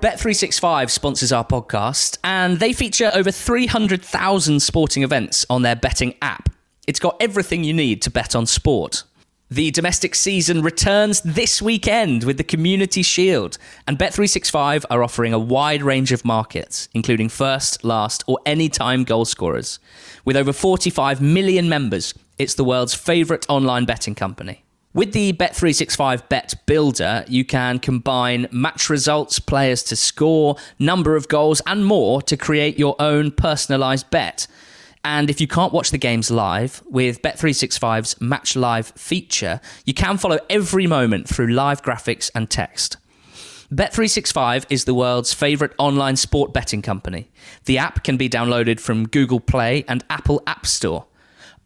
Bet365 0.00 0.90
sponsors 0.90 1.32
our 1.32 1.44
podcast, 1.44 2.18
and 2.22 2.60
they 2.60 2.72
feature 2.72 3.10
over 3.14 3.32
300,000 3.32 4.60
sporting 4.60 5.02
events 5.02 5.44
on 5.50 5.62
their 5.62 5.74
betting 5.74 6.14
app. 6.22 6.50
It's 6.86 7.00
got 7.00 7.16
everything 7.20 7.64
you 7.64 7.74
need 7.74 8.00
to 8.02 8.10
bet 8.10 8.36
on 8.36 8.46
sport. 8.46 9.02
The 9.50 9.72
domestic 9.72 10.14
season 10.14 10.62
returns 10.62 11.20
this 11.22 11.60
weekend 11.60 12.22
with 12.22 12.36
the 12.36 12.44
Community 12.44 13.02
Shield, 13.02 13.58
and 13.88 13.98
Bet365 13.98 14.84
are 14.88 15.02
offering 15.02 15.32
a 15.32 15.38
wide 15.38 15.82
range 15.82 16.12
of 16.12 16.24
markets, 16.24 16.88
including 16.94 17.28
first, 17.28 17.82
last, 17.82 18.22
or 18.28 18.38
anytime 18.46 19.02
goal 19.02 19.24
scorers. 19.24 19.80
With 20.24 20.36
over 20.36 20.52
45 20.52 21.20
million 21.20 21.68
members, 21.68 22.14
it's 22.38 22.54
the 22.54 22.62
world's 22.62 22.94
favourite 22.94 23.46
online 23.48 23.84
betting 23.84 24.14
company. 24.14 24.64
With 24.94 25.12
the 25.12 25.34
Bet365 25.34 26.30
Bet 26.30 26.54
Builder, 26.64 27.22
you 27.28 27.44
can 27.44 27.78
combine 27.78 28.48
match 28.50 28.88
results, 28.88 29.38
players 29.38 29.82
to 29.84 29.96
score, 29.96 30.56
number 30.78 31.14
of 31.14 31.28
goals, 31.28 31.60
and 31.66 31.84
more 31.84 32.22
to 32.22 32.38
create 32.38 32.78
your 32.78 32.96
own 32.98 33.30
personalised 33.30 34.10
bet. 34.10 34.46
And 35.04 35.28
if 35.28 35.42
you 35.42 35.46
can't 35.46 35.74
watch 35.74 35.90
the 35.90 35.98
games 35.98 36.30
live, 36.30 36.82
with 36.86 37.20
Bet365's 37.20 38.18
Match 38.22 38.56
Live 38.56 38.88
feature, 38.96 39.60
you 39.84 39.92
can 39.92 40.16
follow 40.16 40.38
every 40.48 40.86
moment 40.86 41.28
through 41.28 41.48
live 41.48 41.82
graphics 41.82 42.30
and 42.34 42.48
text. 42.48 42.96
Bet365 43.70 44.64
is 44.70 44.86
the 44.86 44.94
world's 44.94 45.34
favourite 45.34 45.74
online 45.76 46.16
sport 46.16 46.54
betting 46.54 46.80
company. 46.80 47.30
The 47.66 47.76
app 47.76 48.04
can 48.04 48.16
be 48.16 48.30
downloaded 48.30 48.80
from 48.80 49.06
Google 49.06 49.40
Play 49.40 49.84
and 49.86 50.02
Apple 50.08 50.42
App 50.46 50.64
Store. 50.64 51.04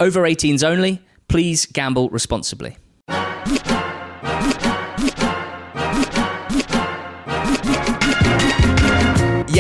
Over 0.00 0.22
18s 0.22 0.64
only, 0.64 1.00
please 1.28 1.66
gamble 1.66 2.10
responsibly. 2.10 2.76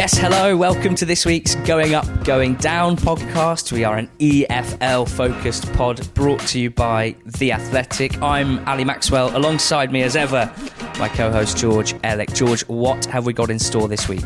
Yes, 0.02 0.16
hello, 0.16 0.56
welcome 0.56 0.94
to 0.96 1.04
this 1.04 1.26
week's 1.26 1.54
Going 1.56 1.94
Up, 1.94 2.06
Going 2.24 2.54
Down 2.56 2.96
podcast. 2.96 3.72
We 3.72 3.84
are 3.84 3.96
an 3.96 4.08
EFL 4.18 5.08
focused 5.08 5.72
pod 5.72 6.12
brought 6.14 6.40
to 6.48 6.60
you 6.60 6.70
by 6.70 7.14
The 7.24 7.52
Athletic. 7.52 8.20
I'm 8.22 8.66
Ali 8.68 8.84
Maxwell, 8.84 9.36
alongside 9.36 9.92
me 9.92 10.02
as 10.02 10.16
ever, 10.16 10.52
my 10.98 11.08
co 11.08 11.30
host 11.30 11.56
George 11.56 11.94
Elek. 12.02 12.34
George, 12.34 12.62
what 12.68 13.04
have 13.06 13.26
we 13.26 13.32
got 13.32 13.50
in 13.50 13.58
store 13.58 13.88
this 13.88 14.08
week? 14.08 14.24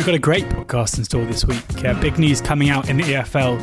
We've 0.00 0.06
got 0.06 0.14
a 0.14 0.18
great 0.18 0.48
podcast 0.48 0.96
in 0.96 1.04
store 1.04 1.26
this 1.26 1.44
week. 1.44 1.84
Uh, 1.84 1.92
big 2.00 2.18
news 2.18 2.40
coming 2.40 2.70
out 2.70 2.88
in 2.88 2.96
the 2.96 3.02
EFL 3.02 3.60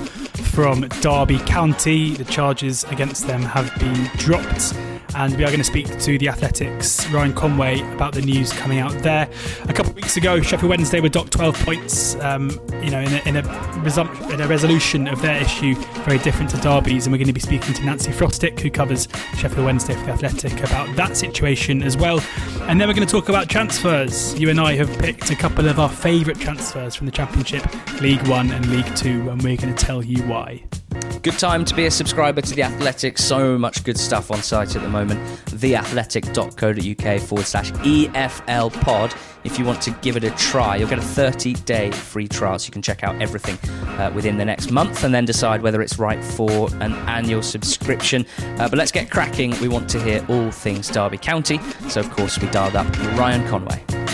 from 0.53 0.81
Derby 1.02 1.39
County. 1.39 2.13
The 2.13 2.25
charges 2.25 2.83
against 2.91 3.25
them 3.25 3.41
have 3.41 3.73
been 3.79 4.07
dropped 4.17 4.75
and 5.16 5.35
we 5.35 5.44
are 5.44 5.47
going 5.47 5.57
to 5.57 5.63
speak 5.63 5.88
to 5.99 6.19
the 6.19 6.29
Athletics 6.29 7.09
Ryan 7.09 7.33
Conway 7.33 7.81
about 7.94 8.13
the 8.13 8.21
news 8.21 8.53
coming 8.53 8.77
out 8.77 8.91
there. 9.02 9.27
A 9.63 9.73
couple 9.73 9.89
of 9.89 9.95
weeks 9.95 10.16
ago, 10.16 10.39
Sheffield 10.39 10.69
Wednesday 10.69 10.99
were 10.99 11.09
docked 11.09 11.31
12 11.31 11.66
points. 11.66 12.16
Um, 12.17 12.51
you 12.83 12.91
know, 12.91 13.01
in 13.01 13.13
a, 13.13 13.27
in 13.27 13.35
a, 13.38 13.41
resum- 13.81 14.31
in 14.31 14.39
a 14.39 14.47
resolution 14.47 15.07
of 15.07 15.19
their 15.23 15.41
issue, 15.41 15.73
very 16.05 16.19
different 16.19 16.51
to 16.51 16.57
Derby's, 16.57 17.07
and 17.07 17.13
we're 17.13 17.17
going 17.17 17.27
to 17.27 17.33
be 17.33 17.39
speaking 17.39 17.73
to 17.73 17.83
Nancy 17.83 18.11
Frostick, 18.11 18.59
who 18.59 18.69
covers 18.69 19.07
Sheffield 19.38 19.66
Wednesday 19.66 19.95
for 19.95 20.05
the 20.05 20.11
Athletic, 20.11 20.63
about 20.63 20.95
that 20.95 21.17
situation 21.17 21.81
as 21.81 21.97
well. 21.97 22.19
And 22.67 22.81
then 22.81 22.89
we're 22.89 22.95
going 22.95 23.07
to 23.07 23.11
talk 23.11 23.29
about 23.29 23.47
transfers. 23.47 24.37
You 24.37 24.49
and 24.49 24.59
I 24.59 24.75
have 24.75 24.89
picked 24.99 25.31
a 25.31 25.35
couple 25.37 25.69
of 25.69 25.79
our 25.79 25.87
favourite 25.87 26.37
transfers 26.37 26.95
from 26.95 27.05
the 27.05 27.13
Championship, 27.13 27.63
League 28.01 28.27
One 28.27 28.51
and 28.51 28.69
League 28.69 28.93
Two, 28.93 29.29
and 29.29 29.41
we're 29.41 29.55
going 29.55 29.73
to 29.73 29.85
tell 29.85 30.03
you 30.03 30.21
why. 30.23 30.65
Good 31.28 31.39
time 31.39 31.66
to 31.66 31.75
be 31.75 31.88
a 31.88 31.92
subscriber 31.92 32.39
to 32.39 32.56
The 32.56 32.64
Athletic. 32.64 33.17
So 33.17 33.58
much 33.58 33.83
good 33.83 33.97
stuff 33.97 34.31
on 34.31 34.42
site 34.42 34.78
at 34.78 34.81
the 34.81 34.88
moment. 34.88 35.20
Theathletic.co.uk 35.47 37.22
forward 37.22 37.45
slash 37.45 37.69
EFL 37.73 38.72
pod. 38.81 39.14
If 39.44 39.59
you 39.59 39.66
want 39.66 39.81
to 39.81 39.92
give 40.02 40.16
it 40.16 40.23
a 40.23 40.31
try, 40.31 40.78
you'll 40.78 40.88
get 40.88 41.00
a 41.00 41.02
30 41.02 41.56
day 41.56 41.92
free 41.92 42.30
trial 42.30 42.58
so 42.58 42.67
you 42.67 42.72
can 42.72 42.81
check 42.81 43.03
out 43.03 43.22
everything 43.22 43.57
uh, 44.00 44.09
within 44.16 44.38
the 44.38 44.46
next 44.46 44.72
month 44.72 45.03
and 45.03 45.13
then 45.13 45.25
decide 45.25 45.62
whether 45.62 45.81
it's 45.81 46.00
right 46.00 46.24
for 46.24 46.74
an 46.75 46.94
annual 47.09 47.44
subscription. 47.44 48.25
Uh, 48.40 48.69
but 48.69 48.75
let's 48.75 48.94
get 48.94 49.12
cracking. 49.12 49.53
We 49.59 49.68
want 49.68 49.90
to 49.90 50.01
hear 50.01 50.25
all 50.30 50.50
things 50.50 50.88
Derby 50.88 51.18
County. 51.18 51.59
So, 51.90 52.00
of 52.00 52.09
course, 52.09 52.40
we 52.40 52.47
dialed 52.51 52.78
up 52.78 52.88
Ryan 53.18 53.46
Conway. 53.50 54.06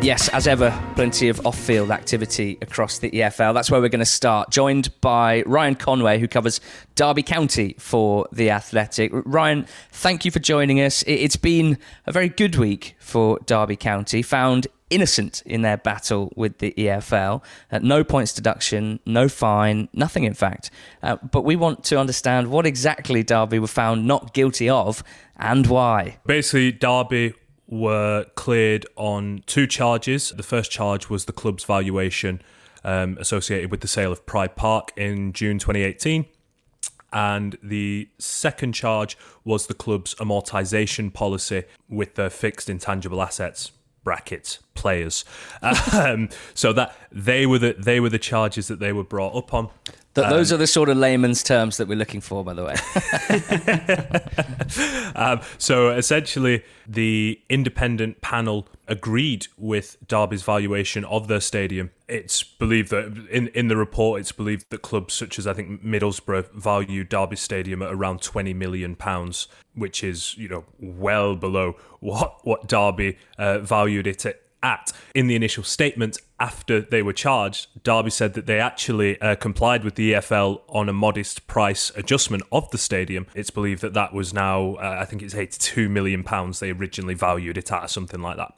Yes, 0.00 0.28
as 0.28 0.46
ever, 0.46 0.70
plenty 0.94 1.28
of 1.28 1.44
off 1.44 1.58
field 1.58 1.90
activity 1.90 2.56
across 2.62 2.98
the 2.98 3.10
EFL. 3.10 3.52
That's 3.52 3.68
where 3.68 3.80
we're 3.80 3.88
going 3.88 3.98
to 3.98 4.06
start. 4.06 4.48
Joined 4.48 4.98
by 5.00 5.42
Ryan 5.44 5.74
Conway, 5.74 6.20
who 6.20 6.28
covers 6.28 6.60
Derby 6.94 7.24
County 7.24 7.74
for 7.78 8.28
The 8.32 8.48
Athletic. 8.50 9.10
Ryan, 9.12 9.66
thank 9.90 10.24
you 10.24 10.30
for 10.30 10.38
joining 10.38 10.80
us. 10.80 11.02
It's 11.06 11.36
been 11.36 11.78
a 12.06 12.12
very 12.12 12.28
good 12.28 12.56
week 12.56 12.94
for 13.00 13.40
Derby 13.44 13.74
County, 13.74 14.22
found 14.22 14.68
innocent 14.88 15.42
in 15.44 15.62
their 15.62 15.76
battle 15.76 16.32
with 16.36 16.58
the 16.58 16.72
EFL. 16.78 17.42
Uh, 17.70 17.80
no 17.82 18.04
points 18.04 18.32
deduction, 18.32 19.00
no 19.04 19.28
fine, 19.28 19.88
nothing 19.92 20.24
in 20.24 20.32
fact. 20.32 20.70
Uh, 21.02 21.16
but 21.16 21.44
we 21.44 21.56
want 21.56 21.82
to 21.84 21.98
understand 21.98 22.50
what 22.50 22.66
exactly 22.66 23.24
Derby 23.24 23.58
were 23.58 23.66
found 23.66 24.06
not 24.06 24.32
guilty 24.32 24.70
of 24.70 25.02
and 25.36 25.66
why. 25.66 26.18
Basically, 26.24 26.72
Derby 26.72 27.34
were 27.68 28.24
cleared 28.34 28.86
on 28.96 29.42
two 29.46 29.66
charges. 29.66 30.30
The 30.30 30.42
first 30.42 30.70
charge 30.70 31.08
was 31.08 31.26
the 31.26 31.32
club's 31.32 31.64
valuation 31.64 32.40
um, 32.82 33.16
associated 33.20 33.70
with 33.70 33.80
the 33.80 33.88
sale 33.88 34.10
of 34.10 34.24
Pride 34.26 34.56
Park 34.56 34.92
in 34.96 35.32
June 35.32 35.58
2018. 35.58 36.24
And 37.12 37.56
the 37.62 38.08
second 38.18 38.72
charge 38.72 39.16
was 39.44 39.66
the 39.66 39.74
club's 39.74 40.14
amortization 40.16 41.12
policy 41.12 41.64
with 41.88 42.14
their 42.16 42.30
fixed 42.30 42.68
intangible 42.68 43.22
assets 43.22 43.72
bracket 44.04 44.58
players. 44.74 45.24
Um, 45.92 46.28
so 46.54 46.72
that 46.74 46.96
they 47.10 47.44
were 47.44 47.58
the 47.58 47.74
they 47.76 47.98
were 47.98 48.08
the 48.08 48.18
charges 48.18 48.68
that 48.68 48.78
they 48.78 48.92
were 48.92 49.04
brought 49.04 49.34
up 49.34 49.52
on. 49.52 49.68
Th- 50.20 50.30
those 50.30 50.52
um, 50.52 50.56
are 50.56 50.58
the 50.58 50.66
sort 50.66 50.88
of 50.88 50.96
layman's 50.96 51.42
terms 51.42 51.76
that 51.76 51.88
we're 51.88 51.98
looking 51.98 52.20
for, 52.20 52.44
by 52.44 52.54
the 52.54 52.64
way. 52.64 52.74
um, 55.14 55.40
so 55.58 55.90
essentially, 55.90 56.62
the 56.86 57.40
independent 57.48 58.20
panel 58.20 58.68
agreed 58.86 59.46
with 59.56 59.96
Derby's 60.06 60.42
valuation 60.42 61.04
of 61.04 61.28
their 61.28 61.40
stadium. 61.40 61.90
It's 62.08 62.42
believed 62.42 62.90
that 62.90 63.26
in, 63.30 63.48
in 63.48 63.68
the 63.68 63.76
report, 63.76 64.20
it's 64.20 64.32
believed 64.32 64.70
that 64.70 64.82
clubs 64.82 65.14
such 65.14 65.38
as 65.38 65.46
I 65.46 65.52
think 65.52 65.84
Middlesbrough 65.84 66.52
value 66.52 67.04
Derby 67.04 67.36
Stadium 67.36 67.82
at 67.82 67.92
around 67.92 68.22
twenty 68.22 68.54
million 68.54 68.96
pounds, 68.96 69.46
which 69.74 70.02
is 70.02 70.36
you 70.38 70.48
know 70.48 70.64
well 70.78 71.36
below 71.36 71.76
what 72.00 72.38
what 72.44 72.66
Derby 72.66 73.18
uh, 73.38 73.58
valued 73.58 74.06
it 74.06 74.24
at 74.24 74.40
at. 74.62 74.92
In 75.14 75.26
the 75.26 75.36
initial 75.36 75.64
statement 75.64 76.18
after 76.40 76.80
they 76.80 77.02
were 77.02 77.12
charged, 77.12 77.82
Derby 77.82 78.10
said 78.10 78.34
that 78.34 78.46
they 78.46 78.60
actually 78.60 79.20
uh, 79.20 79.34
complied 79.36 79.84
with 79.84 79.94
the 79.94 80.12
EFL 80.12 80.62
on 80.68 80.88
a 80.88 80.92
modest 80.92 81.46
price 81.46 81.90
adjustment 81.96 82.42
of 82.52 82.70
the 82.70 82.78
stadium. 82.78 83.26
It's 83.34 83.50
believed 83.50 83.82
that 83.82 83.94
that 83.94 84.12
was 84.12 84.32
now, 84.32 84.74
uh, 84.74 84.98
I 85.00 85.04
think 85.04 85.22
it's 85.22 85.34
82 85.34 85.88
million 85.88 86.22
pounds 86.22 86.60
they 86.60 86.70
originally 86.70 87.14
valued 87.14 87.58
it 87.58 87.72
at, 87.72 87.84
or 87.84 87.88
something 87.88 88.20
like 88.20 88.36
that. 88.36 88.54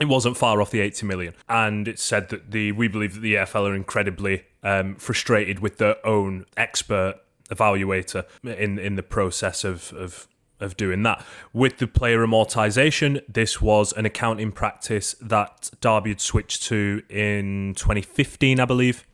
It 0.00 0.06
wasn't 0.06 0.36
far 0.36 0.60
off 0.60 0.70
the 0.70 0.80
80 0.80 1.06
million. 1.06 1.34
And 1.48 1.86
it 1.86 1.98
said 1.98 2.30
that 2.30 2.50
the 2.50 2.72
we 2.72 2.88
believe 2.88 3.14
that 3.14 3.20
the 3.20 3.34
EFL 3.34 3.70
are 3.70 3.74
incredibly 3.74 4.44
um, 4.62 4.96
frustrated 4.96 5.60
with 5.60 5.78
their 5.78 6.04
own 6.06 6.46
expert 6.56 7.20
evaluator 7.50 8.24
in 8.42 8.78
in 8.78 8.96
the 8.96 9.02
process 9.02 9.62
of, 9.62 9.92
of 9.92 10.26
of 10.62 10.76
doing 10.76 11.02
that. 11.02 11.24
With 11.52 11.78
the 11.78 11.86
player 11.86 12.18
amortization, 12.18 13.20
this 13.28 13.60
was 13.60 13.92
an 13.92 14.06
accounting 14.06 14.52
practice 14.52 15.14
that 15.20 15.70
Derby 15.80 16.10
had 16.10 16.20
switched 16.20 16.62
to 16.64 17.02
in 17.08 17.74
2015, 17.76 18.60
I 18.60 18.64
believe. 18.64 19.06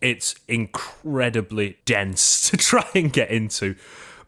It's 0.00 0.34
incredibly 0.48 1.78
dense 1.84 2.48
to 2.50 2.56
try 2.56 2.86
and 2.94 3.12
get 3.12 3.30
into. 3.30 3.74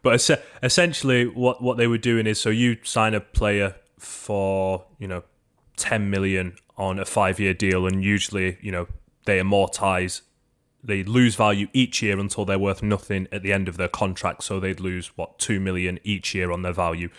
But 0.01 0.15
es- 0.15 0.41
essentially, 0.61 1.25
what, 1.25 1.61
what 1.61 1.77
they 1.77 1.87
were 1.87 1.97
doing 1.97 2.27
is 2.27 2.39
so 2.39 2.49
you 2.49 2.77
sign 2.83 3.13
a 3.13 3.21
player 3.21 3.75
for, 3.97 4.85
you 4.99 5.07
know, 5.07 5.23
10 5.77 6.09
million 6.09 6.55
on 6.77 6.99
a 6.99 7.05
five 7.05 7.39
year 7.39 7.53
deal, 7.53 7.87
and 7.87 8.03
usually, 8.03 8.57
you 8.61 8.71
know, 8.71 8.87
they 9.25 9.39
amortize 9.39 10.21
they 10.83 11.03
lose 11.03 11.35
value 11.35 11.67
each 11.73 12.01
year 12.01 12.19
until 12.19 12.43
they're 12.45 12.59
worth 12.59 12.83
nothing 12.83 13.27
at 13.31 13.41
the 13.41 13.53
end 13.53 13.67
of 13.67 13.77
their 13.77 13.87
contract. 13.87 14.43
So 14.43 14.59
they'd 14.59 14.79
lose 14.79 15.07
what 15.15 15.39
two 15.39 15.59
million 15.59 15.99
each 16.03 16.35
year 16.35 16.51
on 16.51 16.61
their 16.61 16.73
value. 16.73 17.09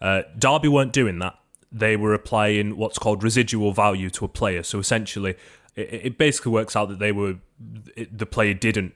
Uh, 0.00 0.22
Derby 0.38 0.68
weren't 0.68 0.92
doing 0.92 1.18
that. 1.20 1.38
They 1.72 1.96
were 1.96 2.14
applying 2.14 2.76
what's 2.76 2.98
called 2.98 3.22
residual 3.22 3.72
value 3.72 4.10
to 4.10 4.24
a 4.24 4.28
player. 4.28 4.62
So 4.62 4.78
essentially, 4.78 5.36
it, 5.74 6.00
it 6.04 6.18
basically 6.18 6.52
works 6.52 6.76
out 6.76 6.88
that 6.90 6.98
they 6.98 7.12
were 7.12 7.36
it, 7.96 8.16
the 8.16 8.26
player 8.26 8.54
didn't 8.54 8.94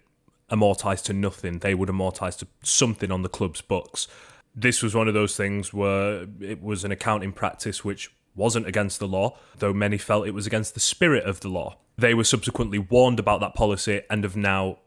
amortize 0.50 1.02
to 1.04 1.12
nothing. 1.12 1.60
They 1.60 1.74
would 1.74 1.88
amortize 1.88 2.38
to 2.38 2.46
something 2.62 3.10
on 3.10 3.22
the 3.22 3.28
club's 3.28 3.62
books. 3.62 4.08
This 4.54 4.82
was 4.82 4.94
one 4.94 5.08
of 5.08 5.14
those 5.14 5.36
things 5.36 5.72
where 5.72 6.26
it 6.40 6.62
was 6.62 6.84
an 6.84 6.92
accounting 6.92 7.32
practice 7.32 7.84
which 7.84 8.10
wasn't 8.34 8.66
against 8.66 8.98
the 8.98 9.08
law, 9.08 9.36
though 9.58 9.72
many 9.72 9.98
felt 9.98 10.26
it 10.26 10.34
was 10.34 10.46
against 10.46 10.74
the 10.74 10.80
spirit 10.80 11.24
of 11.24 11.40
the 11.40 11.48
law. 11.48 11.76
They 11.98 12.14
were 12.14 12.24
subsequently 12.24 12.78
warned 12.78 13.18
about 13.18 13.40
that 13.40 13.54
policy 13.54 14.02
and 14.08 14.22
have 14.22 14.36
now 14.36 14.78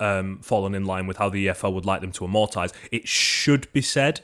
um, 0.00 0.40
fallen 0.40 0.74
in 0.74 0.84
line 0.86 1.06
with 1.06 1.18
how 1.18 1.28
the 1.28 1.46
EFL 1.46 1.74
would 1.74 1.84
like 1.84 2.00
them 2.00 2.12
to 2.12 2.24
amortise. 2.24 2.72
It 2.90 3.06
should 3.06 3.70
be 3.72 3.82
said 3.82 4.22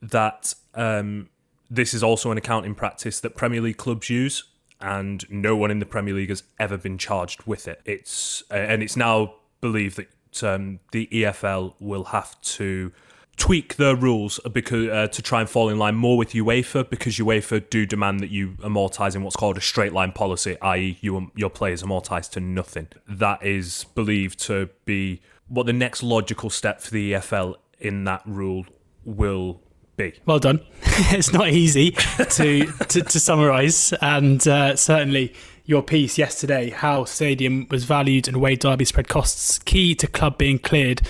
that 0.00 0.54
um, 0.74 1.30
this 1.70 1.94
is 1.94 2.02
also 2.02 2.30
an 2.30 2.38
accounting 2.38 2.74
practice 2.74 3.20
that 3.20 3.34
Premier 3.34 3.60
League 3.60 3.78
clubs 3.78 4.10
use, 4.10 4.44
and 4.80 5.24
no 5.30 5.56
one 5.56 5.70
in 5.70 5.78
the 5.78 5.86
Premier 5.86 6.14
League 6.14 6.28
has 6.28 6.42
ever 6.58 6.76
been 6.76 6.98
charged 6.98 7.44
with 7.46 7.66
it. 7.66 7.80
It's 7.84 8.42
uh, 8.50 8.54
and 8.54 8.82
it's 8.82 8.96
now 8.96 9.34
believed 9.60 9.96
that 9.96 10.42
um, 10.42 10.80
the 10.90 11.08
EFL 11.10 11.74
will 11.80 12.04
have 12.04 12.40
to 12.42 12.92
tweak 13.36 13.76
their 13.76 13.96
rules 13.96 14.38
because 14.52 14.88
uh, 14.88 15.08
to 15.08 15.22
try 15.22 15.40
and 15.40 15.48
fall 15.48 15.68
in 15.68 15.78
line 15.78 15.94
more 15.94 16.16
with 16.16 16.32
UEFA 16.32 16.88
because 16.88 17.16
UEFA 17.16 17.68
do 17.70 17.86
demand 17.86 18.20
that 18.20 18.30
you 18.30 18.50
amortize 18.60 19.16
in 19.16 19.22
what's 19.22 19.36
called 19.36 19.56
a 19.56 19.60
straight 19.60 19.92
line 19.92 20.12
policy, 20.12 20.56
i.e., 20.60 20.98
you 21.00 21.30
your 21.34 21.50
players 21.50 21.82
amortize 21.82 22.30
to 22.30 22.40
nothing. 22.40 22.88
That 23.08 23.44
is 23.44 23.84
believed 23.94 24.38
to 24.40 24.68
be 24.84 25.22
what 25.48 25.66
the 25.66 25.72
next 25.72 26.02
logical 26.02 26.50
step 26.50 26.80
for 26.80 26.90
the 26.90 27.12
EFL 27.12 27.56
in 27.78 28.04
that 28.04 28.22
rule 28.26 28.66
will 29.04 29.60
be. 29.96 30.14
Well 30.24 30.38
done. 30.38 30.60
it's 30.82 31.32
not 31.32 31.48
easy 31.48 31.92
to 32.16 32.66
to, 32.66 33.02
to 33.02 33.20
summarise, 33.20 33.92
and 34.00 34.46
uh, 34.46 34.76
certainly 34.76 35.34
your 35.64 35.82
piece 35.82 36.18
yesterday, 36.18 36.70
how 36.70 37.04
Stadium 37.04 37.66
was 37.70 37.84
valued 37.84 38.26
and 38.28 38.38
way 38.38 38.56
Derby 38.56 38.84
spread 38.84 39.08
costs, 39.08 39.58
key 39.60 39.94
to 39.96 40.06
club 40.06 40.38
being 40.38 40.58
cleared, 40.58 41.02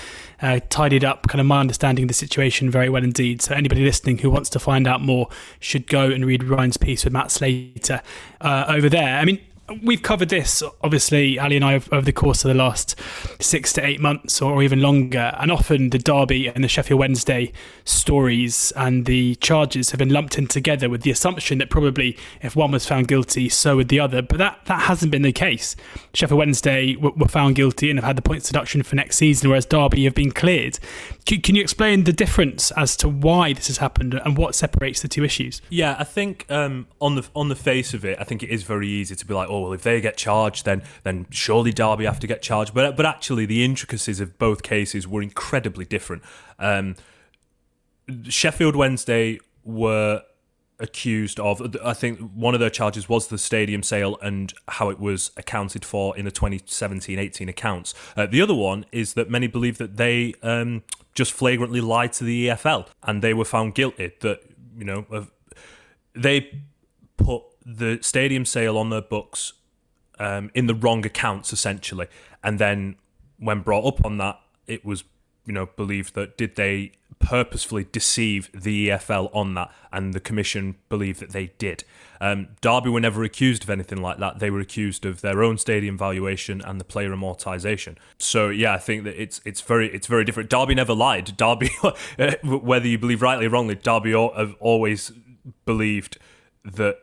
uh, 0.43 0.61
tidied 0.69 1.05
up 1.05 1.29
kind 1.29 1.41
of 1.41 1.47
my 1.47 1.61
understanding 1.61 2.05
of 2.05 2.09
the 2.09 2.15
situation 2.15 2.71
very 2.71 2.89
well 2.89 3.05
indeed. 3.05 3.41
So 3.41 3.55
anybody 3.55 3.85
listening 3.85 4.19
who 4.19 4.31
wants 4.31 4.51
to 4.51 4.59
find 4.59 4.87
out 4.87 5.01
more 5.01 5.29
should 5.61 5.87
go 5.87 6.11
and 6.11 6.27
read 6.27 6.45
Ryan's 6.45 6.77
piece 6.77 7.05
with 7.05 7.13
Matt 7.13 7.31
Slater 7.31 8.03
uh, 8.41 8.65
over 8.69 8.89
there. 8.89 9.19
I 9.19 9.25
mean, 9.25 9.41
we've 9.83 10.03
covered 10.03 10.29
this 10.29 10.63
obviously 10.83 11.39
ali 11.39 11.57
and 11.57 11.65
i 11.65 11.75
over 11.75 12.03
the 12.03 12.13
course 12.13 12.45
of 12.45 12.49
the 12.49 12.55
last 12.55 12.99
six 13.41 13.73
to 13.73 13.85
eight 13.85 14.01
months 14.01 14.41
or 14.41 14.63
even 14.63 14.81
longer. 14.81 15.33
And 15.39 15.51
often 15.51 15.91
the 15.91 15.99
derby 15.99 16.49
and 16.49 16.63
the 16.63 16.69
sheffield 16.69 17.01
wednesday 17.01 17.53
stories 17.85 18.73
and 18.77 19.07
the 19.07 19.35
charges 19.37 19.91
have 19.91 19.99
been 19.99 20.11
lumped 20.11 20.39
in 20.39 20.47
together 20.47 20.89
with 20.89 21.03
the 21.03 21.11
assumption 21.11 21.59
that 21.59 21.71
probably 21.71 22.17
if 22.41 22.57
one 22.57 22.73
was 22.73 22.87
found 22.87 23.09
guilty 23.09 23.49
so 23.49 23.77
would 23.77 23.89
the 23.89 24.01
other. 24.01 24.23
But 24.23 24.39
that, 24.39 24.61
that 24.67 24.83
hasn't 24.83 25.13
been 25.13 25.23
the 25.23 25.33
case. 25.33 25.77
Sheffield 26.15 26.39
wednesday 26.39 26.97
were, 26.97 27.13
were 27.13 27.29
found 27.29 27.57
guilty 27.57 27.91
and 27.91 27.99
have 27.99 28.07
had 28.07 28.17
the 28.17 28.23
points 28.23 28.47
deduction 28.47 28.83
for 28.83 28.97
next 28.97 29.17
season 29.17 29.49
whereas 29.49 29.67
derby 29.67 30.05
have 30.05 30.15
been 30.15 30.33
cleared. 30.33 30.79
Can, 31.27 31.41
can 31.41 31.55
you 31.55 31.63
explain 31.63 32.05
the 32.05 32.13
difference 32.13 32.71
as 32.73 32.97
to 32.99 33.09
why 33.09 33.53
this 33.53 33.69
has 33.69 33.79
happened 33.79 34.15
and 34.15 34.37
what 34.37 34.55
separates 34.55 35.03
the 35.03 35.09
two 35.09 35.25
issues? 35.25 35.63
Yeah 35.71 35.97
i 35.99 36.05
think 36.05 36.47
um, 36.51 36.87
on 37.01 37.15
the 37.15 37.29
on 37.35 37.49
the 37.49 37.57
face 37.57 37.95
of 37.95 38.05
it 38.05 38.19
i 38.21 38.25
think 38.25 38.43
it 38.43 38.51
is 38.51 38.63
very 38.63 38.89
easy 38.89 39.15
to 39.15 39.27
be 39.27 39.35
like 39.35 39.49
oh 39.49 39.62
well, 39.63 39.73
if 39.73 39.83
they 39.83 40.01
get 40.01 40.17
charged, 40.17 40.65
then 40.65 40.83
then 41.03 41.27
surely 41.31 41.73
Derby 41.73 42.05
have 42.05 42.21
to 42.21 42.27
get 42.27 42.43
charged. 42.43 42.75
But 42.75 42.97
but 42.97 43.07
actually, 43.07 43.47
the 43.47 43.65
intricacies 43.65 44.21
of 44.21 44.39
both 44.39 44.63
cases 44.63 45.07
were 45.07 45.23
incredibly 45.23 45.85
different. 45.85 46.23
Um, 46.59 46.97
Sheffield 48.29 48.77
Wednesday 48.77 49.39
were 49.65 50.23
accused 50.81 51.39
of 51.39 51.77
I 51.85 51.95
think 51.95 52.19
one 52.35 52.55
of 52.55 52.61
their 52.61 52.71
charges 52.71 53.09
was 53.09 53.29
the 53.29 53.39
stadium 53.39 53.85
sale 53.85 54.19
and 54.21 54.53
how 54.67 54.91
it 54.91 54.99
was 54.99 55.31
accounted 55.37 55.85
for 55.85 56.17
in 56.17 56.25
the 56.25 56.33
2017-18 56.33 57.49
accounts. 57.49 57.95
Uh, 58.17 58.27
the 58.27 58.43
other 58.43 58.55
one 58.55 58.85
is 58.91 59.15
that 59.15 59.31
many 59.31 59.47
believe 59.47 59.79
that 59.79 59.97
they 59.97 60.35
um, 60.43 60.83
just 61.15 61.33
flagrantly 61.33 61.81
lied 61.81 62.13
to 62.15 62.25
the 62.25 62.49
EFL 62.49 62.89
and 63.05 63.23
they 63.23 63.33
were 63.33 63.45
found 63.45 63.75
guilty 63.77 64.13
that 64.21 64.41
you 64.77 64.85
know 64.85 65.07
they 66.15 66.63
put 67.17 67.43
the 67.65 67.99
stadium 68.03 68.45
sale 68.45 68.77
on 68.79 68.91
their 68.91 69.03
books 69.03 69.53
um, 70.19 70.51
in 70.55 70.67
the 70.67 70.75
wrong 70.75 71.05
accounts 71.07 71.53
essentially, 71.53 72.07
and 72.43 72.59
then 72.59 72.97
when 73.39 73.61
brought 73.61 73.85
up 73.85 74.05
on 74.05 74.19
that, 74.19 74.41
it 74.67 74.85
was 74.85 75.05
you 75.45 75.53
know 75.53 75.67
believed 75.77 76.15
that 76.15 76.37
did 76.37 76.57
they 76.57 76.93
purposefully 77.19 77.87
deceive 77.93 78.51
the 78.53 78.89
EFL 78.89 79.35
on 79.35 79.55
that, 79.55 79.71
and 79.93 80.13
the 80.13 80.21
commission 80.21 80.77
believed 80.89 81.21
that 81.21 81.31
they 81.31 81.47
did. 81.59 81.85
Um, 82.21 82.49
Derby 82.61 82.91
were 82.91 83.01
never 83.01 83.25
accused 83.25 83.65
of 83.65 83.71
anything 83.71 84.01
like 84.01 84.19
that. 84.19 84.39
They 84.39 84.51
were 84.51 84.61
accused 84.61 85.05
of 85.05 85.23
their 85.23 85.43
own 85.43 85.59
stadium 85.59 85.99
valuation 85.99 86.61
and 86.61 86.81
the 86.81 86.85
player 86.85 87.11
amortization. 87.11 87.97
So 88.19 88.49
yeah, 88.49 88.75
I 88.75 88.79
think 88.79 89.05
that 89.05 89.21
it's 89.21 89.41
it's 89.45 89.61
very 89.61 89.93
it's 89.93 90.07
very 90.07 90.25
different. 90.25 90.51
Derby 90.51 90.75
never 90.75 90.95
lied. 90.95 91.37
Derby, 91.37 91.71
whether 92.45 92.87
you 92.87 92.99
believe 92.99 93.23
rightly 93.23 93.47
or 93.47 93.51
wrongly, 93.51 93.75
Derby 93.75 94.13
have 94.13 94.55
always 94.61 95.13
believed 95.65 96.19
that 96.65 96.99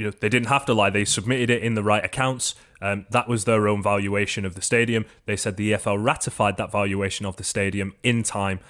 you 0.00 0.06
know, 0.06 0.12
they 0.18 0.30
didn't 0.30 0.48
have 0.48 0.64
to 0.64 0.72
lie. 0.72 0.88
They 0.88 1.04
submitted 1.04 1.50
it 1.50 1.62
in 1.62 1.74
the 1.74 1.82
right 1.82 2.02
accounts. 2.02 2.54
Um, 2.80 3.04
that 3.10 3.28
was 3.28 3.44
their 3.44 3.68
own 3.68 3.82
valuation 3.82 4.46
of 4.46 4.54
the 4.54 4.62
stadium. 4.62 5.04
They 5.26 5.36
said 5.36 5.58
the 5.58 5.72
EFL 5.72 6.02
ratified 6.02 6.56
that 6.56 6.72
valuation 6.72 7.26
of 7.26 7.36
the 7.36 7.44
stadium 7.44 7.92
in 8.02 8.22
time, 8.22 8.60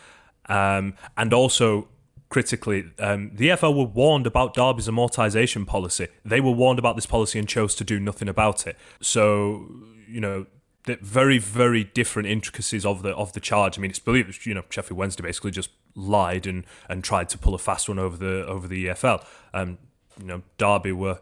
um, 0.47 0.95
and 1.17 1.33
also 1.33 1.87
critically, 2.31 2.87
um, 2.99 3.31
the 3.33 3.51
EFL 3.51 3.77
were 3.77 3.85
warned 3.85 4.27
about 4.27 4.55
Derby's 4.55 4.89
amortisation 4.89 5.69
policy. 5.69 6.09
They 6.25 6.41
were 6.41 6.51
warned 6.51 6.81
about 6.81 6.97
this 6.97 7.07
policy 7.07 7.39
and 7.39 7.49
chose 7.49 7.77
to 7.77 7.85
do 7.85 8.01
nothing 8.01 8.29
about 8.29 8.67
it. 8.67 8.77
So, 9.01 9.69
you 10.09 10.21
know, 10.21 10.47
the 10.87 10.99
very, 11.01 11.39
very 11.39 11.85
different 11.85 12.29
intricacies 12.29 12.85
of 12.85 13.05
the 13.05 13.11
of 13.11 13.35
the 13.35 13.41
charge. 13.41 13.79
I 13.79 13.83
mean, 13.83 13.93
it's 13.93 14.01
believed, 14.01 14.47
you 14.47 14.55
know, 14.55 14.65
Sheffield 14.69 14.99
Wednesday 14.99 15.23
basically 15.23 15.53
just 15.53 15.71
lied 15.95 16.49
and, 16.49 16.65
and 16.89 17.05
tried 17.05 17.29
to 17.29 17.39
pull 17.39 17.55
a 17.55 17.59
fast 17.59 17.89
one 17.89 18.01
over 18.01 18.17
the 18.17 18.45
over 18.49 18.67
the 18.67 18.87
EFL. 18.87 19.25
Um, 19.55 19.79
you 20.21 20.27
know 20.27 20.43
Derby 20.59 20.93
were 20.93 21.21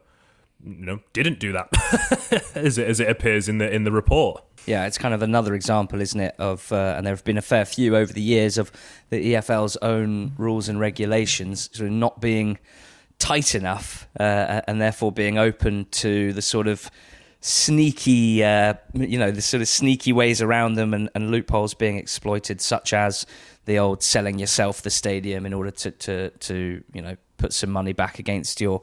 you 0.64 0.84
know 0.84 1.00
didn't 1.12 1.38
do 1.38 1.52
that 1.52 1.68
as 2.54 2.78
it 2.78 2.88
as 2.88 3.00
it 3.00 3.08
appears 3.08 3.48
in 3.48 3.58
the 3.58 3.72
in 3.72 3.84
the 3.84 3.92
report. 3.92 4.44
Yeah, 4.66 4.86
it's 4.86 4.98
kind 4.98 5.14
of 5.14 5.22
another 5.22 5.54
example, 5.54 6.00
isn't 6.00 6.20
it? 6.20 6.34
Of 6.38 6.70
uh, 6.72 6.94
and 6.96 7.06
there 7.06 7.14
have 7.14 7.24
been 7.24 7.38
a 7.38 7.42
fair 7.42 7.64
few 7.64 7.96
over 7.96 8.12
the 8.12 8.20
years 8.20 8.58
of 8.58 8.70
the 9.10 9.34
EFL's 9.34 9.76
own 9.78 10.32
rules 10.36 10.68
and 10.68 10.78
regulations 10.78 11.70
sort 11.72 11.86
of 11.86 11.92
not 11.92 12.20
being 12.20 12.58
tight 13.18 13.54
enough, 13.54 14.08
uh, 14.18 14.60
and 14.66 14.80
therefore 14.80 15.12
being 15.12 15.38
open 15.38 15.86
to 15.90 16.32
the 16.32 16.42
sort 16.42 16.68
of 16.68 16.90
sneaky, 17.40 18.42
uh, 18.42 18.74
you 18.94 19.18
know, 19.18 19.30
the 19.30 19.42
sort 19.42 19.60
of 19.60 19.68
sneaky 19.68 20.12
ways 20.12 20.42
around 20.42 20.74
them 20.74 20.92
and, 20.92 21.08
and, 21.14 21.30
loopholes 21.30 21.72
being 21.72 21.96
exploited, 21.96 22.60
such 22.60 22.92
as 22.92 23.26
the 23.68 23.78
old 23.78 24.02
selling 24.02 24.38
yourself 24.38 24.82
the 24.82 24.90
stadium 24.90 25.46
in 25.46 25.54
order 25.54 25.70
to, 25.70 25.90
to, 25.92 26.30
to 26.30 26.82
you 26.92 27.02
know, 27.02 27.16
put 27.36 27.52
some 27.52 27.70
money 27.70 27.92
back 27.92 28.18
against 28.18 28.60
your 28.60 28.82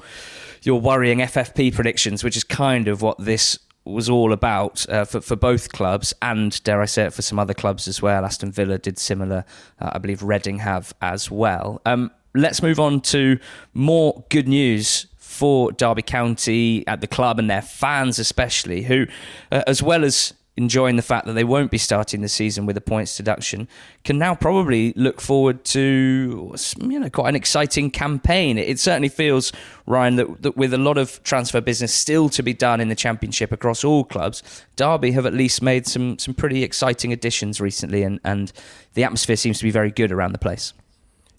your 0.64 0.80
worrying 0.80 1.20
FFP 1.20 1.76
predictions, 1.76 2.24
which 2.24 2.38
is 2.38 2.44
kind 2.44 2.88
of 2.88 3.02
what 3.02 3.18
this 3.20 3.60
was 3.84 4.10
all 4.10 4.34
about 4.34 4.88
uh, 4.90 5.06
for 5.06 5.22
for 5.22 5.36
both 5.36 5.72
clubs 5.72 6.14
and 6.22 6.64
dare 6.64 6.82
I 6.82 6.86
say 6.86 7.04
it 7.04 7.14
for 7.14 7.22
some 7.22 7.38
other 7.38 7.54
clubs 7.54 7.88
as 7.88 8.02
well. 8.02 8.26
Aston 8.26 8.52
Villa 8.52 8.80
did 8.80 8.98
similar, 8.98 9.46
uh, 9.80 9.92
I 9.94 10.00
believe 10.00 10.24
Reading 10.24 10.60
have 10.60 10.94
as 11.02 11.30
well. 11.30 11.82
Um, 11.86 12.12
let's 12.34 12.64
move 12.64 12.80
on 12.80 13.02
to 13.02 13.38
more 13.74 14.24
good 14.30 14.48
news 14.48 15.08
for 15.18 15.72
Derby 15.74 16.02
County 16.02 16.88
at 16.88 17.02
the 17.02 17.08
club 17.08 17.38
and 17.40 17.50
their 17.50 17.62
fans 17.62 18.20
especially, 18.20 18.84
who, 18.84 19.06
uh, 19.52 19.64
as 19.68 19.84
well 19.84 20.04
as 20.04 20.34
enjoying 20.58 20.96
the 20.96 21.02
fact 21.02 21.26
that 21.26 21.34
they 21.34 21.44
won't 21.44 21.70
be 21.70 21.78
starting 21.78 22.22
the 22.22 22.30
season 22.30 22.66
with 22.66 22.78
a 22.78 22.82
points 22.82 23.18
deduction, 23.18 23.68
can 24.04 24.18
now 24.18 24.34
probably 24.34 24.94
look 24.94 25.20
forward 25.20 25.64
to 25.66 26.56
you 26.80 27.00
know 27.00 27.10
quite 27.10 27.30
an 27.30 27.36
exciting 27.36 27.92
campaign. 27.92 28.58
It 28.58 28.80
certainly 28.80 29.10
feels, 29.10 29.52
Ryan, 29.86 30.16
that, 30.16 30.42
that 30.44 30.58
with 30.58 30.74
a 30.74 30.78
lot 30.78 30.98
of 30.98 31.22
transfer 31.24 31.62
business 31.62 31.94
still 31.94 32.30
to 32.30 32.44
be 32.44 32.54
done 32.54 32.80
in 32.80 32.90
the 32.90 32.96
championship 32.96 33.52
across 33.52 33.84
all 33.84 34.04
clubs, 34.04 34.44
Derby 34.76 35.12
have 35.12 35.26
at 35.26 35.34
least 35.34 35.62
made 35.62 35.86
some 35.88 36.18
some 36.18 36.34
pretty 36.34 36.64
exciting 36.64 37.12
additions 37.12 37.60
recently, 37.60 38.04
and, 38.04 38.20
and 38.24 38.52
the 38.94 39.04
atmosphere 39.04 39.36
seems 39.36 39.58
to 39.60 39.64
be 39.64 39.72
very 39.72 39.92
good 39.92 40.12
around 40.12 40.32
the 40.32 40.40
place. 40.40 40.74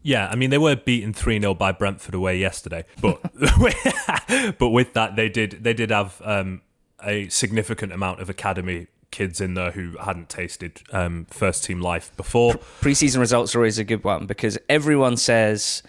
Yeah, 0.02 0.28
I 0.28 0.36
mean 0.36 0.50
they 0.50 0.58
were 0.58 0.76
beaten 0.76 1.12
three 1.12 1.40
0 1.40 1.54
by 1.54 1.72
Brentford 1.72 2.14
away 2.14 2.38
yesterday, 2.38 2.84
but 3.00 3.20
but 4.58 4.68
with 4.68 4.92
that 4.92 5.16
they 5.16 5.28
did 5.28 5.58
they 5.62 5.74
did 5.74 5.90
have 5.90 6.20
um, 6.24 6.60
a 7.02 7.28
significant 7.28 7.92
amount 7.92 8.20
of 8.20 8.30
academy 8.30 8.86
kids 9.16 9.40
in 9.40 9.54
there 9.54 9.70
who 9.70 9.96
hadn't 9.96 10.28
tasted 10.28 10.82
um, 10.92 11.26
first 11.30 11.64
team 11.64 11.80
life 11.80 12.14
before. 12.18 12.52
Preseason 12.82 13.18
results 13.18 13.54
are 13.54 13.60
always 13.60 13.78
a 13.78 13.84
good 13.84 14.04
one 14.04 14.26
because 14.26 14.58
everyone 14.68 15.16
says 15.16 15.82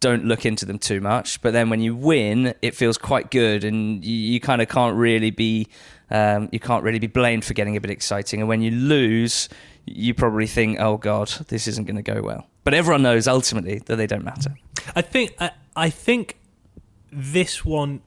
don't 0.00 0.24
look 0.24 0.44
into 0.44 0.66
them 0.66 0.78
too 0.78 1.00
much, 1.00 1.40
but 1.40 1.52
then 1.52 1.70
when 1.70 1.80
you 1.80 1.94
win, 1.94 2.52
it 2.62 2.74
feels 2.74 2.98
quite 2.98 3.30
good, 3.30 3.62
and 3.62 4.04
you, 4.04 4.14
you 4.14 4.40
kind 4.40 4.60
of 4.60 4.68
can't 4.68 4.96
really 4.96 5.30
be 5.30 5.68
um, 6.10 6.48
you 6.52 6.60
can't 6.60 6.82
really 6.82 6.98
be 6.98 7.06
blamed 7.06 7.44
for 7.44 7.54
getting 7.54 7.76
a 7.76 7.80
bit 7.80 7.90
exciting. 7.90 8.40
And 8.40 8.48
when 8.48 8.60
you 8.60 8.72
lose, 8.72 9.48
you 9.86 10.12
probably 10.12 10.48
think, 10.48 10.80
oh 10.80 10.96
god, 10.96 11.28
this 11.48 11.68
isn't 11.68 11.86
going 11.86 11.96
to 11.96 12.02
go 12.02 12.20
well. 12.22 12.46
But 12.64 12.74
everyone 12.74 13.02
knows 13.02 13.28
ultimately 13.28 13.78
that 13.86 13.96
they 13.96 14.06
don't 14.06 14.24
matter. 14.24 14.54
I 14.96 15.02
think 15.02 15.34
I, 15.38 15.52
I 15.76 15.90
think 15.90 16.38
this 17.12 17.64
one 17.64 18.02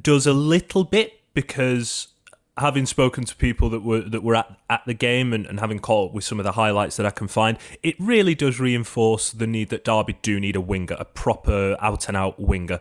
does 0.00 0.26
a 0.26 0.32
little 0.32 0.84
bit 0.84 1.20
because 1.34 2.11
having 2.58 2.84
spoken 2.84 3.24
to 3.24 3.34
people 3.36 3.70
that 3.70 3.82
were 3.82 4.00
that 4.00 4.22
were 4.22 4.34
at, 4.34 4.58
at 4.68 4.82
the 4.86 4.94
game 4.94 5.32
and, 5.32 5.46
and 5.46 5.60
having 5.60 5.78
caught 5.78 6.10
up 6.10 6.14
with 6.14 6.24
some 6.24 6.38
of 6.38 6.44
the 6.44 6.52
highlights 6.52 6.96
that 6.96 7.06
I 7.06 7.10
can 7.10 7.28
find, 7.28 7.58
it 7.82 7.94
really 7.98 8.34
does 8.34 8.60
reinforce 8.60 9.30
the 9.30 9.46
need 9.46 9.70
that 9.70 9.84
Derby 9.84 10.18
do 10.22 10.38
need 10.38 10.56
a 10.56 10.60
winger, 10.60 10.96
a 10.98 11.04
proper 11.04 11.76
out 11.80 12.08
and 12.08 12.16
out 12.16 12.38
winger. 12.38 12.80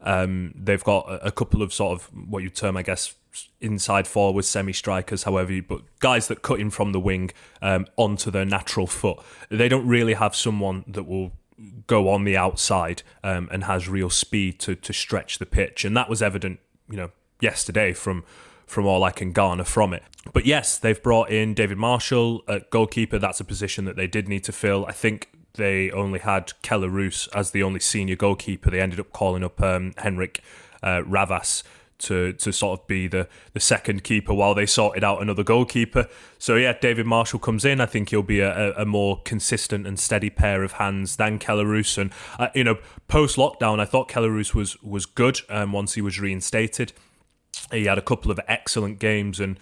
Um, 0.00 0.54
they've 0.56 0.82
got 0.82 1.06
a, 1.22 1.30
couple 1.30 1.62
of 1.62 1.72
sort 1.72 1.92
of 1.92 2.06
what 2.28 2.42
you 2.42 2.50
term, 2.50 2.76
I 2.76 2.82
guess, 2.82 3.14
inside 3.60 4.08
forwards, 4.08 4.48
semi 4.48 4.72
strikers, 4.72 5.22
however, 5.22 5.52
you, 5.52 5.62
but 5.62 5.82
guys 6.00 6.26
that 6.26 6.42
cut 6.42 6.58
in 6.58 6.70
from 6.70 6.90
the 6.90 6.98
wing 6.98 7.30
um, 7.60 7.86
onto 7.96 8.30
their 8.30 8.44
natural 8.44 8.88
foot. 8.88 9.18
They 9.48 9.68
don't 9.68 9.86
really 9.86 10.14
have 10.14 10.34
someone 10.34 10.84
that 10.88 11.04
will 11.04 11.32
go 11.86 12.08
on 12.08 12.24
the 12.24 12.36
outside 12.36 13.02
um, 13.22 13.48
and 13.52 13.64
has 13.64 13.88
real 13.88 14.10
speed 14.10 14.58
to 14.60 14.74
to 14.74 14.92
stretch 14.92 15.38
the 15.38 15.46
pitch, 15.46 15.84
and 15.84 15.96
that 15.96 16.08
was 16.08 16.20
evident, 16.20 16.58
you 16.90 16.96
know, 16.96 17.10
yesterday 17.40 17.92
from 17.92 18.24
from 18.66 18.86
all 18.86 19.04
I 19.04 19.10
can 19.10 19.32
garner 19.32 19.64
from 19.64 19.92
it. 19.94 20.02
But 20.32 20.46
yes, 20.46 20.78
they've 20.78 21.02
brought 21.02 21.30
in 21.30 21.54
David 21.54 21.78
Marshall 21.78 22.42
at 22.48 22.70
goalkeeper. 22.70 23.18
That's 23.18 23.40
a 23.40 23.44
position 23.44 23.84
that 23.86 23.96
they 23.96 24.06
did 24.06 24.28
need 24.28 24.44
to 24.44 24.52
fill. 24.52 24.86
I 24.86 24.92
think 24.92 25.28
they 25.54 25.90
only 25.90 26.20
had 26.20 26.52
Kelle 26.62 26.88
Roos 26.88 27.28
as 27.34 27.50
the 27.50 27.62
only 27.62 27.80
senior 27.80 28.16
goalkeeper. 28.16 28.70
They 28.70 28.80
ended 28.80 29.00
up 29.00 29.12
calling 29.12 29.44
up 29.44 29.60
um, 29.60 29.92
Henrik 29.98 30.40
uh, 30.82 31.02
Ravas 31.02 31.62
to 32.02 32.32
to 32.32 32.52
sort 32.52 32.80
of 32.80 32.86
be 32.86 33.08
the 33.08 33.28
the 33.52 33.60
second 33.60 34.04
keeper 34.04 34.34
while 34.34 34.54
they 34.54 34.66
sorted 34.66 35.04
out 35.04 35.22
another 35.22 35.44
goalkeeper. 35.44 36.08
So 36.38 36.56
yeah, 36.56 36.74
David 36.78 37.06
Marshall 37.06 37.38
comes 37.38 37.64
in. 37.64 37.80
I 37.80 37.86
think 37.86 38.10
he'll 38.10 38.22
be 38.22 38.40
a, 38.40 38.74
a 38.74 38.84
more 38.84 39.22
consistent 39.24 39.86
and 39.86 39.98
steady 39.98 40.30
pair 40.30 40.62
of 40.62 40.72
hands 40.72 41.16
than 41.16 41.38
Kelle 41.38 41.64
Roos. 41.64 41.96
And 41.96 42.12
uh, 42.38 42.48
you 42.54 42.64
know, 42.64 42.78
post 43.08 43.36
lockdown, 43.36 43.80
I 43.80 43.84
thought 43.84 44.08
Kelle 44.08 44.28
Roos 44.28 44.54
was 44.54 44.80
was 44.82 45.06
good 45.06 45.40
um, 45.48 45.72
once 45.72 45.94
he 45.94 46.02
was 46.02 46.20
reinstated. 46.20 46.92
He 47.72 47.86
had 47.86 47.98
a 47.98 48.02
couple 48.02 48.30
of 48.30 48.38
excellent 48.46 48.98
games, 48.98 49.40
and 49.40 49.58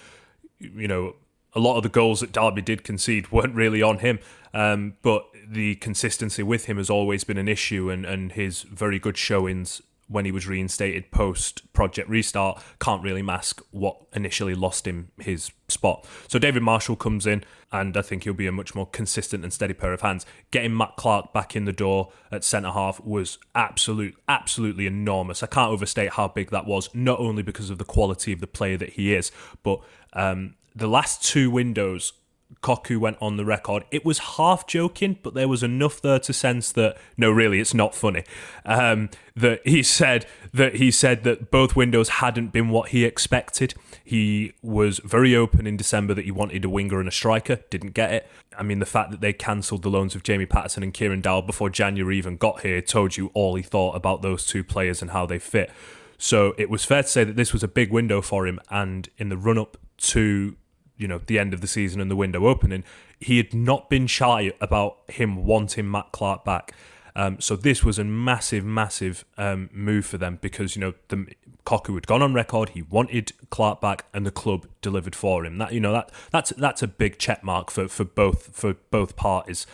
you 0.59 0.89
know, 0.89 1.17
a 1.55 1.61
lot 1.61 1.77
of 1.77 1.83
the 1.83 1.89
goals 1.89 2.21
that 2.21 2.33
Derby 2.33 2.63
did 2.63 2.85
concede 2.85 3.31
weren't 3.33 3.55
really 3.55 3.83
on 3.83 3.99
him. 3.99 4.19
Um, 4.53 4.95
but 5.03 5.27
the 5.49 5.77
consistency 5.77 6.43
with 6.43 6.67
him 6.67 6.77
has 6.77 6.91
always 6.91 7.25
been 7.25 7.39
an 7.39 7.49
issue, 7.49 7.91
and, 7.91 8.05
and 8.05 8.33
his 8.33 8.63
very 8.63 8.99
good 8.99 9.17
showings 9.17 9.81
when 10.11 10.25
he 10.25 10.33
was 10.33 10.47
reinstated 10.47 11.11
post 11.13 11.73
Project 11.73 12.09
Restart 12.09 12.61
can't 12.81 13.03
really 13.03 13.23
mask 13.23 13.63
what 13.71 13.97
initially 14.13 14.55
lost 14.55 14.87
him 14.87 15.13
his 15.19 15.53
spot. 15.69 16.05
So 16.27 16.39
David 16.39 16.65
Marshall 16.65 16.97
comes 16.97 17.27
in, 17.29 17.45
and 17.71 17.97
I 17.97 18.03
think 18.03 18.25
he'll 18.25 18.35
be 18.35 18.49
a 18.49 18.53
much 18.53 18.75
more 18.75 18.87
consistent 18.87 19.45
and 19.45 19.53
steady 19.53 19.73
pair 19.73 19.93
of 19.93 20.01
hands. 20.01 20.27
Getting 20.51 20.77
Matt 20.77 20.97
Clarke 20.97 21.33
back 21.33 21.55
in 21.55 21.65
the 21.65 21.73
door 21.73 22.11
at 22.33 22.43
centre 22.43 22.73
half 22.73 23.01
was 23.05 23.39
absolute, 23.55 24.17
absolutely 24.29 24.87
enormous. 24.87 25.45
I 25.45 25.47
can't 25.47 25.71
overstate 25.71 26.15
how 26.15 26.27
big 26.27 26.51
that 26.51 26.67
was, 26.67 26.93
not 26.93 27.21
only 27.21 27.45
because 27.45 27.71
of 27.71 27.79
the 27.79 27.85
quality 27.85 28.33
of 28.33 28.41
the 28.41 28.49
player 28.49 28.77
that 28.79 28.91
he 28.95 29.15
is, 29.15 29.31
but 29.63 29.81
um, 30.13 30.57
the 30.75 30.89
last 30.89 31.23
two 31.23 31.51
windows 31.53 32.15
Cocu 32.63 32.99
went 32.99 33.17
on 33.21 33.37
the 33.37 33.45
record. 33.45 33.85
It 33.91 34.05
was 34.05 34.19
half 34.37 34.67
joking, 34.67 35.19
but 35.23 35.35
there 35.35 35.49
was 35.49 35.63
enough 35.63 36.03
there 36.03 36.19
to 36.19 36.33
sense 36.33 36.73
that 36.73 36.97
no, 37.17 37.31
really, 37.31 37.59
it's 37.61 37.73
not 37.73 37.95
funny. 37.95 38.25
Um, 38.65 39.09
that 39.35 39.67
he 39.67 39.83
said 39.83 40.27
that 40.53 40.77
he 40.77 40.91
said 40.91 41.25
that 41.25 41.51
both 41.51 41.75
windows 41.75 42.09
hadn't 42.09 42.49
been 42.53 42.69
what 42.69 42.91
he 42.91 43.05
expected. 43.05 43.75
He 44.05 44.53
was 44.63 45.01
very 45.05 45.35
open 45.35 45.67
in 45.67 45.77
December 45.77 46.13
that 46.15 46.25
he 46.25 46.31
wanted 46.31 46.65
a 46.65 46.69
winger 46.69 47.01
and 47.01 47.09
a 47.09 47.13
striker. 47.13 47.61
Didn't 47.71 47.95
get 47.95 48.13
it. 48.13 48.29
I 48.59 48.63
mean, 48.63 48.79
the 48.79 48.87
fact 48.87 49.11
that 49.11 49.21
they 49.21 49.33
cancelled 49.33 49.83
the 49.83 49.91
loans 49.91 50.15
of 50.15 50.23
Jamie 50.23 50.47
Paterson 50.47 50.83
and 50.83 50.93
Kieran 50.93 51.23
Dowell 51.23 51.43
before 51.43 51.71
January 51.71 52.19
even 52.19 52.37
got 52.37 52.61
here 52.61 52.83
told 52.83 53.17
you 53.17 53.31
all 53.33 53.55
he 53.55 53.63
thought 53.63 53.97
about 53.97 54.21
those 54.23 54.45
two 54.45 54.63
players 54.63 55.01
and 55.01 55.13
how 55.13 55.25
they 55.25 55.39
fit. 55.39 55.71
So 56.19 56.55
it 56.59 56.69
was 56.69 56.85
fair 56.85 57.03
to 57.03 57.09
say 57.09 57.25
that 57.25 57.37
this 57.37 57.55
was 57.55 57.63
a 57.63 57.69
big 57.69 57.91
window 57.91 58.21
for 58.21 58.47
him. 58.47 58.61
And 58.69 59.09
in 59.17 59.31
the 59.31 59.39
run 59.39 59.57
up 59.57 59.79
to 59.99 60.57
you 61.01 61.09
know 61.09 61.21
the 61.27 61.39
end 61.39 61.55
of 61.55 61.61
the 61.61 61.67
season 61.67 62.01
and 62.01 62.11
the 62.11 62.17
window 62.17 62.47
opening, 62.47 62.85
he 63.19 63.39
had 63.39 63.55
not 63.55 63.89
been 63.89 64.07
shy 64.07 64.53
about 64.61 64.99
him 65.09 65.45
wanting 65.45 65.91
Matt 65.91 66.13
Clarke 66.13 66.45
back. 66.45 66.75
Um, 67.17 67.41
so 67.41 67.57
this 67.57 67.83
was 67.83 67.99
a 67.99 68.05
massive, 68.05 68.65
massive 68.65 69.25
um, 69.37 69.69
move 69.73 70.07
for 70.07 70.19
them 70.19 70.39
because 70.41 70.77
you 70.77 70.81
know 70.81 70.95
the 71.09 71.27
Cocu 71.65 71.95
had 71.95 72.07
gone 72.07 72.23
on 72.23 72.35
record. 72.35 72.71
He 72.71 72.83
wanted 72.83 73.33
Clarke 73.51 73.81
back, 73.81 74.05
and 74.13 74.25
the 74.27 74.31
club 74.31 74.67
delivered 74.83 75.17
for 75.17 75.45
him. 75.45 75.59
That 75.59 75.73
you 75.73 75.81
know 75.81 75.93
that 75.93 76.11
that's 76.31 76.51
that's 76.51 76.83
a 76.83 76.89
big 76.89 77.19
check 77.19 77.43
mark 77.43 77.71
for, 77.71 77.89
for 77.89 78.05
both 78.05 78.55
for 78.55 78.75
both 78.91 79.17
parties. 79.17 79.67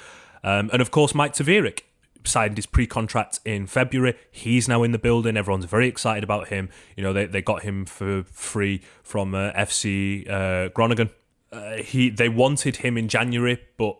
Um, 0.45 0.71
and 0.73 0.81
of 0.81 0.91
course, 0.91 1.15
Mike 1.15 1.33
te 1.33 1.45
Wierik 1.45 1.81
signed 2.27 2.57
his 2.57 2.67
pre-contract 2.67 3.41
in 3.45 3.67
February. 3.67 4.15
He's 4.31 4.69
now 4.69 4.83
in 4.83 4.93
the 4.93 4.99
building. 4.99 5.37
Everyone's 5.37 5.65
very 5.65 5.89
excited 5.89 6.25
about 6.25 6.49
him. 6.49 6.69
You 6.97 7.03
know, 7.03 7.13
they, 7.13 7.27
they 7.27 7.43
got 7.43 7.63
him 7.63 7.85
for 7.87 8.25
free 8.25 8.83
from 9.03 9.35
uh, 9.35 9.53
FC 9.53 10.29
uh, 10.31 10.69
Groningen. 10.69 11.11
Uh, 11.53 11.77
he 11.77 12.11
they 12.11 12.29
wanted 12.29 12.77
him 12.77 12.99
in 12.99 13.09
January, 13.09 13.61
but 13.79 13.97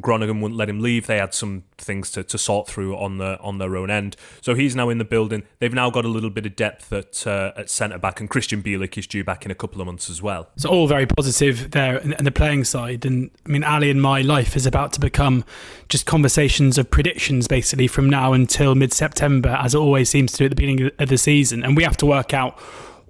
Groningen 0.00 0.40
wouldn't 0.40 0.58
let 0.58 0.68
him 0.68 0.80
leave. 0.80 1.06
They 1.06 1.18
had 1.18 1.34
some 1.34 1.64
things 1.78 2.10
to, 2.12 2.24
to 2.24 2.38
sort 2.38 2.66
through 2.66 2.96
on 2.96 3.18
the 3.18 3.38
on 3.40 3.58
their 3.58 3.76
own 3.76 3.90
end. 3.90 4.16
So 4.40 4.54
he's 4.54 4.74
now 4.74 4.88
in 4.88 4.98
the 4.98 5.04
building. 5.04 5.44
They've 5.58 5.72
now 5.72 5.90
got 5.90 6.04
a 6.04 6.08
little 6.08 6.30
bit 6.30 6.46
of 6.46 6.56
depth 6.56 6.92
at 6.92 7.26
uh, 7.26 7.52
at 7.56 7.70
centre 7.70 7.98
back, 7.98 8.20
and 8.20 8.28
Krystian 8.28 8.62
Bielik 8.62 8.98
is 8.98 9.06
due 9.06 9.24
back 9.24 9.44
in 9.44 9.50
a 9.50 9.54
couple 9.54 9.80
of 9.80 9.86
months 9.86 10.10
as 10.10 10.20
well. 10.20 10.48
So 10.56 10.68
all 10.68 10.86
very 10.86 11.06
positive 11.06 11.70
there, 11.70 11.98
and 11.98 12.26
the 12.26 12.32
playing 12.32 12.64
side. 12.64 13.04
And 13.04 13.30
I 13.46 13.48
mean, 13.48 13.64
Ali 13.64 13.90
and 13.90 14.02
my 14.02 14.22
life 14.22 14.56
is 14.56 14.66
about 14.66 14.92
to 14.94 15.00
become 15.00 15.44
just 15.88 16.06
conversations 16.06 16.78
of 16.78 16.90
predictions, 16.90 17.46
basically 17.46 17.86
from 17.86 18.10
now 18.10 18.32
until 18.32 18.74
mid 18.74 18.92
September, 18.92 19.58
as 19.60 19.74
it 19.74 19.78
always 19.78 20.10
seems 20.10 20.32
to 20.32 20.38
do 20.38 20.44
at 20.46 20.50
the 20.50 20.56
beginning 20.56 20.90
of 20.98 21.08
the 21.08 21.18
season. 21.18 21.62
And 21.62 21.76
we 21.76 21.84
have 21.84 21.96
to 21.98 22.06
work 22.06 22.34
out 22.34 22.58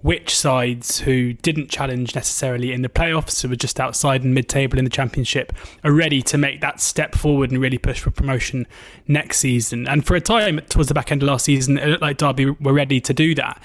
which 0.07 0.33
sides 0.33 1.01
who 1.01 1.33
didn't 1.33 1.69
challenge 1.69 2.15
necessarily 2.15 2.71
in 2.71 2.81
the 2.81 2.87
playoffs, 2.87 3.41
who 3.41 3.49
were 3.49 3.57
just 3.57 3.77
outside 3.77 4.23
and 4.23 4.33
mid 4.33 4.47
table 4.47 4.79
in 4.79 4.85
the 4.85 4.89
championship, 4.89 5.51
are 5.83 5.91
ready 5.91 6.21
to 6.21 6.37
make 6.37 6.61
that 6.61 6.79
step 6.79 7.13
forward 7.13 7.51
and 7.51 7.59
really 7.59 7.77
push 7.77 7.99
for 7.99 8.09
promotion 8.09 8.65
next 9.05 9.39
season. 9.39 9.85
And 9.85 10.07
for 10.07 10.15
a 10.15 10.21
time, 10.21 10.61
towards 10.69 10.87
the 10.87 10.93
back 10.93 11.11
end 11.11 11.23
of 11.23 11.27
last 11.27 11.43
season, 11.43 11.77
it 11.77 11.87
looked 11.89 12.01
like 12.01 12.15
Derby 12.15 12.45
were 12.51 12.71
ready 12.71 13.01
to 13.01 13.13
do 13.13 13.35
that. 13.35 13.61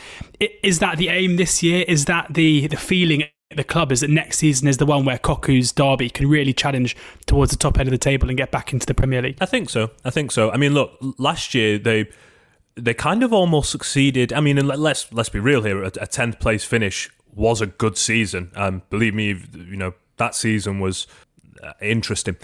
Is 0.65 0.81
that 0.81 0.99
the 0.99 1.11
aim 1.11 1.37
this 1.37 1.63
year? 1.63 1.85
Is 1.87 2.07
that 2.07 2.35
the, 2.35 2.67
the 2.67 2.77
feeling 2.77 3.23
at 3.23 3.57
the 3.57 3.63
club 3.63 3.93
is 3.93 4.01
that 4.01 4.11
next 4.11 4.39
season 4.39 4.67
is 4.67 4.79
the 4.79 4.87
one 4.87 5.05
where 5.05 5.19
Cocu's 5.19 5.71
Derby 5.71 6.11
can 6.11 6.29
really 6.29 6.53
challenge 6.53 6.97
towards 7.25 7.53
the 7.53 7.57
top 7.57 7.79
end 7.79 7.87
of 7.87 7.93
the 7.93 7.99
table 7.99 8.29
and 8.29 8.37
get 8.37 8.51
back 8.51 8.73
into 8.73 8.85
the 8.85 8.95
Premier 8.95 9.23
League? 9.23 9.37
I 9.41 9.47
think 9.47 9.71
so. 9.71 9.93
I 10.05 10.11
think 10.11 10.33
so. 10.33 10.51
I 10.51 10.57
mean, 10.57 10.75
look, 10.75 10.99
last 11.19 11.55
year 11.55 11.79
they 11.79 12.09
they 12.75 12.95
kind 12.95 13.23
of 13.23 13.33
almost 13.33 13.71
succeeded. 13.71 14.33
I 14.33 14.41
mean, 14.41 14.59
and 14.59 14.69
let's 14.69 15.13
let's 15.13 15.29
be 15.29 15.41
real 15.41 15.63
here. 15.63 15.83
A 15.83 15.91
tenth 15.91 16.39
place 16.39 16.65
finish 16.65 17.11
was 17.35 17.61
a 17.61 17.67
good 17.67 17.97
season. 17.97 18.51
Um, 18.55 18.83
believe 18.91 19.15
me, 19.15 19.29
you 19.55 19.77
know 19.77 19.95
that 20.17 20.35
season 20.35 20.81
was 20.81 21.07
uh, 21.63 21.73
interesting. 21.81 22.37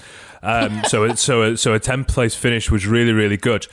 Um, 0.42 0.82
so 0.88 1.14
so 1.14 1.54
so 1.54 1.74
a 1.74 1.80
tenth 1.80 2.08
place 2.08 2.34
finish 2.34 2.70
was 2.70 2.86
really 2.86 3.12
really 3.12 3.36
good. 3.36 3.66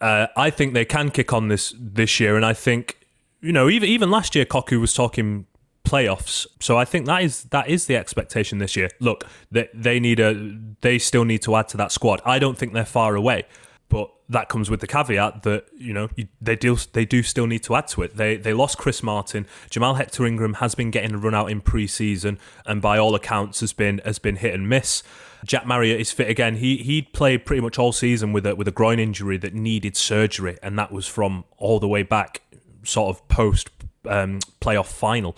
Uh, 0.00 0.26
I 0.36 0.50
think 0.50 0.74
they 0.74 0.84
can 0.84 1.10
kick 1.10 1.32
on 1.32 1.48
this 1.48 1.74
this 1.78 2.20
year, 2.20 2.36
and 2.36 2.44
I 2.44 2.52
think 2.52 2.98
you 3.40 3.52
know 3.52 3.68
even 3.68 3.88
even 3.88 4.10
last 4.10 4.34
year, 4.34 4.44
Cocu 4.44 4.80
was 4.80 4.94
talking 4.94 5.46
playoffs. 5.86 6.46
So 6.60 6.76
I 6.76 6.84
think 6.84 7.06
that 7.06 7.22
is 7.22 7.44
that 7.44 7.68
is 7.68 7.86
the 7.86 7.96
expectation 7.96 8.58
this 8.58 8.76
year. 8.76 8.90
Look, 9.00 9.24
they 9.50 9.68
they 9.72 10.00
need 10.00 10.20
a 10.20 10.58
they 10.80 10.98
still 10.98 11.24
need 11.24 11.42
to 11.42 11.56
add 11.56 11.68
to 11.68 11.76
that 11.78 11.92
squad. 11.92 12.20
I 12.24 12.38
don't 12.38 12.58
think 12.58 12.72
they're 12.72 12.84
far 12.84 13.16
away. 13.16 13.44
But 13.88 14.10
that 14.28 14.48
comes 14.48 14.68
with 14.68 14.80
the 14.80 14.86
caveat 14.88 15.44
that 15.44 15.66
you 15.76 15.92
know 15.92 16.08
they 16.40 16.56
do 16.56 16.76
they 16.92 17.04
do 17.04 17.22
still 17.22 17.46
need 17.46 17.62
to 17.64 17.76
add 17.76 17.86
to 17.88 18.02
it. 18.02 18.16
They 18.16 18.36
they 18.36 18.52
lost 18.52 18.78
Chris 18.78 19.02
Martin. 19.02 19.46
Jahmal 19.70 19.96
Hector-Ingram 19.96 20.54
has 20.54 20.74
been 20.74 20.90
getting 20.90 21.14
a 21.14 21.18
run 21.18 21.34
out 21.34 21.50
in 21.50 21.60
pre-season, 21.60 22.38
and 22.64 22.82
by 22.82 22.98
all 22.98 23.14
accounts 23.14 23.60
has 23.60 23.72
been 23.72 24.00
has 24.04 24.18
been 24.18 24.36
hit 24.36 24.54
and 24.54 24.68
miss. 24.68 25.02
Jack 25.44 25.66
Marriott 25.66 26.00
is 26.00 26.10
fit 26.10 26.28
again. 26.28 26.56
He 26.56 26.78
he 26.78 27.02
played 27.02 27.44
pretty 27.44 27.62
much 27.62 27.78
all 27.78 27.92
season 27.92 28.32
with 28.32 28.46
a 28.46 28.56
with 28.56 28.66
a 28.66 28.72
groin 28.72 28.98
injury 28.98 29.38
that 29.38 29.54
needed 29.54 29.96
surgery, 29.96 30.58
and 30.62 30.76
that 30.78 30.90
was 30.90 31.06
from 31.06 31.44
all 31.56 31.78
the 31.78 31.88
way 31.88 32.02
back, 32.02 32.42
sort 32.82 33.14
of 33.14 33.28
post 33.28 33.70
um, 34.08 34.40
playoff 34.60 34.86
final. 34.86 35.36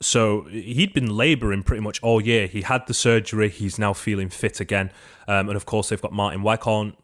So 0.00 0.42
he'd 0.50 0.92
been 0.92 1.16
labouring 1.16 1.62
pretty 1.62 1.80
much 1.80 2.02
all 2.02 2.20
year. 2.20 2.48
He 2.48 2.62
had 2.62 2.86
the 2.88 2.94
surgery. 2.94 3.48
He's 3.48 3.78
now 3.78 3.92
feeling 3.92 4.28
fit 4.28 4.60
again. 4.60 4.90
Um, 5.28 5.48
and 5.48 5.56
of 5.56 5.64
course, 5.64 5.88
they've 5.88 6.02
got 6.02 6.12
Martin 6.12 6.42
Waghorn 6.42 6.96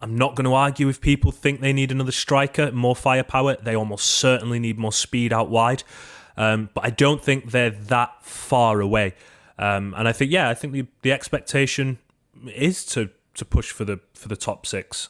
I'm 0.00 0.16
not 0.16 0.34
going 0.34 0.44
to 0.44 0.52
argue 0.54 0.88
if 0.88 1.00
people 1.00 1.32
think 1.32 1.60
they 1.60 1.72
need 1.72 1.90
another 1.90 2.12
striker, 2.12 2.70
more 2.70 2.94
firepower. 2.94 3.56
They 3.56 3.74
almost 3.74 4.06
certainly 4.06 4.58
need 4.58 4.78
more 4.78 4.92
speed 4.92 5.32
out 5.32 5.48
wide. 5.48 5.84
Um, 6.36 6.68
but 6.74 6.84
I 6.84 6.90
don't 6.90 7.22
think 7.22 7.50
they're 7.50 7.70
that 7.70 8.22
far 8.22 8.80
away. 8.80 9.14
Um, 9.58 9.94
and 9.96 10.06
I 10.06 10.12
think, 10.12 10.30
yeah, 10.30 10.50
I 10.50 10.54
think 10.54 10.74
the, 10.74 10.86
the 11.00 11.12
expectation 11.12 11.98
is 12.54 12.84
to, 12.86 13.08
to 13.34 13.44
push 13.44 13.70
for 13.70 13.84
the 13.84 14.00
for 14.14 14.28
the 14.28 14.36
top 14.36 14.66
six. 14.66 15.08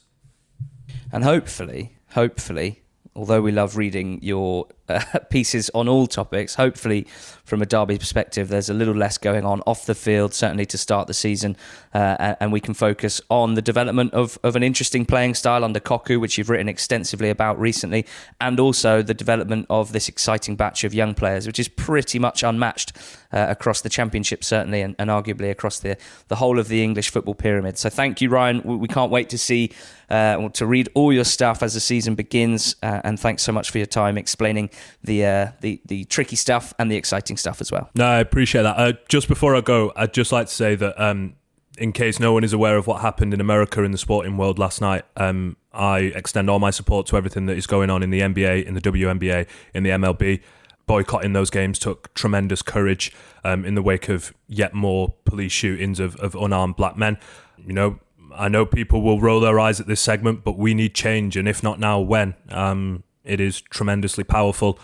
And 1.12 1.24
hopefully, 1.24 1.96
hopefully, 2.10 2.82
although 3.14 3.40
we 3.40 3.52
love 3.52 3.76
reading 3.76 4.20
your 4.22 4.68
uh, 4.88 5.00
pieces 5.30 5.70
on 5.74 5.88
all 5.88 6.06
topics, 6.06 6.54
hopefully, 6.54 7.06
from 7.44 7.62
a 7.62 7.66
Derby 7.66 7.96
perspective, 7.96 8.48
there's 8.48 8.68
a 8.68 8.74
little 8.74 8.94
less 8.94 9.18
going 9.18 9.44
on 9.44 9.60
off 9.66 9.86
the 9.86 9.94
field, 9.94 10.34
certainly 10.34 10.66
to 10.66 10.76
start 10.76 11.06
the 11.06 11.14
season, 11.14 11.56
uh, 11.94 12.34
and 12.40 12.52
we 12.52 12.60
can 12.60 12.74
focus 12.74 13.20
on 13.30 13.54
the 13.54 13.62
development 13.62 14.12
of, 14.14 14.36
of 14.42 14.56
an 14.56 14.62
interesting 14.62 15.06
playing 15.06 15.34
style 15.34 15.64
under 15.64 15.78
Cocu, 15.78 16.20
which 16.20 16.38
you've 16.38 16.50
written 16.50 16.68
extensively 16.68 17.30
about 17.30 17.58
recently, 17.60 18.04
and 18.40 18.58
also 18.58 19.00
the 19.00 19.14
development 19.14 19.66
of 19.70 19.92
this 19.92 20.08
exciting 20.08 20.56
batch 20.56 20.82
of 20.82 20.92
young 20.92 21.14
players, 21.14 21.46
which 21.46 21.60
is 21.60 21.68
pretty 21.68 22.18
much 22.18 22.42
unmatched 22.42 22.92
uh, 23.32 23.46
across 23.48 23.80
the 23.80 23.88
Championship, 23.88 24.42
certainly, 24.42 24.80
and, 24.82 24.96
and, 24.98 25.10
arguably 25.10 25.50
across 25.50 25.78
the, 25.78 25.96
the 26.28 26.36
whole 26.36 26.58
of 26.58 26.68
the 26.68 26.82
English 26.82 27.10
football 27.10 27.34
pyramid. 27.34 27.78
So 27.78 27.88
thank 27.88 28.20
you, 28.20 28.28
Ryan. 28.28 28.62
We 28.62 28.88
can't 28.88 29.10
wait 29.10 29.28
to 29.30 29.38
see, 29.38 29.72
uh, 30.10 30.48
to 30.48 30.66
read 30.66 30.88
all 30.94 31.12
your 31.12 31.24
stuff 31.24 31.62
as 31.62 31.74
the 31.74 31.80
season 31.80 32.14
begins, 32.14 32.76
uh, 32.82 33.00
and 33.04 33.18
thanks 33.20 33.42
so 33.42 33.52
much 33.52 33.70
for 33.70 33.78
your 33.78 33.86
time 33.86 34.18
explaining 34.18 34.70
the, 35.02 35.24
uh, 35.24 35.52
the, 35.60 35.80
the 35.84 36.04
tricky 36.04 36.36
stuff 36.36 36.74
and 36.78 36.90
the 36.90 36.96
exciting 36.96 37.36
stuff 37.36 37.60
as 37.60 37.70
well. 37.70 37.90
No, 37.94 38.06
I 38.06 38.18
appreciate 38.18 38.62
that. 38.62 38.78
Uh, 38.78 38.92
just 39.08 39.28
before 39.28 39.54
I 39.54 39.60
go, 39.60 39.92
I'd 39.96 40.14
just 40.14 40.32
like 40.32 40.48
to 40.48 40.54
say 40.54 40.74
that. 40.74 41.00
Um, 41.00 41.36
in 41.78 41.92
case 41.92 42.18
no 42.18 42.32
one 42.32 42.44
is 42.44 42.52
aware 42.52 42.76
of 42.76 42.86
what 42.86 43.02
happened 43.02 43.34
in 43.34 43.40
America 43.40 43.82
in 43.82 43.92
the 43.92 43.98
sporting 43.98 44.36
world 44.36 44.58
last 44.58 44.80
night, 44.80 45.04
um, 45.16 45.56
I 45.72 45.98
extend 45.98 46.48
all 46.48 46.58
my 46.58 46.70
support 46.70 47.06
to 47.08 47.16
everything 47.16 47.46
that 47.46 47.56
is 47.56 47.66
going 47.66 47.90
on 47.90 48.02
in 48.02 48.10
the 48.10 48.20
NBA, 48.20 48.64
in 48.64 48.74
the 48.74 48.80
WNBA, 48.80 49.46
in 49.74 49.82
the 49.82 49.90
MLB. 49.90 50.40
Boycotting 50.86 51.32
those 51.32 51.50
games 51.50 51.78
took 51.78 52.14
tremendous 52.14 52.62
courage 52.62 53.12
um, 53.44 53.64
in 53.64 53.74
the 53.74 53.82
wake 53.82 54.08
of 54.08 54.32
yet 54.46 54.72
more 54.72 55.14
police 55.24 55.52
shootings 55.52 56.00
of, 56.00 56.16
of 56.16 56.34
unarmed 56.34 56.76
black 56.76 56.96
men. 56.96 57.18
You 57.58 57.72
know, 57.72 57.98
I 58.34 58.48
know 58.48 58.64
people 58.64 59.02
will 59.02 59.20
roll 59.20 59.40
their 59.40 59.58
eyes 59.58 59.80
at 59.80 59.86
this 59.86 60.00
segment, 60.00 60.44
but 60.44 60.56
we 60.56 60.74
need 60.74 60.94
change, 60.94 61.36
and 61.36 61.48
if 61.48 61.62
not 61.62 61.80
now, 61.80 62.00
when? 62.00 62.34
Um, 62.50 63.02
it 63.26 63.40
is 63.40 63.60
tremendously 63.60 64.24
powerful 64.24 64.78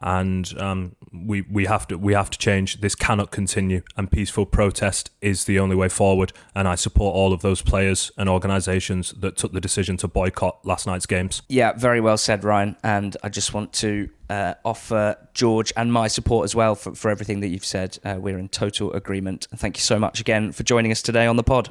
and 0.00 0.54
um, 0.58 0.96
we 1.12 1.42
we 1.42 1.66
have 1.66 1.86
to 1.88 1.98
we 1.98 2.12
have 2.14 2.30
to 2.30 2.38
change. 2.38 2.80
This 2.80 2.94
cannot 2.94 3.30
continue, 3.30 3.82
and 3.96 4.10
peaceful 4.10 4.46
protest 4.46 5.10
is 5.20 5.44
the 5.44 5.58
only 5.58 5.74
way 5.74 5.88
forward. 5.88 6.32
And 6.54 6.68
I 6.68 6.74
support 6.74 7.14
all 7.14 7.32
of 7.32 7.42
those 7.42 7.62
players 7.62 8.10
and 8.16 8.28
organisations 8.28 9.12
that 9.18 9.36
took 9.36 9.52
the 9.52 9.60
decision 9.60 9.96
to 9.98 10.08
boycott 10.08 10.64
last 10.64 10.86
night's 10.86 11.06
games. 11.06 11.42
Yeah, 11.48 11.72
very 11.72 12.00
well 12.00 12.16
said, 12.16 12.44
Ryan. 12.44 12.76
And 12.82 13.16
I 13.22 13.28
just 13.28 13.52
want 13.54 13.72
to 13.74 14.08
uh, 14.30 14.54
offer 14.64 15.16
George 15.34 15.72
and 15.76 15.92
my 15.92 16.08
support 16.08 16.44
as 16.44 16.54
well 16.54 16.74
for, 16.74 16.94
for 16.94 17.10
everything 17.10 17.40
that 17.40 17.48
you've 17.48 17.64
said. 17.64 17.98
Uh, 18.04 18.16
we're 18.18 18.38
in 18.38 18.48
total 18.48 18.92
agreement. 18.92 19.46
Thank 19.56 19.76
you 19.76 19.82
so 19.82 19.98
much 19.98 20.20
again 20.20 20.52
for 20.52 20.62
joining 20.62 20.92
us 20.92 21.02
today 21.02 21.26
on 21.26 21.36
the 21.36 21.42
pod. 21.44 21.70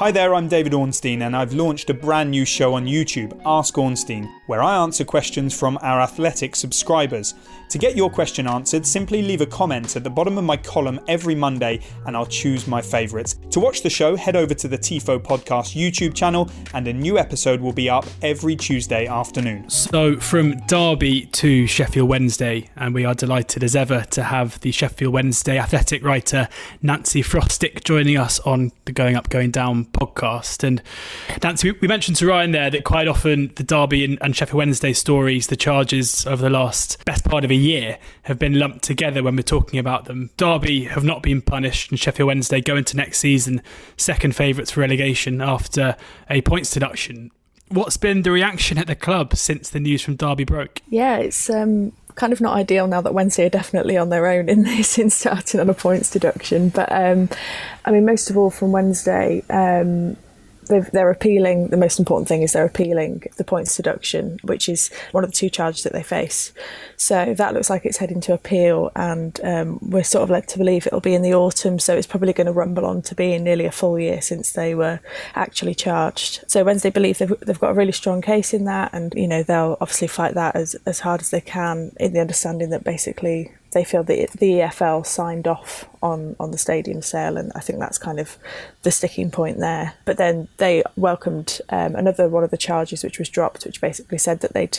Hi 0.00 0.10
there, 0.10 0.34
I'm 0.34 0.48
David 0.48 0.72
Ornstein, 0.72 1.20
and 1.20 1.36
I've 1.36 1.52
launched 1.52 1.90
a 1.90 1.92
brand 1.92 2.30
new 2.30 2.46
show 2.46 2.72
on 2.72 2.86
YouTube, 2.86 3.38
Ask 3.44 3.76
Ornstein, 3.76 4.26
where 4.50 4.64
I 4.64 4.82
answer 4.82 5.04
questions 5.04 5.56
from 5.56 5.78
our 5.80 6.00
athletic 6.00 6.56
subscribers. 6.56 7.34
To 7.68 7.78
get 7.78 7.96
your 7.96 8.10
question 8.10 8.48
answered, 8.48 8.84
simply 8.84 9.22
leave 9.22 9.42
a 9.42 9.46
comment 9.46 9.94
at 9.94 10.02
the 10.02 10.10
bottom 10.10 10.36
of 10.38 10.42
my 10.42 10.56
column 10.56 10.98
every 11.06 11.36
Monday, 11.36 11.78
and 12.04 12.16
I'll 12.16 12.26
choose 12.26 12.66
my 12.66 12.82
favourites. 12.82 13.36
To 13.50 13.60
watch 13.60 13.82
the 13.82 13.90
show, 13.90 14.16
head 14.16 14.34
over 14.34 14.52
to 14.54 14.66
the 14.66 14.76
TIFO 14.76 15.20
Podcast 15.20 15.80
YouTube 15.80 16.12
channel, 16.12 16.50
and 16.74 16.88
a 16.88 16.92
new 16.92 17.16
episode 17.16 17.60
will 17.60 17.72
be 17.72 17.88
up 17.88 18.04
every 18.22 18.56
Tuesday 18.56 19.06
afternoon. 19.06 19.70
So, 19.70 20.16
from 20.16 20.56
Derby 20.66 21.26
to 21.26 21.68
Sheffield 21.68 22.08
Wednesday, 22.08 22.70
and 22.74 22.92
we 22.92 23.04
are 23.04 23.14
delighted 23.14 23.62
as 23.62 23.76
ever 23.76 24.04
to 24.10 24.24
have 24.24 24.58
the 24.62 24.72
Sheffield 24.72 25.14
Wednesday 25.14 25.56
athletic 25.56 26.02
writer 26.02 26.48
Nancy 26.82 27.22
Frostick 27.22 27.84
joining 27.84 28.16
us 28.16 28.40
on 28.40 28.72
the 28.86 28.90
Going 28.90 29.14
Up, 29.14 29.28
Going 29.28 29.52
Down 29.52 29.84
podcast. 29.84 30.64
And 30.64 30.82
Nancy, 31.40 31.70
we 31.70 31.86
mentioned 31.86 32.16
to 32.16 32.26
Ryan 32.26 32.50
there 32.50 32.70
that 32.70 32.82
quite 32.82 33.06
often 33.06 33.52
the 33.54 33.62
Derby 33.62 34.04
and, 34.04 34.18
and 34.20 34.34
Sheffield 34.40 34.56
Wednesday 34.56 34.94
stories, 34.94 35.48
the 35.48 35.56
charges 35.56 36.24
over 36.24 36.40
the 36.40 36.48
last 36.48 37.04
best 37.04 37.26
part 37.26 37.44
of 37.44 37.50
a 37.50 37.54
year, 37.54 37.98
have 38.22 38.38
been 38.38 38.58
lumped 38.58 38.82
together 38.82 39.22
when 39.22 39.36
we're 39.36 39.42
talking 39.42 39.78
about 39.78 40.06
them. 40.06 40.30
Derby 40.38 40.84
have 40.84 41.04
not 41.04 41.22
been 41.22 41.42
punished, 41.42 41.90
and 41.90 42.00
Sheffield 42.00 42.28
Wednesday 42.28 42.62
go 42.62 42.74
into 42.74 42.96
next 42.96 43.18
season 43.18 43.60
second 43.98 44.34
favourites 44.34 44.70
for 44.70 44.80
relegation 44.80 45.42
after 45.42 45.94
a 46.30 46.40
points 46.40 46.70
deduction. 46.70 47.30
What's 47.68 47.98
been 47.98 48.22
the 48.22 48.30
reaction 48.30 48.78
at 48.78 48.86
the 48.86 48.96
club 48.96 49.36
since 49.36 49.68
the 49.68 49.78
news 49.78 50.00
from 50.00 50.16
Derby 50.16 50.44
broke? 50.44 50.80
Yeah, 50.88 51.18
it's 51.18 51.50
um, 51.50 51.92
kind 52.14 52.32
of 52.32 52.40
not 52.40 52.56
ideal 52.56 52.86
now 52.86 53.02
that 53.02 53.12
Wednesday 53.12 53.44
are 53.44 53.50
definitely 53.50 53.98
on 53.98 54.08
their 54.08 54.26
own 54.26 54.48
in 54.48 54.62
this 54.62 54.98
in 54.98 55.10
starting 55.10 55.60
on 55.60 55.68
a 55.68 55.74
points 55.74 56.10
deduction. 56.10 56.70
But 56.70 56.90
um, 56.90 57.28
I 57.84 57.90
mean, 57.90 58.06
most 58.06 58.30
of 58.30 58.38
all 58.38 58.48
from 58.48 58.72
Wednesday, 58.72 59.44
um, 59.50 60.16
they're 60.70 61.10
appealing. 61.10 61.68
The 61.68 61.76
most 61.76 61.98
important 61.98 62.28
thing 62.28 62.42
is 62.42 62.52
they're 62.52 62.64
appealing 62.64 63.24
the 63.36 63.44
points 63.44 63.76
deduction, 63.76 64.38
which 64.42 64.68
is 64.68 64.90
one 65.12 65.24
of 65.24 65.30
the 65.30 65.36
two 65.36 65.50
charges 65.50 65.82
that 65.82 65.92
they 65.92 66.02
face. 66.02 66.52
So 66.96 67.34
that 67.34 67.54
looks 67.54 67.70
like 67.70 67.84
it's 67.84 67.98
heading 67.98 68.20
to 68.22 68.34
appeal, 68.34 68.92
and 68.94 69.40
um, 69.42 69.78
we're 69.82 70.04
sort 70.04 70.22
of 70.22 70.30
led 70.30 70.46
to 70.48 70.58
believe 70.58 70.86
it'll 70.86 71.00
be 71.00 71.14
in 71.14 71.22
the 71.22 71.34
autumn. 71.34 71.78
So 71.78 71.96
it's 71.96 72.06
probably 72.06 72.32
going 72.32 72.46
to 72.46 72.52
rumble 72.52 72.86
on 72.86 73.02
to 73.02 73.14
being 73.14 73.42
nearly 73.42 73.64
a 73.64 73.72
full 73.72 73.98
year 73.98 74.20
since 74.20 74.52
they 74.52 74.74
were 74.74 75.00
actually 75.34 75.74
charged. 75.74 76.44
So 76.46 76.62
Wednesday 76.62 76.90
believe 76.90 77.18
they've, 77.18 77.40
they've 77.40 77.58
got 77.58 77.70
a 77.70 77.74
really 77.74 77.92
strong 77.92 78.22
case 78.22 78.54
in 78.54 78.64
that, 78.66 78.92
and 78.92 79.12
you 79.14 79.26
know 79.26 79.42
they'll 79.42 79.76
obviously 79.80 80.08
fight 80.08 80.34
that 80.34 80.54
as 80.54 80.76
as 80.86 81.00
hard 81.00 81.20
as 81.20 81.30
they 81.30 81.40
can, 81.40 81.92
in 81.98 82.12
the 82.12 82.20
understanding 82.20 82.70
that 82.70 82.84
basically 82.84 83.52
they 83.72 83.84
feel 83.84 84.02
that 84.02 84.30
the 84.32 84.52
EFL 84.52 85.06
signed 85.06 85.46
off 85.46 85.88
on, 86.02 86.34
on 86.40 86.50
the 86.50 86.58
stadium 86.58 87.02
sale, 87.02 87.36
and 87.36 87.52
I 87.54 87.60
think 87.60 87.78
that's 87.78 87.98
kind 87.98 88.18
of 88.18 88.36
the 88.82 88.90
sticking 88.90 89.30
point 89.30 89.58
there. 89.58 89.94
But 90.04 90.16
then 90.16 90.48
they 90.56 90.82
welcomed 90.96 91.60
um, 91.68 91.94
another 91.94 92.28
one 92.28 92.44
of 92.44 92.50
the 92.50 92.56
charges, 92.56 93.04
which 93.04 93.18
was 93.18 93.28
dropped, 93.28 93.64
which 93.64 93.80
basically 93.80 94.18
said 94.18 94.40
that 94.40 94.54
they'd 94.54 94.78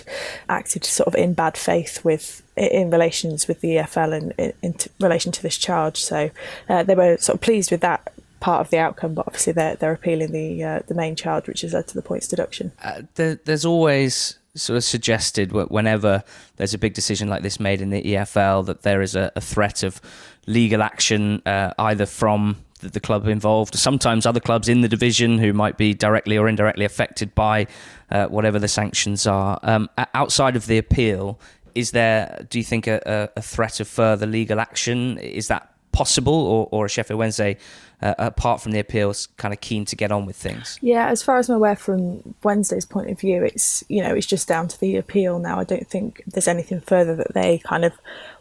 acted 0.50 0.84
sort 0.86 1.08
of 1.08 1.16
in 1.16 1.34
bad 1.34 1.58
faith 1.58 2.04
with 2.04 2.44
in 2.58 2.90
relations 2.90 3.48
with 3.48 3.62
the 3.62 3.76
EFL 3.76 4.14
and 4.14 4.34
in, 4.38 4.54
in 4.62 4.76
relation 5.00 5.32
to 5.32 5.42
this 5.42 5.58
charge. 5.58 5.98
So 5.98 6.30
uh, 6.68 6.84
they 6.84 6.96
were 6.96 7.18
sort 7.18 7.36
of 7.36 7.42
pleased 7.42 7.72
with 7.72 7.82
that 7.82 8.12
part 8.42 8.60
of 8.60 8.72
the 8.72 8.78
outcome, 8.78 9.14
but 9.14 9.26
obviously 9.28 9.54
they're 9.54 9.76
they're 9.76 9.94
appealing 9.94 10.34
the 10.34 10.64
uh, 10.64 10.80
the 10.88 10.96
main 10.96 11.16
charge, 11.16 11.48
which 11.48 11.62
has 11.62 11.74
led 11.74 11.88
to 11.88 11.94
the 11.94 12.02
points 12.02 12.28
deduction. 12.28 12.74
Uh, 12.84 13.04
there, 13.16 13.36
there's 13.46 13.64
always 13.64 14.38
sort 14.56 14.78
of 14.78 14.84
suggested 14.84 15.52
whenever 15.52 16.24
there's 16.58 16.74
a 16.74 16.78
big 16.78 16.94
decision 16.94 17.30
like 17.30 17.42
this 17.42 17.60
made 17.60 17.82
in 17.82 17.90
the 17.90 18.02
EFL 18.02 18.66
that 18.66 18.82
there 18.82 19.02
is 19.02 19.16
a, 19.16 19.32
a 19.36 19.42
threat 19.42 19.84
of 19.84 20.02
legal 20.46 20.82
action 20.84 21.42
uh, 21.46 21.74
either 21.80 22.06
from 22.06 22.58
the, 22.80 22.90
the, 22.90 23.00
club 23.00 23.28
involved, 23.28 23.76
sometimes 23.76 24.26
other 24.26 24.40
clubs 24.40 24.68
in 24.68 24.82
the 24.82 24.90
division 24.90 25.38
who 25.38 25.54
might 25.54 25.78
be 25.78 25.94
directly 25.94 26.38
or 26.38 26.50
indirectly 26.50 26.84
affected 26.84 27.34
by 27.36 27.68
uh, 28.10 28.28
whatever 28.28 28.60
the 28.60 28.68
sanctions 28.68 29.26
are. 29.26 29.60
Um, 29.64 29.90
outside 30.14 30.56
of 30.56 30.66
the 30.66 30.78
appeal, 30.78 31.40
is 31.74 31.92
there, 31.92 32.46
do 32.50 32.58
you 32.58 32.66
think, 32.66 32.88
a, 32.88 33.30
a, 33.36 33.42
threat 33.42 33.80
of 33.80 33.88
further 33.88 34.26
legal 34.26 34.60
action? 34.60 35.18
Is 35.20 35.48
that 35.48 35.72
possible, 35.92 36.34
or, 36.34 36.68
or 36.72 36.86
a 36.86 36.90
Sheffield 36.90 37.20
Wednesday 37.20 37.58
uh, 38.02 38.16
apart 38.18 38.62
from 38.62 38.72
the 38.72 38.80
appeals, 38.80 39.28
kind 39.38 39.54
of 39.54 39.62
keen 39.62 39.86
to 39.86 39.96
get 39.96 40.12
on 40.12 40.26
with 40.26 40.36
things? 40.36 40.80
Yeah, 40.82 41.08
as 41.10 41.22
far 41.22 41.38
as 41.38 41.50
I'm 41.50 41.56
aware, 41.58 41.76
from 41.76 42.36
Wednesday's 42.44 42.86
point 42.86 43.10
of 43.10 43.20
view, 43.20 43.44
it's 43.44 43.84
you 43.88 44.02
know 44.02 44.14
it's 44.16 44.26
just 44.26 44.48
down 44.48 44.68
to 44.70 44.80
the 44.80 44.98
appeal 44.98 45.40
now. 45.40 45.60
I 45.60 45.64
don't 45.64 45.88
think 45.88 46.24
there's 46.26 46.48
anything 46.48 46.82
further 46.82 47.16
that 47.16 47.34
they 47.34 47.60
kind 47.60 47.86
of 47.86 47.94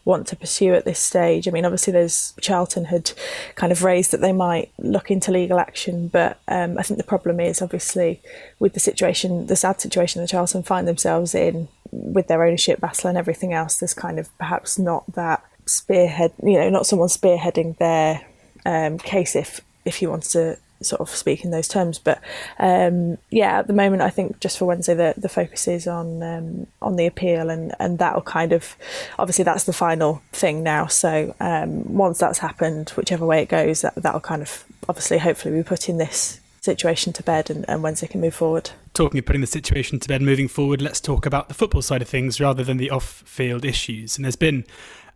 want 0.04 0.26
to 0.28 0.36
pursue 0.36 0.74
at 0.74 0.84
this 0.84 0.98
stage. 0.98 1.46
I 1.46 1.50
mean, 1.50 1.64
obviously, 1.64 1.92
there's 1.92 2.32
Charlton 2.40 2.86
had 2.86 3.12
kind 3.54 3.72
of 3.72 3.84
raised 3.84 4.10
that 4.12 4.20
they 4.20 4.32
might 4.32 4.70
look 4.78 5.10
into 5.10 5.30
legal 5.30 5.58
action, 5.58 6.08
but 6.08 6.40
um, 6.48 6.78
I 6.78 6.82
think 6.82 6.98
the 6.98 7.04
problem 7.04 7.38
is 7.40 7.60
obviously 7.60 8.20
with 8.58 8.74
the 8.74 8.80
situation, 8.80 9.46
the 9.46 9.56
sad 9.56 9.80
situation 9.80 10.20
that 10.20 10.28
Charlton 10.28 10.62
find 10.62 10.88
themselves 10.88 11.34
in 11.34 11.68
with 11.92 12.28
their 12.28 12.44
ownership 12.44 12.80
battle 12.80 13.08
and 13.08 13.18
everything 13.18 13.52
else. 13.52 13.78
There's 13.78 13.94
kind 13.94 14.18
of 14.18 14.36
perhaps 14.38 14.78
not 14.78 15.04
that 15.14 15.44
spearhead, 15.66 16.32
you 16.42 16.58
know, 16.58 16.70
not 16.70 16.86
someone 16.86 17.08
spearheading 17.08 17.76
their 17.78 18.26
um, 18.64 18.98
case 18.98 19.36
if 19.36 19.60
if 19.84 20.02
you 20.02 20.10
want 20.10 20.24
to 20.24 20.56
sort 20.82 21.00
of 21.00 21.10
speak 21.10 21.44
in 21.44 21.50
those 21.50 21.68
terms. 21.68 21.98
But 21.98 22.20
um, 22.58 23.18
yeah, 23.30 23.58
at 23.58 23.66
the 23.66 23.72
moment, 23.72 24.02
I 24.02 24.10
think 24.10 24.40
just 24.40 24.58
for 24.58 24.64
Wednesday, 24.64 24.94
the, 24.94 25.14
the 25.16 25.28
focus 25.28 25.68
is 25.68 25.86
on 25.86 26.22
um, 26.22 26.66
on 26.80 26.96
the 26.96 27.06
appeal, 27.06 27.50
and, 27.50 27.74
and 27.78 27.98
that'll 27.98 28.22
kind 28.22 28.52
of 28.52 28.76
obviously 29.18 29.44
that's 29.44 29.64
the 29.64 29.72
final 29.72 30.22
thing 30.32 30.62
now. 30.62 30.86
So 30.86 31.34
um, 31.40 31.92
once 31.92 32.18
that's 32.18 32.38
happened, 32.38 32.90
whichever 32.90 33.26
way 33.26 33.42
it 33.42 33.48
goes, 33.48 33.82
that 33.82 33.94
that'll 33.96 34.20
kind 34.20 34.42
of 34.42 34.64
obviously 34.88 35.18
hopefully 35.18 35.54
be 35.56 35.62
putting 35.62 35.98
this 35.98 36.40
situation 36.62 37.12
to 37.14 37.22
bed, 37.22 37.50
and, 37.50 37.64
and 37.68 37.82
Wednesday 37.82 38.06
can 38.06 38.20
move 38.20 38.34
forward. 38.34 38.70
Talking 38.92 39.18
of 39.18 39.24
putting 39.24 39.40
the 39.40 39.46
situation 39.46 39.98
to 40.00 40.08
bed, 40.08 40.20
moving 40.20 40.48
forward, 40.48 40.82
let's 40.82 41.00
talk 41.00 41.24
about 41.24 41.48
the 41.48 41.54
football 41.54 41.80
side 41.80 42.02
of 42.02 42.08
things 42.08 42.40
rather 42.40 42.64
than 42.64 42.76
the 42.76 42.90
off-field 42.90 43.64
issues. 43.64 44.16
And 44.16 44.24
there's 44.24 44.36
been 44.36 44.64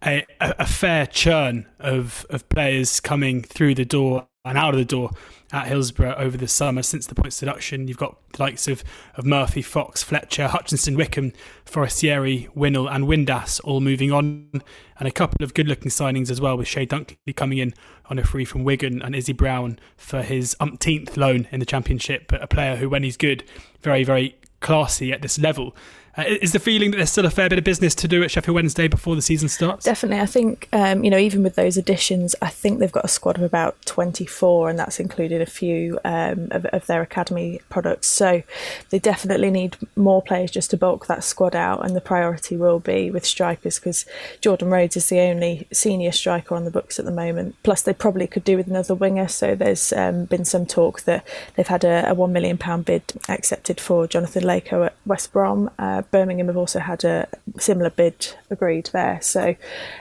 a, 0.06 0.26
a 0.40 0.66
fair 0.66 1.06
churn 1.06 1.66
of, 1.78 2.26
of 2.30 2.48
players 2.48 3.00
coming 3.00 3.42
through 3.42 3.74
the 3.74 3.84
door 3.84 4.28
and 4.44 4.58
out 4.58 4.74
of 4.74 4.78
the 4.78 4.84
door 4.84 5.10
at 5.52 5.68
Hillsborough 5.68 6.16
over 6.16 6.36
the 6.36 6.48
summer 6.48 6.82
since 6.82 7.06
the 7.06 7.14
points 7.14 7.40
deduction. 7.40 7.88
You've 7.88 7.96
got 7.96 8.16
the 8.32 8.42
likes 8.42 8.68
of, 8.68 8.84
of 9.16 9.24
Murphy, 9.24 9.62
Fox, 9.62 10.02
Fletcher, 10.02 10.48
Hutchinson, 10.48 10.96
Wickham, 10.96 11.32
Forestieri, 11.64 12.48
Winnall, 12.54 12.92
and 12.94 13.04
Windass 13.04 13.60
all 13.64 13.80
moving 13.80 14.12
on, 14.12 14.50
and 14.98 15.08
a 15.08 15.12
couple 15.12 15.42
of 15.42 15.54
good 15.54 15.68
looking 15.68 15.90
signings 15.90 16.30
as 16.30 16.40
well, 16.40 16.58
with 16.58 16.66
Chey 16.66 16.86
Dunkley 16.86 17.34
coming 17.34 17.58
in 17.58 17.72
on 18.10 18.18
a 18.18 18.24
free 18.24 18.44
from 18.44 18.64
Wigan 18.64 19.00
and 19.00 19.14
Izzy 19.14 19.32
Brown 19.32 19.78
for 19.96 20.22
his 20.22 20.54
umpteenth 20.60 21.16
loan 21.16 21.48
in 21.50 21.60
the 21.60 21.66
Championship. 21.66 22.26
But 22.28 22.42
a 22.42 22.46
player 22.46 22.76
who, 22.76 22.88
when 22.88 23.02
he's 23.02 23.16
good, 23.16 23.44
very, 23.80 24.04
very 24.04 24.36
classy 24.60 25.12
at 25.12 25.22
this 25.22 25.38
level. 25.38 25.76
Uh, 26.16 26.22
is 26.26 26.52
the 26.52 26.58
feeling 26.60 26.92
that 26.92 26.98
there's 26.98 27.10
still 27.10 27.26
a 27.26 27.30
fair 27.30 27.48
bit 27.48 27.58
of 27.58 27.64
business 27.64 27.94
to 27.94 28.06
do 28.06 28.22
at 28.22 28.30
Sheffield 28.30 28.54
Wednesday 28.54 28.86
before 28.86 29.16
the 29.16 29.22
season 29.22 29.48
starts? 29.48 29.84
Definitely. 29.84 30.20
I 30.20 30.26
think, 30.26 30.68
um, 30.72 31.02
you 31.02 31.10
know, 31.10 31.18
even 31.18 31.42
with 31.42 31.56
those 31.56 31.76
additions, 31.76 32.36
I 32.40 32.48
think 32.48 32.78
they've 32.78 32.92
got 32.92 33.04
a 33.04 33.08
squad 33.08 33.36
of 33.36 33.42
about 33.42 33.76
24, 33.84 34.70
and 34.70 34.78
that's 34.78 35.00
included 35.00 35.42
a 35.42 35.46
few 35.46 35.98
um, 36.04 36.48
of, 36.52 36.66
of, 36.66 36.86
their 36.86 37.02
academy 37.02 37.60
products. 37.68 38.06
So 38.06 38.42
they 38.90 39.00
definitely 39.00 39.50
need 39.50 39.76
more 39.96 40.22
players 40.22 40.52
just 40.52 40.70
to 40.70 40.76
bulk 40.76 41.06
that 41.06 41.24
squad 41.24 41.56
out, 41.56 41.84
and 41.84 41.96
the 41.96 42.00
priority 42.00 42.56
will 42.56 42.78
be 42.78 43.10
with 43.10 43.24
strikers 43.24 43.80
because 43.80 44.06
Jordan 44.40 44.70
Rhodes 44.70 44.96
is 44.96 45.08
the 45.08 45.20
only 45.20 45.66
senior 45.72 46.12
striker 46.12 46.54
on 46.54 46.64
the 46.64 46.70
books 46.70 47.00
at 47.00 47.04
the 47.04 47.10
moment. 47.10 47.56
Plus, 47.64 47.82
they 47.82 47.94
probably 47.94 48.28
could 48.28 48.44
do 48.44 48.56
with 48.56 48.68
another 48.68 48.94
winger. 48.94 49.26
So 49.26 49.56
there's 49.56 49.92
um, 49.92 50.26
been 50.26 50.44
some 50.44 50.66
talk 50.66 51.02
that 51.02 51.26
they've 51.56 51.66
had 51.66 51.82
a, 51.82 52.08
a 52.10 52.14
£1 52.14 52.30
million 52.30 52.82
bid 52.82 53.02
accepted 53.28 53.80
for 53.80 54.06
Jonathan 54.06 54.44
Leko 54.44 54.86
at 54.86 54.96
West 55.04 55.32
Brom. 55.32 55.70
Uh, 55.76 56.02
Birmingham 56.10 56.48
have 56.48 56.56
also 56.56 56.78
had 56.78 57.04
a 57.04 57.28
similar 57.58 57.90
bid 57.90 58.34
agreed 58.50 58.90
there. 58.92 59.20
So 59.22 59.56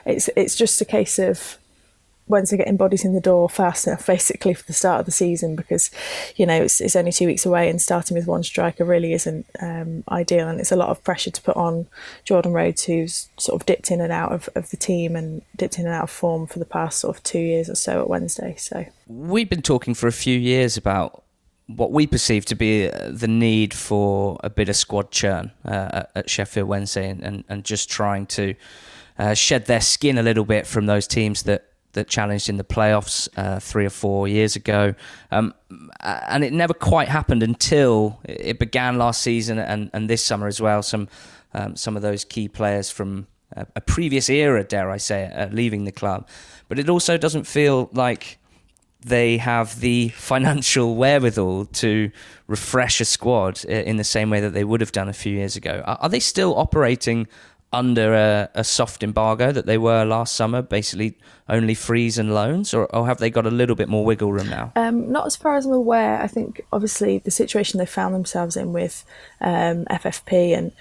it's 0.05 0.29
it's 0.35 0.55
just 0.55 0.81
a 0.81 0.85
case 0.85 1.19
of 1.19 1.57
Wednesday 2.27 2.55
getting 2.57 2.77
bodies 2.77 3.03
in 3.03 3.13
the 3.13 3.19
door 3.19 3.49
fast 3.49 3.85
enough, 3.85 4.07
basically 4.07 4.53
for 4.53 4.65
the 4.65 4.73
start 4.73 5.01
of 5.01 5.05
the 5.05 5.11
season, 5.11 5.55
because 5.55 5.91
you 6.35 6.45
know 6.45 6.63
it's, 6.63 6.79
it's 6.79 6.95
only 6.95 7.11
two 7.11 7.27
weeks 7.27 7.45
away, 7.45 7.69
and 7.69 7.81
starting 7.81 8.15
with 8.15 8.27
one 8.27 8.43
striker 8.43 8.85
really 8.85 9.13
isn't 9.13 9.45
um, 9.61 10.03
ideal, 10.09 10.47
and 10.47 10.59
it's 10.59 10.71
a 10.71 10.77
lot 10.77 10.89
of 10.89 11.03
pressure 11.03 11.31
to 11.31 11.41
put 11.41 11.55
on 11.57 11.87
Jordan 12.23 12.53
Rhodes, 12.53 12.85
who's 12.85 13.29
sort 13.37 13.61
of 13.61 13.65
dipped 13.65 13.91
in 13.91 13.99
and 13.99 14.13
out 14.13 14.31
of, 14.31 14.49
of 14.55 14.69
the 14.69 14.77
team 14.77 15.15
and 15.15 15.41
dipped 15.57 15.77
in 15.77 15.85
and 15.85 15.93
out 15.93 16.03
of 16.03 16.09
form 16.09 16.47
for 16.47 16.59
the 16.59 16.65
past 16.65 16.99
sort 16.99 17.17
of 17.17 17.23
two 17.23 17.39
years 17.39 17.69
or 17.69 17.75
so 17.75 18.01
at 18.01 18.09
Wednesday. 18.09 18.55
So 18.57 18.85
we've 19.07 19.49
been 19.49 19.61
talking 19.61 19.93
for 19.93 20.07
a 20.07 20.13
few 20.13 20.37
years 20.37 20.77
about 20.77 21.22
what 21.67 21.91
we 21.91 22.07
perceive 22.07 22.45
to 22.45 22.55
be 22.55 22.89
uh, 22.89 23.09
the 23.11 23.27
need 23.27 23.73
for 23.73 24.37
a 24.43 24.49
bit 24.49 24.69
of 24.69 24.75
squad 24.75 25.11
churn 25.11 25.51
uh, 25.65 26.03
at 26.15 26.29
Sheffield 26.29 26.67
Wednesday, 26.67 27.09
and, 27.09 27.23
and, 27.23 27.43
and 27.49 27.63
just 27.63 27.89
trying 27.89 28.25
to 28.27 28.55
uh, 29.17 29.33
shed 29.33 29.65
their 29.65 29.81
skin 29.81 30.17
a 30.17 30.23
little 30.23 30.45
bit 30.45 30.67
from 30.67 30.85
those 30.85 31.07
teams 31.07 31.43
that 31.43 31.69
that 31.93 32.07
challenged 32.07 32.49
in 32.49 32.57
the 32.57 32.63
playoffs 32.63 33.29
uh, 33.37 33.59
three 33.59 33.85
or 33.85 33.89
four 33.89 34.27
years 34.27 34.55
ago. 34.55 34.95
Um, 35.29 35.53
and 36.01 36.43
it 36.43 36.51
never 36.51 36.73
quite 36.73 37.07
happened 37.07 37.43
until 37.43 38.19
it 38.23 38.57
began 38.57 38.97
last 38.97 39.21
season 39.21 39.59
and, 39.59 39.91
and 39.93 40.09
this 40.09 40.23
summer 40.23 40.47
as 40.47 40.59
well. 40.59 40.81
Some 40.81 41.07
um, 41.53 41.75
some 41.75 41.95
of 41.95 42.01
those 42.01 42.25
key 42.25 42.47
players 42.47 42.89
from 42.89 43.27
a, 43.55 43.67
a 43.75 43.81
previous 43.81 44.29
era, 44.29 44.63
dare 44.63 44.89
I 44.89 44.97
say, 44.97 45.31
are 45.35 45.49
leaving 45.49 45.85
the 45.85 45.91
club. 45.91 46.27
But 46.67 46.79
it 46.79 46.89
also 46.89 47.17
doesn't 47.17 47.45
feel 47.45 47.89
like 47.93 48.39
they 49.03 49.37
have 49.37 49.79
the 49.79 50.09
financial 50.09 50.95
wherewithal 51.01 51.65
to 51.65 52.11
refresh 52.47 53.01
a 53.01 53.05
squad 53.05 53.63
in 53.65 53.97
the 53.97 54.03
same 54.03 54.29
way 54.29 54.39
that 54.39 54.53
they 54.53 54.63
would 54.63 54.81
have 54.81 54.91
done 54.91 55.09
a 55.09 55.13
few 55.13 55.33
years 55.33 55.55
ago. 55.55 55.83
Are 55.85 56.09
they 56.09 56.19
still 56.19 56.57
operating 56.57 57.27
under 57.73 58.13
a, 58.13 58.49
a, 58.53 58.63
soft 58.63 59.01
embargo 59.01 59.51
that 59.51 59.65
they 59.65 59.79
were 59.79 60.05
last 60.05 60.35
summer, 60.35 60.61
basically 60.61 61.17
only 61.49 61.73
frees 61.73 62.19
and 62.19 62.33
loans, 62.33 62.71
or, 62.71 62.85
or 62.95 63.07
have 63.07 63.17
they 63.17 63.31
got 63.31 63.47
a 63.47 63.51
little 63.51 63.75
bit 63.75 63.89
more 63.89 64.05
wiggle 64.05 64.31
room 64.31 64.47
now? 64.47 64.71
Um, 64.75 65.11
not 65.11 65.25
as 65.25 65.35
far 65.35 65.55
as 65.55 65.65
I'm 65.65 65.73
aware. 65.73 66.21
I 66.21 66.27
think 66.27 66.63
obviously 66.71 67.17
the 67.17 67.31
situation 67.31 67.79
they 67.79 67.87
found 67.87 68.13
themselves 68.13 68.55
in 68.55 68.73
with 68.73 69.03
um, 69.41 69.85
FFP 69.85 70.55
and 70.55 70.71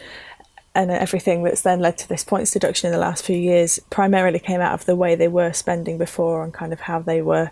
and 0.74 0.90
everything 0.90 1.42
that's 1.42 1.62
then 1.62 1.80
led 1.80 1.98
to 1.98 2.08
this 2.08 2.24
points 2.24 2.52
deduction 2.52 2.88
in 2.88 2.92
the 2.92 2.98
last 2.98 3.24
few 3.24 3.36
years 3.36 3.78
primarily 3.90 4.38
came 4.38 4.60
out 4.60 4.72
of 4.72 4.86
the 4.86 4.96
way 4.96 5.14
they 5.14 5.28
were 5.28 5.52
spending 5.52 5.98
before 5.98 6.42
and 6.42 6.54
kind 6.54 6.72
of 6.72 6.80
how 6.80 6.98
they 6.98 7.20
were 7.20 7.50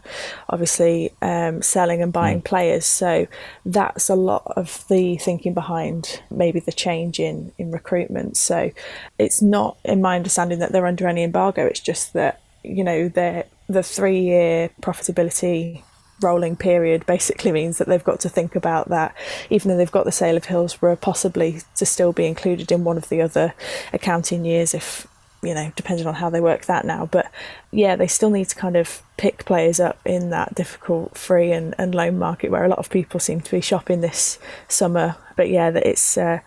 obviously 0.48 1.12
um, 1.20 1.60
selling 1.60 2.00
and 2.00 2.12
buying 2.12 2.40
mm. 2.40 2.44
players. 2.44 2.86
So 2.86 3.26
that's 3.66 4.08
a 4.08 4.14
lot 4.14 4.50
of 4.56 4.86
the 4.88 5.18
thinking 5.18 5.52
behind 5.52 6.22
maybe 6.30 6.60
the 6.60 6.72
change 6.72 7.20
in, 7.20 7.52
in 7.58 7.70
recruitment. 7.70 8.38
So 8.38 8.70
it's 9.18 9.42
not, 9.42 9.76
in 9.84 10.00
my 10.00 10.16
understanding, 10.16 10.58
that 10.60 10.72
they're 10.72 10.86
under 10.86 11.06
any 11.06 11.22
embargo. 11.22 11.66
It's 11.66 11.80
just 11.80 12.14
that, 12.14 12.40
you 12.62 12.84
know, 12.84 13.08
the 13.08 13.82
three 13.82 14.20
year 14.20 14.70
profitability 14.80 15.82
rolling 16.20 16.56
period 16.56 17.06
basically 17.06 17.52
means 17.52 17.78
that 17.78 17.88
they've 17.88 18.04
got 18.04 18.20
to 18.20 18.28
think 18.28 18.54
about 18.54 18.88
that, 18.88 19.14
even 19.48 19.70
though 19.70 19.76
they've 19.76 19.90
got 19.90 20.04
the 20.04 20.12
sale 20.12 20.36
of 20.36 20.46
Hillsborough, 20.46 20.96
possibly 20.96 21.60
to 21.76 21.86
still 21.86 22.12
be 22.12 22.26
included 22.26 22.70
in 22.70 22.84
one 22.84 22.96
of 22.96 23.08
the 23.08 23.22
other 23.22 23.54
accounting 23.92 24.44
years 24.44 24.74
if 24.74 25.06
you 25.42 25.54
know, 25.54 25.72
depending 25.74 26.06
on 26.06 26.14
how 26.14 26.28
they 26.28 26.40
work 26.40 26.66
that 26.66 26.84
now. 26.84 27.06
But 27.06 27.30
yeah, 27.70 27.96
they 27.96 28.06
still 28.06 28.30
need 28.30 28.48
to 28.50 28.56
kind 28.56 28.76
of 28.76 29.02
pick 29.16 29.44
players 29.44 29.80
up 29.80 29.98
in 30.04 30.30
that 30.30 30.54
difficult 30.54 31.16
free 31.16 31.52
and, 31.52 31.74
and 31.78 31.94
loan 31.94 32.18
market 32.18 32.50
where 32.50 32.64
a 32.64 32.68
lot 32.68 32.78
of 32.78 32.90
people 32.90 33.20
seem 33.20 33.40
to 33.40 33.50
be 33.50 33.60
shopping 33.60 34.00
this 34.00 34.38
summer. 34.68 35.16
But 35.36 35.48
yeah, 35.48 35.70
that 35.70 35.86
it's 35.86 36.18
uh, 36.18 36.40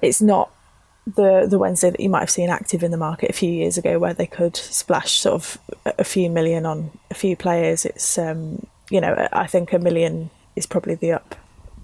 it's 0.00 0.22
not 0.22 0.52
the 1.06 1.46
the 1.48 1.58
Wednesday 1.58 1.90
that 1.90 2.00
you 2.00 2.08
might 2.08 2.20
have 2.20 2.30
seen 2.30 2.50
active 2.50 2.82
in 2.82 2.90
the 2.90 2.96
market 2.96 3.30
a 3.30 3.34
few 3.34 3.50
years 3.50 3.76
ago, 3.76 3.98
where 3.98 4.14
they 4.14 4.26
could 4.26 4.56
splash 4.56 5.18
sort 5.18 5.34
of 5.34 5.58
a 5.98 6.04
few 6.04 6.30
million 6.30 6.66
on 6.66 6.90
a 7.10 7.14
few 7.14 7.34
players. 7.36 7.84
It's 7.84 8.16
um, 8.16 8.66
you 8.90 9.00
know, 9.00 9.28
I 9.32 9.46
think 9.46 9.72
a 9.72 9.78
million 9.78 10.30
is 10.56 10.66
probably 10.66 10.94
the 10.94 11.12
up 11.12 11.36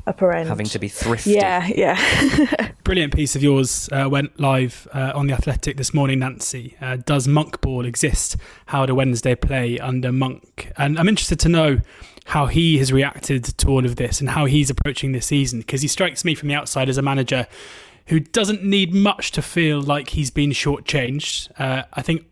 upper 0.06 0.32
end. 0.32 0.48
Having 0.48 0.66
to 0.66 0.78
be 0.78 0.88
thrifty. 0.88 1.32
Yeah, 1.32 1.66
yeah. 1.66 2.70
Brilliant 2.84 3.14
piece 3.14 3.34
of 3.34 3.42
yours 3.42 3.88
uh, 3.90 4.08
went 4.10 4.38
live 4.38 4.86
uh, 4.92 5.12
on 5.14 5.26
the 5.26 5.32
Athletic 5.32 5.76
this 5.76 5.92
morning, 5.92 6.20
Nancy. 6.20 6.76
Uh, 6.80 6.96
does 6.96 7.26
Monk 7.26 7.60
ball 7.60 7.84
exist? 7.84 8.36
How 8.66 8.86
do 8.86 8.94
Wednesday 8.94 9.34
play 9.34 9.78
under 9.78 10.12
Monk? 10.12 10.72
And 10.76 10.98
I'm 10.98 11.08
interested 11.08 11.40
to 11.40 11.48
know 11.48 11.80
how 12.26 12.46
he 12.46 12.78
has 12.78 12.92
reacted 12.92 13.44
to 13.44 13.68
all 13.68 13.84
of 13.84 13.96
this 13.96 14.20
and 14.20 14.30
how 14.30 14.46
he's 14.46 14.70
approaching 14.70 15.12
this 15.12 15.26
season 15.26 15.60
because 15.60 15.82
he 15.82 15.88
strikes 15.88 16.24
me 16.24 16.34
from 16.34 16.48
the 16.48 16.54
outside 16.54 16.88
as 16.88 16.98
a 16.98 17.02
manager 17.02 17.46
who 18.06 18.20
doesn't 18.20 18.62
need 18.62 18.94
much 18.94 19.32
to 19.32 19.42
feel 19.42 19.80
like 19.80 20.10
he's 20.10 20.30
been 20.30 20.50
shortchanged. 20.50 21.50
Uh, 21.58 21.82
I 21.92 22.02
think 22.02 22.24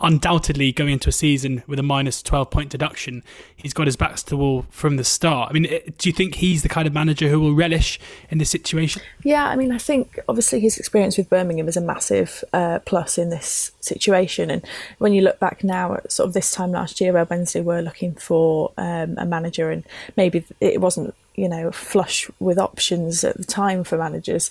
undoubtedly 0.00 0.72
going 0.72 0.92
into 0.92 1.08
a 1.08 1.12
season 1.12 1.62
with 1.66 1.78
a 1.78 1.82
minus 1.82 2.22
12 2.22 2.50
point 2.50 2.70
deduction, 2.70 3.22
he's 3.56 3.72
got 3.72 3.86
his 3.86 3.96
back 3.96 4.16
to 4.16 4.28
the 4.28 4.36
wall 4.36 4.66
from 4.70 4.96
the 4.96 5.04
start. 5.04 5.50
I 5.50 5.52
mean, 5.52 5.62
do 5.62 6.08
you 6.08 6.12
think 6.12 6.36
he's 6.36 6.62
the 6.62 6.68
kind 6.68 6.86
of 6.86 6.94
manager 6.94 7.28
who 7.28 7.40
will 7.40 7.54
relish 7.54 7.98
in 8.30 8.38
this 8.38 8.50
situation? 8.50 9.02
Yeah, 9.22 9.46
I 9.46 9.56
mean, 9.56 9.72
I 9.72 9.78
think 9.78 10.18
obviously 10.28 10.60
his 10.60 10.78
experience 10.78 11.16
with 11.16 11.30
Birmingham 11.30 11.68
is 11.68 11.76
a 11.76 11.80
massive 11.80 12.44
uh, 12.52 12.80
plus 12.84 13.18
in 13.18 13.30
this 13.30 13.72
situation. 13.80 14.50
And 14.50 14.64
when 14.98 15.12
you 15.12 15.22
look 15.22 15.38
back 15.38 15.64
now 15.64 15.94
at 15.94 16.12
sort 16.12 16.28
of 16.28 16.34
this 16.34 16.52
time 16.52 16.72
last 16.72 17.00
year 17.00 17.12
where 17.12 17.24
Wednesday 17.24 17.60
were 17.60 17.82
looking 17.82 18.14
for 18.14 18.72
um, 18.76 19.16
a 19.18 19.26
manager 19.26 19.70
and 19.70 19.84
maybe 20.16 20.44
it 20.60 20.80
wasn't, 20.80 21.14
you 21.34 21.48
know, 21.48 21.70
flush 21.72 22.30
with 22.40 22.58
options 22.58 23.24
at 23.24 23.36
the 23.36 23.44
time 23.44 23.84
for 23.84 23.96
managers 23.96 24.50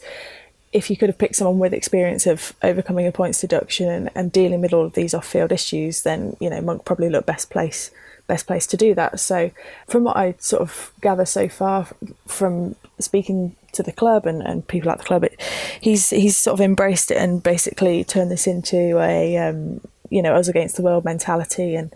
if 0.74 0.90
you 0.90 0.96
could 0.96 1.10
have 1.10 1.18
picked 1.18 1.36
someone 1.36 1.60
with 1.60 1.74
experience 1.74 2.26
of 2.26 2.54
overcoming 2.64 3.06
a 3.06 3.12
points 3.12 3.42
deduction 3.42 3.90
and, 3.90 4.10
and 4.16 4.32
dealing 4.32 4.62
with 4.62 4.74
all 4.74 4.86
of 4.86 4.94
these 4.94 5.14
off-field 5.14 5.52
issues, 5.52 6.04
then 6.04 6.36
you 6.40 6.50
know 6.50 6.62
Monk 6.62 6.86
probably 6.86 7.10
looked 7.10 7.28
best 7.28 7.50
place 7.50 7.92
best 8.28 8.48
place 8.48 8.66
to 8.68 8.78
do 8.78 8.94
that. 8.96 9.20
So, 9.20 9.52
from 9.88 10.06
what 10.06 10.16
I 10.16 10.36
sort 10.40 10.62
of 10.62 10.94
gather 11.02 11.26
so 11.26 11.50
far 11.50 11.88
from 12.28 12.76
speaking 13.00 13.56
to 13.74 13.84
the 13.84 13.92
club 13.92 14.26
and, 14.26 14.42
and 14.42 14.66
people 14.66 14.90
at 14.92 15.00
the 15.00 15.04
club, 15.04 15.26
it, 15.26 15.40
he's 15.82 16.10
he's 16.10 16.38
sort 16.38 16.54
of 16.54 16.62
embraced 16.62 17.12
it 17.12 17.18
and 17.18 17.44
basically 17.44 18.04
turned 18.04 18.32
this 18.32 18.48
into 18.48 19.00
a 19.00 19.38
um, 19.38 19.82
you 20.10 20.22
know 20.22 20.34
us 20.36 20.48
against 20.48 20.78
the 20.78 20.82
world 20.82 21.04
mentality. 21.04 21.76
And 21.76 21.94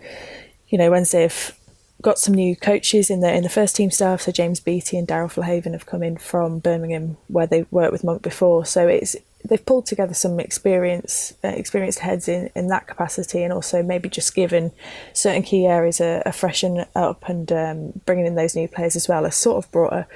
you 0.68 0.76
know 0.76 0.90
Wednesday, 0.90 1.24
if 1.24 1.58
got 2.06 2.20
some 2.20 2.34
new 2.34 2.54
coaches 2.54 3.10
in 3.10 3.18
the 3.18 3.34
in 3.34 3.42
the 3.42 3.48
first 3.48 3.74
team 3.74 3.90
staff. 3.90 4.22
So 4.22 4.30
James 4.30 4.60
Beattie 4.60 4.96
and 4.96 5.08
Darryl 5.08 5.28
Flahavan 5.28 5.72
have 5.72 5.86
come 5.86 6.04
in 6.04 6.16
from 6.16 6.60
Birmingham, 6.60 7.16
where 7.26 7.48
they 7.48 7.66
worked 7.72 7.90
with 7.90 8.04
Monk 8.04 8.22
before. 8.22 8.64
So 8.64 8.86
it's 8.86 9.16
they've 9.44 9.66
pulled 9.66 9.86
together 9.86 10.14
some 10.14 10.38
experience 10.38 11.34
uh, 11.42 11.48
experienced 11.48 11.98
heads 11.98 12.28
in, 12.28 12.48
in 12.54 12.68
that 12.68 12.86
capacity, 12.86 13.42
and 13.42 13.52
also 13.52 13.82
maybe 13.82 14.08
just 14.08 14.36
given 14.36 14.70
certain 15.14 15.42
key 15.42 15.66
areas 15.66 16.00
a, 16.00 16.22
a 16.24 16.32
freshen 16.32 16.84
up 16.94 17.28
and 17.28 17.50
um, 17.50 18.00
bringing 18.06 18.26
in 18.26 18.36
those 18.36 18.54
new 18.54 18.68
players 18.68 18.94
as 18.94 19.08
well 19.08 19.24
has 19.24 19.34
sort 19.34 19.64
of 19.64 19.72
brought 19.72 19.92
a, 19.92 20.06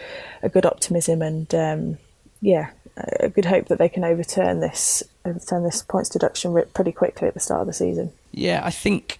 a 0.45 0.49
good 0.49 0.65
optimism 0.65 1.23
and 1.23 1.53
um, 1.57 1.99
yeah 2.41 2.71
a 2.97 3.29
good 3.29 3.47
hope 3.47 3.67
that 3.69 3.79
they 3.79 3.89
can 3.89 4.05
overturn 4.05 4.61
this 4.61 5.03
overturn 5.25 5.65
this 5.65 5.83
points 5.83 6.09
deduction 6.09 6.57
pretty 6.75 6.93
quickly 6.93 7.27
at 7.27 7.35
the 7.35 7.41
start 7.41 7.63
of 7.63 7.67
the 7.67 7.73
season. 7.73 8.13
Yeah, 8.33 8.61
I 8.63 8.71
think 8.71 9.20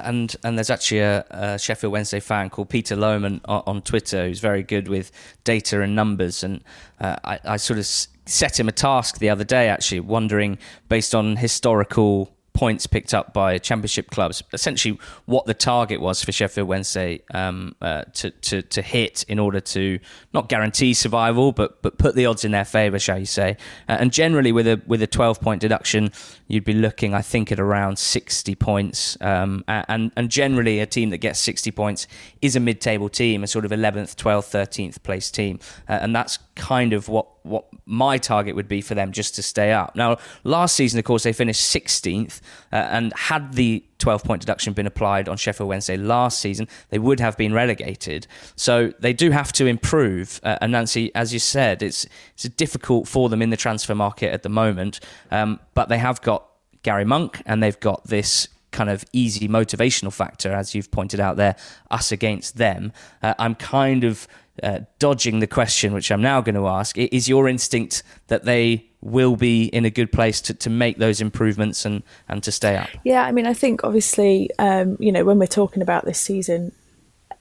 and 0.00 0.34
and 0.44 0.58
there's 0.58 0.70
actually 0.70 1.00
a, 1.00 1.24
a, 1.30 1.58
Sheffield 1.58 1.92
Wednesday 1.92 2.20
fan 2.20 2.50
called 2.50 2.68
Peter 2.68 2.96
Lohman 2.96 3.40
on, 3.44 3.62
on, 3.66 3.82
Twitter 3.82 4.26
who's 4.26 4.40
very 4.40 4.62
good 4.62 4.88
with 4.88 5.10
data 5.44 5.80
and 5.80 5.94
numbers, 5.94 6.42
and 6.42 6.62
uh, 7.00 7.16
I, 7.24 7.40
I, 7.44 7.56
sort 7.56 7.78
of 7.78 7.86
set 8.26 8.58
him 8.58 8.68
a 8.68 8.72
task 8.72 9.18
the 9.18 9.30
other 9.30 9.44
day, 9.44 9.68
actually, 9.68 10.00
wondering 10.00 10.58
based 10.88 11.14
on 11.14 11.36
historical 11.36 12.33
points 12.54 12.86
picked 12.86 13.12
up 13.12 13.34
by 13.34 13.58
championship 13.58 14.10
clubs. 14.10 14.42
Essentially, 14.52 14.98
what 15.26 15.44
the 15.44 15.54
target 15.54 16.00
was 16.00 16.24
for 16.24 16.32
Sheffield 16.32 16.68
Wednesday 16.68 17.20
um, 17.34 17.74
uh, 17.82 18.04
to, 18.14 18.30
to 18.30 18.62
to 18.62 18.80
hit 18.80 19.24
in 19.28 19.38
order 19.38 19.60
to 19.60 19.98
not 20.32 20.48
guarantee 20.48 20.94
survival, 20.94 21.52
but 21.52 21.82
but 21.82 21.98
put 21.98 22.14
the 22.14 22.26
odds 22.26 22.44
in 22.44 22.52
their 22.52 22.64
favour, 22.64 22.98
shall 22.98 23.18
you 23.18 23.26
say? 23.26 23.56
Uh, 23.88 23.96
and 24.00 24.12
generally, 24.12 24.52
with 24.52 24.66
a 24.66 24.80
with 24.86 25.02
a 25.02 25.06
twelve 25.06 25.40
point 25.40 25.60
deduction, 25.60 26.10
you'd 26.46 26.64
be 26.64 26.72
looking, 26.72 27.12
I 27.12 27.22
think, 27.22 27.50
at 27.52 27.60
around 27.60 27.98
sixty 27.98 28.54
points. 28.54 29.18
Um, 29.20 29.64
and 29.66 30.12
and 30.16 30.30
generally, 30.30 30.80
a 30.80 30.86
team 30.86 31.10
that 31.10 31.18
gets 31.18 31.40
sixty 31.40 31.72
points 31.72 32.06
is 32.40 32.56
a 32.56 32.60
mid 32.60 32.80
table 32.80 33.08
team, 33.08 33.42
a 33.42 33.46
sort 33.46 33.64
of 33.64 33.72
eleventh, 33.72 34.16
twelfth, 34.16 34.52
thirteenth 34.52 35.02
place 35.02 35.30
team, 35.30 35.58
uh, 35.88 35.98
and 36.00 36.14
that's 36.14 36.38
kind 36.54 36.92
of 36.92 37.08
what 37.08 37.26
what 37.44 37.66
my 37.84 38.16
target 38.18 38.56
would 38.56 38.68
be 38.68 38.80
for 38.80 38.94
them 38.94 39.12
just 39.12 39.34
to 39.34 39.42
stay 39.42 39.70
up. 39.70 39.94
Now, 39.94 40.16
last 40.44 40.74
season, 40.74 40.98
of 40.98 41.04
course, 41.04 41.22
they 41.22 41.32
finished 41.32 41.62
16th, 41.74 42.40
uh, 42.72 42.76
and 42.76 43.12
had 43.14 43.52
the 43.52 43.84
12 43.98 44.24
point 44.24 44.40
deduction 44.40 44.72
been 44.72 44.86
applied 44.86 45.28
on 45.28 45.36
Sheffield 45.36 45.68
Wednesday 45.68 45.96
last 45.96 46.40
season, 46.40 46.66
they 46.88 46.98
would 46.98 47.20
have 47.20 47.36
been 47.36 47.52
relegated. 47.52 48.26
So 48.56 48.92
they 48.98 49.12
do 49.12 49.30
have 49.30 49.52
to 49.52 49.66
improve. 49.66 50.40
Uh, 50.42 50.58
and 50.60 50.72
Nancy, 50.72 51.14
as 51.14 51.32
you 51.32 51.38
said, 51.38 51.82
it's 51.82 52.06
it's 52.34 52.48
difficult 52.56 53.06
for 53.06 53.28
them 53.28 53.42
in 53.42 53.50
the 53.50 53.56
transfer 53.56 53.94
market 53.94 54.32
at 54.32 54.42
the 54.42 54.48
moment, 54.48 55.00
um, 55.30 55.60
but 55.74 55.88
they 55.88 55.98
have 55.98 56.22
got 56.22 56.46
Gary 56.82 57.04
Monk, 57.04 57.42
and 57.46 57.62
they've 57.62 57.80
got 57.80 58.04
this 58.04 58.48
kind 58.74 58.90
of 58.90 59.04
easy 59.12 59.48
motivational 59.48 60.12
factor, 60.12 60.52
as 60.52 60.74
you've 60.74 60.90
pointed 60.90 61.20
out 61.20 61.36
there, 61.36 61.56
us 61.90 62.10
against 62.10 62.56
them. 62.56 62.92
Uh, 63.22 63.32
I'm 63.38 63.54
kind 63.54 64.02
of 64.02 64.26
uh, 64.62 64.80
dodging 64.98 65.40
the 65.40 65.46
question, 65.46 65.92
which 65.92 66.10
I'm 66.10 66.22
now 66.22 66.40
going 66.40 66.54
to 66.54 66.66
ask. 66.68 66.96
Is 66.96 67.28
your 67.28 67.48
instinct 67.48 68.02
that 68.28 68.44
they 68.44 68.86
will 69.04 69.36
be 69.36 69.66
in 69.66 69.84
a 69.84 69.90
good 69.90 70.10
place 70.10 70.40
to, 70.40 70.54
to 70.54 70.70
make 70.70 70.96
those 70.96 71.20
improvements 71.20 71.84
and, 71.84 72.02
and 72.28 72.42
to 72.42 72.50
stay 72.50 72.76
up. 72.76 72.88
Yeah, 73.04 73.22
I 73.22 73.32
mean, 73.32 73.46
I 73.46 73.52
think 73.52 73.84
obviously, 73.84 74.50
um, 74.58 74.96
you 74.98 75.12
know, 75.12 75.24
when 75.24 75.38
we're 75.38 75.46
talking 75.46 75.82
about 75.82 76.06
this 76.06 76.18
season, 76.18 76.72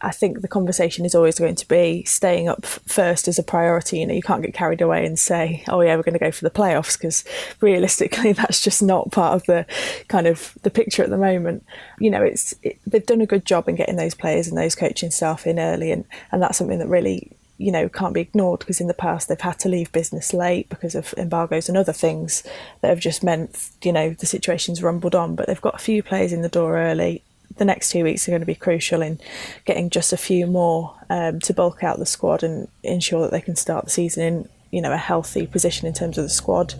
I 0.04 0.12
think 0.12 0.42
the 0.42 0.50
conversation 0.50 1.06
is 1.06 1.16
always 1.16 1.40
going 1.40 1.56
to 1.56 1.68
be 1.68 2.04
staying 2.04 2.50
up 2.50 2.66
first 2.66 3.30
as 3.30 3.40
a 3.40 3.44
priority. 3.44 4.00
You 4.00 4.08
know, 4.08 4.14
you 4.14 4.22
can't 4.22 4.42
get 4.42 4.54
carried 4.54 4.82
away 4.82 5.06
and 5.06 5.18
say, 5.18 5.64
"Oh 5.70 5.80
yeah, 5.80 5.96
we're 5.96 6.04
going 6.04 6.14
to 6.14 6.20
go 6.20 6.32
for 6.32 6.44
the 6.44 6.52
playoffs," 6.52 6.98
because 6.98 7.24
realistically, 7.62 8.32
that's 8.34 8.62
just 8.62 8.84
not 8.84 9.12
part 9.12 9.34
of 9.34 9.46
the 9.46 9.66
kind 10.10 10.28
of 10.28 10.58
the 10.64 10.70
picture 10.70 11.04
at 11.04 11.10
the 11.10 11.18
moment. 11.18 11.66
You 12.00 12.12
know, 12.12 12.22
it's 12.22 12.54
it, 12.64 12.80
they've 12.86 13.06
done 13.06 13.22
a 13.22 13.26
good 13.26 13.46
job 13.46 13.70
in 13.70 13.76
getting 13.76 13.96
those 13.96 14.14
players 14.14 14.48
and 14.48 14.58
those 14.58 14.76
coaching 14.76 15.10
staff 15.10 15.48
in 15.48 15.58
early, 15.58 15.92
and 15.92 16.04
and 16.32 16.42
that's 16.42 16.58
something 16.58 16.80
that 16.80 16.88
really 16.90 17.32
you 17.58 17.72
know 17.72 17.88
can't 17.88 18.14
be 18.14 18.22
ignored 18.22 18.60
because 18.60 18.82
in 18.82 18.88
the 18.88 18.94
past 18.94 19.28
they've 19.30 19.40
had 19.40 19.60
to 19.60 19.70
leave 19.70 19.92
business 19.92 20.34
late 20.34 20.68
because 20.70 20.96
of 20.96 21.14
embargoes 21.18 21.70
and 21.70 21.78
other 21.78 21.94
things 21.94 22.44
that 22.82 22.90
have 22.90 23.00
just 23.00 23.24
meant 23.24 23.70
you 23.84 23.94
know 23.94 24.10
the 24.10 24.26
situation's 24.26 24.84
rumbled 24.84 25.16
on. 25.16 25.36
But 25.36 25.48
they've 25.48 25.62
got 25.62 25.76
a 25.76 25.84
few 25.84 26.04
players 26.04 26.34
in 26.34 26.42
the 26.42 26.50
door 26.50 26.78
early 26.78 27.24
the 27.58 27.66
next 27.66 27.92
two 27.92 28.04
weeks 28.04 28.28
are 28.28 28.32
going 28.32 28.42
to 28.42 28.46
be 28.46 28.56
crucial 28.56 29.02
in 29.02 29.20
getting 29.66 29.90
just 29.90 30.14
a 30.14 30.18
few 30.18 30.48
more 30.48 30.96
um, 31.10 31.40
to 31.42 31.54
bulk 31.54 31.84
out 31.84 32.00
the 32.00 32.06
squad 32.06 32.44
and 32.44 32.68
ensure 32.84 33.22
that 33.22 33.32
they 33.32 33.42
can 33.42 33.56
start 33.56 33.86
the 33.86 33.92
season 33.92 34.24
in 34.24 34.50
you 34.72 34.82
know 34.82 34.92
a 34.92 34.98
healthy 34.98 35.46
position 35.46 35.88
in 35.88 35.94
terms 35.94 36.18
of 36.18 36.24
the 36.24 36.30
squad. 36.30 36.74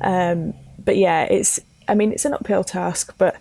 Um, 0.00 0.54
but 0.78 0.96
yeah, 0.96 1.24
it's 1.24 1.60
I 1.88 1.94
mean 1.94 2.12
it's 2.12 2.24
an 2.24 2.34
uphill 2.34 2.64
task, 2.64 3.14
but 3.18 3.36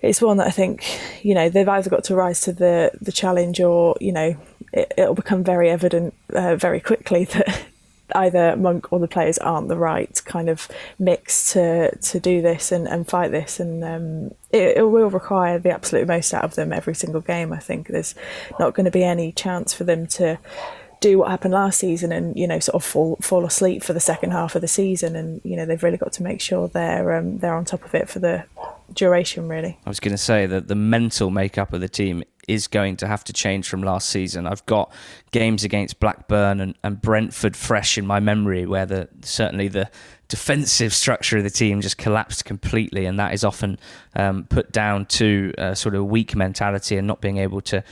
it's 0.00 0.22
one 0.22 0.36
that 0.36 0.46
I 0.46 0.50
think 0.50 0.84
you 1.22 1.34
know 1.34 1.48
they've 1.48 1.68
either 1.68 1.90
got 1.90 2.04
to 2.04 2.14
rise 2.14 2.40
to 2.42 2.52
the 2.52 2.90
the 3.00 3.12
challenge 3.12 3.60
or 3.60 3.96
you 4.00 4.12
know 4.12 4.36
it, 4.72 4.92
will 4.96 5.14
become 5.14 5.42
very 5.42 5.70
evident 5.70 6.14
uh, 6.34 6.56
very 6.56 6.80
quickly 6.80 7.24
that 7.32 7.66
either 8.14 8.56
Monk 8.56 8.92
or 8.92 8.98
the 8.98 9.08
players 9.08 9.38
aren't 9.38 9.68
the 9.68 9.76
right 9.76 10.20
kind 10.24 10.48
of 10.48 10.68
mix 10.98 11.52
to 11.52 11.96
to 11.96 12.20
do 12.20 12.42
this 12.42 12.72
and, 12.72 12.88
and 12.88 13.08
fight 13.08 13.30
this, 13.30 13.60
and 13.60 13.84
um, 13.84 14.34
it, 14.50 14.78
it, 14.78 14.90
will 14.90 15.10
require 15.10 15.58
the 15.58 15.70
absolute 15.70 16.06
most 16.06 16.32
out 16.32 16.44
of 16.44 16.54
them 16.54 16.72
every 16.72 16.94
single 16.94 17.20
game. 17.20 17.52
I 17.52 17.58
think 17.58 17.88
there's 17.88 18.14
not 18.58 18.74
going 18.74 18.84
to 18.84 18.90
be 18.90 19.04
any 19.04 19.32
chance 19.32 19.74
for 19.74 19.84
them 19.84 20.06
to 20.08 20.38
do 21.00 21.18
what 21.18 21.30
happened 21.30 21.54
last 21.54 21.78
season 21.78 22.12
and 22.12 22.36
you 22.36 22.46
know 22.46 22.58
sort 22.58 22.74
of 22.74 22.84
fall 22.84 23.16
fall 23.20 23.44
asleep 23.44 23.82
for 23.82 23.92
the 23.92 24.00
second 24.00 24.32
half 24.32 24.54
of 24.54 24.60
the 24.60 24.68
season 24.68 25.14
and 25.16 25.40
you 25.44 25.56
know 25.56 25.64
they've 25.64 25.82
really 25.82 25.96
got 25.96 26.12
to 26.12 26.22
make 26.22 26.40
sure 26.40 26.68
they're 26.68 27.14
um, 27.14 27.38
they're 27.38 27.54
on 27.54 27.64
top 27.64 27.84
of 27.84 27.94
it 27.94 28.08
for 28.08 28.18
the 28.18 28.44
duration 28.92 29.48
really 29.48 29.78
I 29.84 29.88
was 29.90 30.00
going 30.00 30.12
to 30.14 30.18
say 30.18 30.46
that 30.46 30.68
the 30.68 30.74
mental 30.74 31.30
makeup 31.30 31.72
of 31.72 31.80
the 31.80 31.88
team 31.88 32.24
is 32.48 32.66
going 32.66 32.96
to 32.96 33.06
have 33.06 33.22
to 33.24 33.32
change 33.32 33.68
from 33.68 33.82
last 33.82 34.08
season. 34.08 34.46
I've 34.46 34.64
got 34.64 34.90
games 35.32 35.64
against 35.64 36.00
Blackburn 36.00 36.60
and, 36.60 36.74
and 36.82 37.00
Brentford 37.00 37.54
fresh 37.54 37.98
in 37.98 38.06
my 38.06 38.20
memory 38.20 38.64
where 38.64 38.86
the 38.86 39.08
certainly 39.20 39.68
the 39.68 39.90
defensive 40.28 40.94
structure 40.94 41.38
of 41.38 41.44
the 41.44 41.50
team 41.50 41.80
just 41.80 41.98
collapsed 41.98 42.44
completely, 42.44 43.06
and 43.06 43.18
that 43.18 43.32
is 43.32 43.44
often 43.44 43.78
um, 44.14 44.44
put 44.44 44.72
down 44.72 45.06
to 45.06 45.52
a 45.58 45.74
sort 45.74 45.94
of 45.94 46.06
weak 46.06 46.36
mentality 46.36 46.96
and 46.96 47.06
not 47.06 47.20
being 47.20 47.38
able 47.38 47.60
to 47.62 47.82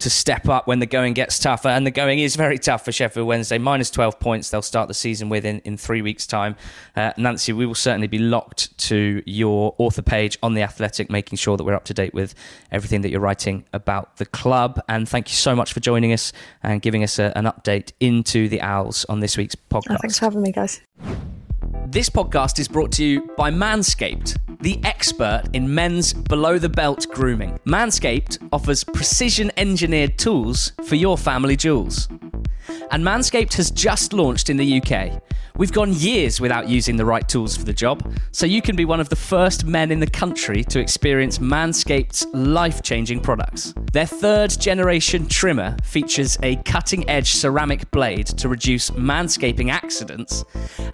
to 0.00 0.10
step 0.10 0.48
up 0.48 0.66
when 0.66 0.80
the 0.80 0.86
going 0.86 1.14
gets 1.14 1.38
tougher. 1.38 1.68
And 1.68 1.86
the 1.86 1.90
going 1.90 2.18
is 2.18 2.36
very 2.36 2.58
tough 2.58 2.84
for 2.84 2.92
Sheffield 2.92 3.26
Wednesday. 3.26 3.58
Minus 3.58 3.90
12 3.90 4.18
points 4.18 4.50
they'll 4.50 4.60
start 4.60 4.88
the 4.88 4.94
season 4.94 5.28
with 5.28 5.44
in, 5.44 5.60
in 5.60 5.76
three 5.76 6.02
weeks' 6.02 6.26
time. 6.26 6.56
Uh, 6.96 7.12
Nancy, 7.16 7.52
we 7.52 7.64
will 7.64 7.74
certainly 7.74 8.08
be 8.08 8.18
locked 8.18 8.76
to 8.78 9.22
your 9.24 9.74
author 9.78 10.02
page 10.02 10.36
on 10.42 10.54
The 10.54 10.62
Athletic, 10.62 11.10
making 11.10 11.38
sure 11.38 11.56
that 11.56 11.64
we're 11.64 11.74
up 11.74 11.84
to 11.84 11.94
date 11.94 12.12
with 12.12 12.34
everything 12.70 13.02
that 13.02 13.10
you're 13.10 13.20
writing 13.20 13.64
about 13.72 14.16
the 14.16 14.26
club. 14.26 14.80
And 14.88 15.08
thank 15.08 15.30
you 15.30 15.36
so 15.36 15.54
much 15.54 15.72
for 15.72 15.80
joining 15.80 16.12
us 16.12 16.32
and 16.62 16.82
giving 16.82 17.02
us 17.02 17.18
a, 17.18 17.36
an 17.36 17.44
update 17.44 17.92
into 18.00 18.48
the 18.48 18.60
Owls 18.60 19.04
on 19.08 19.20
this 19.20 19.36
week's 19.36 19.54
podcast. 19.54 19.90
Oh, 19.90 19.96
thanks 20.00 20.18
for 20.18 20.26
having 20.26 20.42
me, 20.42 20.52
guys. 20.52 20.80
This 21.86 22.08
podcast 22.08 22.58
is 22.58 22.66
brought 22.66 22.90
to 22.92 23.04
you 23.04 23.30
by 23.36 23.50
Manscaped, 23.50 24.38
the 24.60 24.80
expert 24.84 25.42
in 25.52 25.72
men's 25.72 26.14
below 26.14 26.58
the 26.58 26.68
belt 26.68 27.06
grooming. 27.10 27.58
Manscaped 27.66 28.48
offers 28.52 28.82
precision 28.82 29.52
engineered 29.58 30.18
tools 30.18 30.72
for 30.84 30.94
your 30.94 31.18
family 31.18 31.56
jewels. 31.56 32.08
And 32.90 33.04
Manscaped 33.04 33.54
has 33.54 33.70
just 33.70 34.12
launched 34.12 34.50
in 34.50 34.56
the 34.56 34.80
UK 34.80 35.22
We've 35.56 35.72
gone 35.72 35.92
years 35.92 36.40
without 36.40 36.68
using 36.68 36.96
the 36.96 37.04
right 37.04 37.28
tools 37.28 37.56
for 37.56 37.64
the 37.64 37.72
job, 37.72 38.12
so 38.32 38.44
you 38.44 38.60
can 38.60 38.74
be 38.74 38.84
one 38.84 38.98
of 38.98 39.08
the 39.08 39.14
first 39.14 39.64
men 39.64 39.92
in 39.92 40.00
the 40.00 40.06
country 40.08 40.64
to 40.64 40.80
experience 40.80 41.38
Manscaped's 41.38 42.26
life 42.34 42.82
changing 42.82 43.20
products. 43.20 43.72
Their 43.92 44.06
third 44.06 44.50
generation 44.58 45.28
trimmer 45.28 45.76
features 45.84 46.36
a 46.42 46.56
cutting 46.64 47.08
edge 47.08 47.34
ceramic 47.34 47.88
blade 47.92 48.26
to 48.26 48.48
reduce 48.48 48.90
manscaping 48.90 49.70
accidents, 49.70 50.44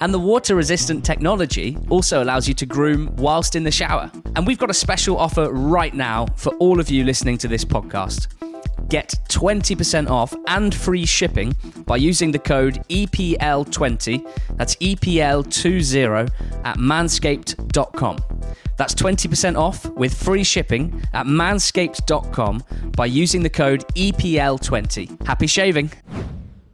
and 0.00 0.12
the 0.12 0.18
water 0.18 0.54
resistant 0.54 1.06
technology 1.06 1.78
also 1.88 2.22
allows 2.22 2.46
you 2.46 2.52
to 2.52 2.66
groom 2.66 3.16
whilst 3.16 3.56
in 3.56 3.64
the 3.64 3.70
shower. 3.70 4.12
And 4.36 4.46
we've 4.46 4.58
got 4.58 4.68
a 4.68 4.74
special 4.74 5.16
offer 5.16 5.50
right 5.50 5.94
now 5.94 6.26
for 6.36 6.52
all 6.56 6.80
of 6.80 6.90
you 6.90 7.04
listening 7.04 7.38
to 7.38 7.48
this 7.48 7.64
podcast. 7.64 8.49
Get 8.90 9.14
20% 9.28 10.10
off 10.10 10.34
and 10.48 10.74
free 10.74 11.06
shipping 11.06 11.54
by 11.86 11.96
using 11.96 12.32
the 12.32 12.40
code 12.40 12.82
EPL20, 12.88 14.56
that's 14.56 14.74
EPL20 14.76 16.30
at 16.64 16.76
manscaped.com. 16.76 18.18
That's 18.76 18.94
20% 18.94 19.56
off 19.56 19.88
with 19.90 20.12
free 20.12 20.42
shipping 20.42 21.02
at 21.14 21.26
manscaped.com 21.26 22.64
by 22.96 23.06
using 23.06 23.44
the 23.44 23.50
code 23.50 23.86
EPL20. 23.94 25.24
Happy 25.24 25.46
shaving. 25.46 25.92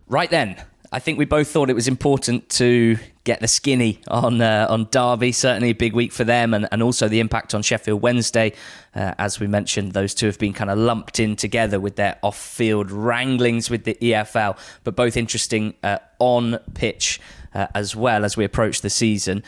Right 0.08 0.30
then, 0.30 0.56
I 0.90 1.00
think 1.00 1.18
we 1.18 1.26
both 1.26 1.48
thought 1.48 1.68
it 1.68 1.74
was 1.74 1.88
important 1.88 2.48
to 2.50 2.96
get 3.26 3.40
the 3.40 3.48
skinny 3.48 4.00
on 4.08 4.40
uh, 4.40 4.66
on 4.70 4.88
Derby. 4.90 5.32
Certainly 5.32 5.70
a 5.70 5.74
big 5.74 5.92
week 5.92 6.12
for 6.12 6.24
them, 6.24 6.54
and, 6.54 6.66
and 6.72 6.82
also 6.82 7.08
the 7.08 7.20
impact 7.20 7.54
on 7.54 7.60
Sheffield 7.60 8.00
Wednesday. 8.00 8.54
Uh, 8.94 9.12
as 9.18 9.38
we 9.38 9.46
mentioned, 9.46 9.92
those 9.92 10.14
two 10.14 10.26
have 10.26 10.38
been 10.38 10.54
kind 10.54 10.70
of 10.70 10.78
lumped 10.78 11.20
in 11.20 11.36
together 11.36 11.78
with 11.78 11.96
their 11.96 12.18
off 12.22 12.38
field 12.38 12.90
wranglings 12.90 13.68
with 13.68 13.84
the 13.84 13.98
EFL, 14.00 14.56
but 14.84 14.96
both 14.96 15.18
interesting 15.18 15.74
uh, 15.82 15.98
on 16.18 16.58
pitch 16.72 17.20
uh, 17.52 17.66
as 17.74 17.96
well 17.96 18.24
as 18.24 18.36
we 18.36 18.44
approach 18.44 18.80
the 18.80 18.90
season. 18.90 19.42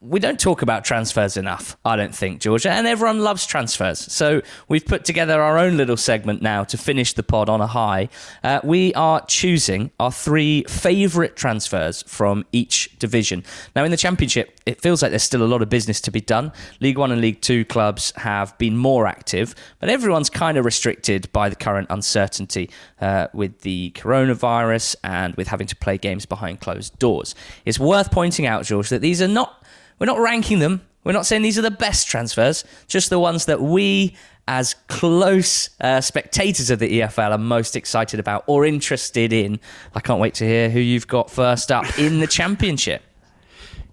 We 0.00 0.20
don't 0.20 0.38
talk 0.38 0.62
about 0.62 0.84
transfers 0.84 1.36
enough, 1.36 1.76
I 1.84 1.96
don't 1.96 2.14
think, 2.14 2.40
Georgia, 2.40 2.70
and 2.70 2.86
everyone 2.86 3.18
loves 3.18 3.44
transfers. 3.44 3.98
So 3.98 4.42
we've 4.68 4.86
put 4.86 5.04
together 5.04 5.42
our 5.42 5.58
own 5.58 5.76
little 5.76 5.96
segment 5.96 6.40
now 6.40 6.62
to 6.64 6.78
finish 6.78 7.14
the 7.14 7.24
pod 7.24 7.48
on 7.48 7.60
a 7.60 7.66
high. 7.66 8.08
Uh, 8.44 8.60
we 8.62 8.94
are 8.94 9.26
choosing 9.26 9.90
our 9.98 10.12
three 10.12 10.62
favourite 10.68 11.34
transfers 11.34 12.02
from 12.02 12.44
each 12.52 12.96
division. 13.00 13.42
Now, 13.74 13.82
in 13.82 13.90
the 13.90 13.96
Championship, 13.96 14.60
it 14.66 14.80
feels 14.80 15.02
like 15.02 15.10
there's 15.10 15.24
still 15.24 15.42
a 15.42 15.50
lot 15.50 15.62
of 15.62 15.68
business 15.68 16.00
to 16.02 16.12
be 16.12 16.20
done. 16.20 16.52
League 16.78 16.96
One 16.96 17.10
and 17.10 17.20
League 17.20 17.40
Two 17.40 17.64
clubs 17.64 18.12
have 18.14 18.56
been 18.56 18.76
more 18.76 19.08
active, 19.08 19.56
but 19.80 19.88
everyone's 19.88 20.30
kind 20.30 20.56
of 20.56 20.64
restricted 20.64 21.28
by 21.32 21.48
the 21.48 21.56
current 21.56 21.88
uncertainty 21.90 22.70
uh, 23.00 23.26
with 23.32 23.62
the 23.62 23.90
coronavirus 23.96 24.94
and 25.02 25.34
with 25.34 25.48
having 25.48 25.66
to 25.66 25.74
play 25.74 25.98
games 25.98 26.24
behind 26.24 26.60
closed 26.60 26.96
doors. 27.00 27.34
It's 27.64 27.80
worth 27.80 28.12
pointing 28.12 28.46
out, 28.46 28.64
George, 28.64 28.90
that 28.90 29.00
these 29.00 29.20
are 29.20 29.26
not 29.26 29.57
we're 29.98 30.06
not 30.06 30.18
ranking 30.18 30.58
them. 30.58 30.82
We're 31.04 31.12
not 31.12 31.26
saying 31.26 31.42
these 31.42 31.58
are 31.58 31.62
the 31.62 31.70
best 31.70 32.06
transfers, 32.06 32.64
just 32.86 33.08
the 33.08 33.18
ones 33.18 33.46
that 33.46 33.60
we, 33.62 34.14
as 34.46 34.74
close 34.88 35.70
uh, 35.80 36.00
spectators 36.00 36.70
of 36.70 36.80
the 36.80 37.00
EFL, 37.00 37.30
are 37.30 37.38
most 37.38 37.76
excited 37.76 38.20
about 38.20 38.44
or 38.46 38.66
interested 38.66 39.32
in. 39.32 39.60
I 39.94 40.00
can't 40.00 40.20
wait 40.20 40.34
to 40.34 40.44
hear 40.44 40.68
who 40.68 40.80
you've 40.80 41.06
got 41.06 41.30
first 41.30 41.72
up 41.72 41.98
in 41.98 42.20
the 42.20 42.26
Championship. 42.26 43.02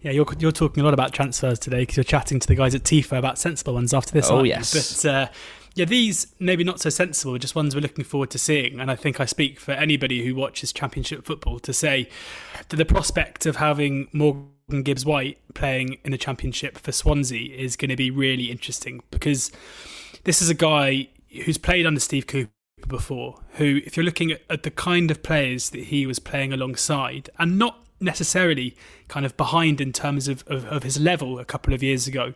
Yeah, 0.02 0.12
you're, 0.12 0.26
you're 0.38 0.52
talking 0.52 0.82
a 0.82 0.84
lot 0.84 0.94
about 0.94 1.14
transfers 1.14 1.58
today 1.58 1.80
because 1.80 1.98
you're 1.98 2.04
chatting 2.04 2.40
to 2.40 2.48
the 2.48 2.56
guys 2.56 2.76
at 2.76 2.84
Tifo 2.84 3.18
about 3.18 3.40
sensible 3.40 3.74
ones 3.74 3.94
after 3.94 4.12
this. 4.12 4.30
Oh, 4.30 4.44
yes. 4.44 5.02
But 5.02 5.10
uh, 5.10 5.28
yeah, 5.76 5.86
these 5.86 6.28
maybe 6.40 6.64
not 6.64 6.80
so 6.80 6.90
sensible, 6.90 7.38
just 7.38 7.56
ones 7.56 7.76
we're 7.76 7.82
looking 7.82 8.04
forward 8.04 8.30
to 8.32 8.38
seeing. 8.38 8.80
And 8.80 8.92
I 8.92 8.96
think 8.96 9.20
I 9.20 9.26
speak 9.26 9.60
for 9.60 9.72
anybody 9.72 10.26
who 10.26 10.36
watches 10.36 10.72
Championship 10.72 11.26
football 11.26 11.60
to 11.60 11.74
say 11.74 12.08
that 12.70 12.76
the 12.76 12.86
prospect 12.86 13.46
of 13.46 13.56
having 13.56 14.08
more 14.14 14.46
Gibbs 14.84 15.06
White 15.06 15.38
playing 15.54 15.98
in 16.04 16.12
the 16.12 16.18
championship 16.18 16.78
for 16.78 16.92
Swansea 16.92 17.56
is 17.56 17.76
going 17.76 17.90
to 17.90 17.96
be 17.96 18.10
really 18.10 18.50
interesting 18.50 19.02
because 19.12 19.52
this 20.24 20.42
is 20.42 20.50
a 20.50 20.56
guy 20.56 21.10
who's 21.44 21.58
played 21.58 21.86
under 21.86 22.00
Steve 22.00 22.26
Cooper 22.26 22.52
before, 22.88 23.40
who, 23.54 23.82
if 23.86 23.96
you're 23.96 24.04
looking 24.04 24.32
at, 24.32 24.42
at 24.50 24.64
the 24.64 24.72
kind 24.72 25.12
of 25.12 25.24
players 25.24 25.70
that 25.70 25.86
he 25.86 26.06
was 26.06 26.20
playing 26.20 26.52
alongside, 26.52 27.30
and 27.38 27.60
not 27.60 27.86
necessarily 28.00 28.76
kind 29.08 29.26
of 29.26 29.38
behind 29.38 29.80
in 29.80 29.92
terms 29.92 30.28
of, 30.28 30.44
of, 30.48 30.66
of 30.66 30.84
his 30.84 31.00
level 31.00 31.40
a 31.40 31.46
couple 31.46 31.74
of 31.74 31.84
years 31.84 32.08
ago, 32.08 32.34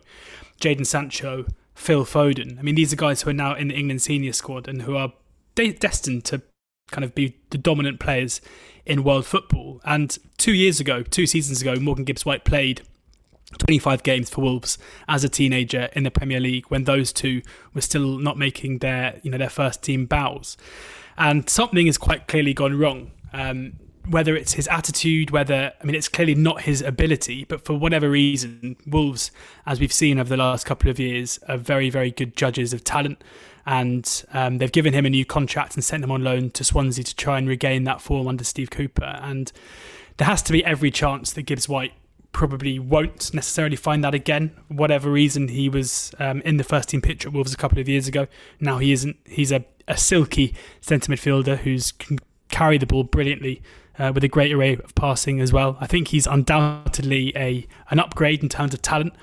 Jadon 0.60 0.86
Sancho, 0.86 1.46
Phil 1.74 2.04
Foden. 2.04 2.58
I 2.58 2.62
mean, 2.62 2.74
these 2.74 2.92
are 2.92 2.96
guys 2.96 3.22
who 3.22 3.30
are 3.30 3.34
now 3.34 3.54
in 3.54 3.68
the 3.68 3.74
England 3.74 4.02
senior 4.02 4.32
squad 4.32 4.68
and 4.68 4.82
who 4.82 4.96
are 4.96 5.12
de- 5.54 5.72
destined 5.72 6.24
to 6.26 6.42
kind 6.90 7.04
of 7.04 7.14
be 7.14 7.36
the 7.50 7.58
dominant 7.58 8.00
players 8.00 8.40
in 8.86 9.04
world 9.04 9.26
football. 9.26 9.80
And 9.84 10.16
two 10.38 10.52
years 10.52 10.80
ago, 10.80 11.02
two 11.02 11.26
seasons 11.26 11.62
ago, 11.62 11.76
Morgan 11.76 12.04
Gibbs 12.04 12.24
White 12.24 12.44
played 12.44 12.82
25 13.58 14.02
games 14.02 14.30
for 14.30 14.42
Wolves 14.42 14.78
as 15.08 15.24
a 15.24 15.28
teenager 15.28 15.88
in 15.94 16.04
the 16.04 16.10
Premier 16.10 16.40
League 16.40 16.66
when 16.68 16.84
those 16.84 17.12
two 17.12 17.42
were 17.74 17.80
still 17.80 18.18
not 18.18 18.38
making 18.38 18.78
their 18.78 19.18
you 19.22 19.30
know 19.30 19.38
their 19.38 19.50
first 19.50 19.82
team 19.82 20.06
bows. 20.06 20.56
And 21.18 21.48
something 21.48 21.86
has 21.86 21.98
quite 21.98 22.28
clearly 22.28 22.54
gone 22.54 22.78
wrong. 22.78 23.10
Um, 23.32 23.74
whether 24.08 24.34
it's 24.34 24.54
his 24.54 24.66
attitude, 24.68 25.30
whether 25.30 25.72
I 25.80 25.84
mean 25.84 25.94
it's 25.94 26.08
clearly 26.08 26.34
not 26.34 26.62
his 26.62 26.80
ability, 26.80 27.44
but 27.44 27.64
for 27.64 27.74
whatever 27.74 28.10
reason, 28.10 28.76
Wolves, 28.86 29.30
as 29.66 29.78
we've 29.78 29.92
seen 29.92 30.18
over 30.18 30.28
the 30.28 30.36
last 30.36 30.64
couple 30.66 30.90
of 30.90 30.98
years, 30.98 31.38
are 31.48 31.58
very 31.58 31.90
very 31.90 32.10
good 32.10 32.36
judges 32.36 32.72
of 32.72 32.82
talent, 32.82 33.22
and 33.66 34.24
um, 34.32 34.58
they've 34.58 34.72
given 34.72 34.92
him 34.92 35.06
a 35.06 35.10
new 35.10 35.24
contract 35.24 35.74
and 35.74 35.84
sent 35.84 36.04
him 36.04 36.10
on 36.10 36.24
loan 36.24 36.50
to 36.50 36.64
Swansea 36.64 37.04
to 37.04 37.16
try 37.16 37.38
and 37.38 37.48
regain 37.48 37.84
that 37.84 38.00
form 38.00 38.26
under 38.26 38.44
Steve 38.44 38.70
Cooper, 38.70 39.18
and 39.22 39.52
there 40.16 40.26
has 40.26 40.42
to 40.42 40.52
be 40.52 40.64
every 40.64 40.90
chance 40.90 41.32
that 41.32 41.42
Gibbs 41.42 41.68
White 41.68 41.92
probably 42.32 42.78
won't 42.78 43.34
necessarily 43.34 43.76
find 43.76 44.04
that 44.04 44.14
again. 44.14 44.52
Whatever 44.68 45.10
reason, 45.10 45.48
he 45.48 45.68
was 45.68 46.14
um, 46.18 46.40
in 46.42 46.56
the 46.58 46.64
first 46.64 46.88
team 46.88 47.00
picture 47.00 47.28
at 47.28 47.34
Wolves 47.34 47.52
a 47.52 47.56
couple 47.56 47.78
of 47.78 47.88
years 47.88 48.06
ago. 48.06 48.26
Now 48.60 48.78
he 48.78 48.92
isn't. 48.92 49.16
He's 49.24 49.50
a, 49.50 49.64
a 49.88 49.96
silky 49.96 50.54
centre 50.80 51.12
midfielder 51.12 51.58
who's 51.58 51.92
can 51.92 52.18
carry 52.48 52.78
the 52.78 52.86
ball 52.86 53.04
brilliantly 53.04 53.62
uh, 53.98 54.12
with 54.14 54.24
a 54.24 54.28
great 54.28 54.52
array 54.52 54.74
of 54.74 54.94
passing 54.94 55.40
as 55.40 55.52
well. 55.52 55.76
I 55.80 55.86
think 55.86 56.08
he's 56.08 56.26
undoubtedly 56.26 57.32
a 57.36 57.66
an 57.90 57.98
upgrade 57.98 58.42
in 58.42 58.48
terms 58.48 58.74
of 58.74 58.82
talent 58.82 59.14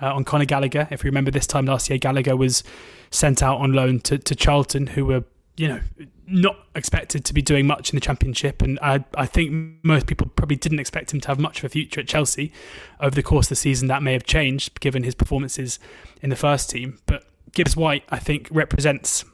uh, 0.00 0.14
on 0.14 0.24
Conor 0.24 0.44
Gallagher. 0.44 0.88
If 0.90 1.04
you 1.04 1.08
remember 1.08 1.30
this 1.30 1.46
time 1.46 1.66
last 1.66 1.88
year, 1.88 1.98
Gallagher 1.98 2.36
was 2.36 2.62
sent 3.10 3.42
out 3.42 3.58
on 3.58 3.72
loan 3.72 4.00
to, 4.00 4.18
to 4.18 4.34
Charlton, 4.34 4.88
who 4.88 5.06
were 5.06 5.24
you 5.56 5.68
know 5.68 5.80
not 6.26 6.56
expected 6.74 7.24
to 7.24 7.32
be 7.32 7.40
doing 7.40 7.66
much 7.66 7.90
in 7.90 7.96
the 7.96 8.00
championship, 8.00 8.62
and 8.62 8.78
I 8.80 9.04
I 9.16 9.26
think 9.26 9.78
most 9.82 10.06
people 10.06 10.28
probably 10.34 10.56
didn't 10.56 10.80
expect 10.80 11.12
him 11.12 11.20
to 11.20 11.28
have 11.28 11.38
much 11.38 11.58
of 11.58 11.64
a 11.64 11.68
future 11.68 12.00
at 12.00 12.08
Chelsea. 12.08 12.52
Over 13.00 13.14
the 13.14 13.22
course 13.22 13.46
of 13.46 13.50
the 13.50 13.56
season, 13.56 13.88
that 13.88 14.02
may 14.02 14.12
have 14.12 14.24
changed 14.24 14.80
given 14.80 15.02
his 15.02 15.14
performances 15.14 15.78
in 16.22 16.30
the 16.30 16.36
first 16.36 16.70
team, 16.70 16.98
but 17.06 17.24
Gibbs 17.52 17.76
White 17.76 18.04
I 18.10 18.18
think 18.18 18.48
represents 18.50 19.24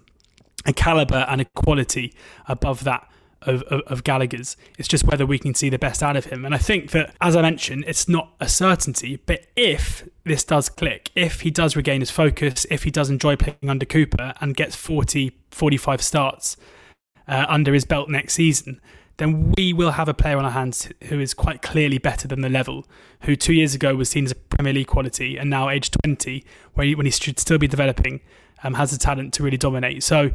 a 0.65 0.73
caliber 0.73 1.27
and 1.29 1.41
a 1.41 1.45
quality 1.45 2.15
above 2.47 2.85
that 2.85 3.11
of, 3.47 3.63
of, 3.65 3.81
of, 3.83 4.05
Gallagher's. 4.05 4.57
It's 4.79 4.89
just 4.89 5.05
whether 5.05 5.27
we 5.27 5.39
can 5.39 5.55
see 5.55 5.69
the 5.69 5.79
best 5.79 6.03
out 6.03 6.17
of 6.17 6.27
him. 6.27 6.45
And 6.45 6.55
I 6.55 6.59
think 6.59 6.91
that, 6.93 7.15
as 7.21 7.37
I 7.37 7.43
mentioned, 7.43 7.85
it's 7.87 8.09
not 8.09 8.33
a 8.41 8.49
certainty, 8.49 9.21
but 9.27 9.47
if 9.57 10.09
this 10.25 10.45
does 10.45 10.69
click, 10.69 11.11
if 11.15 11.41
he 11.41 11.51
does 11.51 11.77
regain 11.77 12.01
his 12.01 12.11
focus, 12.11 12.67
if 12.71 12.85
he 12.85 12.91
does 12.91 13.11
enjoy 13.11 13.37
playing 13.37 13.69
under 13.69 13.87
Cooper 13.87 14.35
and 14.41 14.57
gets 14.57 14.77
40, 14.77 15.33
45 15.51 16.03
starts 16.03 16.57
uh, 17.29 17.47
under 17.49 17.73
his 17.73 17.85
belt 17.85 18.09
next 18.09 18.35
season, 18.35 18.81
then 19.19 19.53
we 19.57 19.73
will 19.73 19.93
have 19.93 20.09
a 20.09 20.15
player 20.15 20.39
on 20.39 20.45
our 20.45 20.51
hands 20.51 20.89
who 21.05 21.21
is 21.21 21.35
quite 21.35 21.63
clearly 21.63 21.99
better 21.99 22.27
than 22.27 22.41
the 22.41 22.49
level, 22.49 22.87
who 23.23 23.37
two 23.37 23.53
years 23.53 23.75
ago 23.75 23.95
was 23.95 24.09
seen 24.09 24.25
as 24.25 24.33
a 24.33 24.35
Premier 24.35 24.73
League 24.73 24.87
quality, 24.87 25.37
and 25.37 25.51
now 25.51 25.69
age 25.69 25.91
20, 26.05 26.45
when 26.75 26.89
he, 26.89 26.95
when 26.95 27.07
he 27.07 27.13
should 27.13 27.39
still 27.39 27.59
be 27.59 27.69
developing, 27.69 28.21
um, 28.65 28.75
has 28.75 28.91
the 28.91 28.99
talent 28.99 29.35
to 29.35 29.43
really 29.43 29.57
dominate. 29.57 30.03
So 30.03 30.31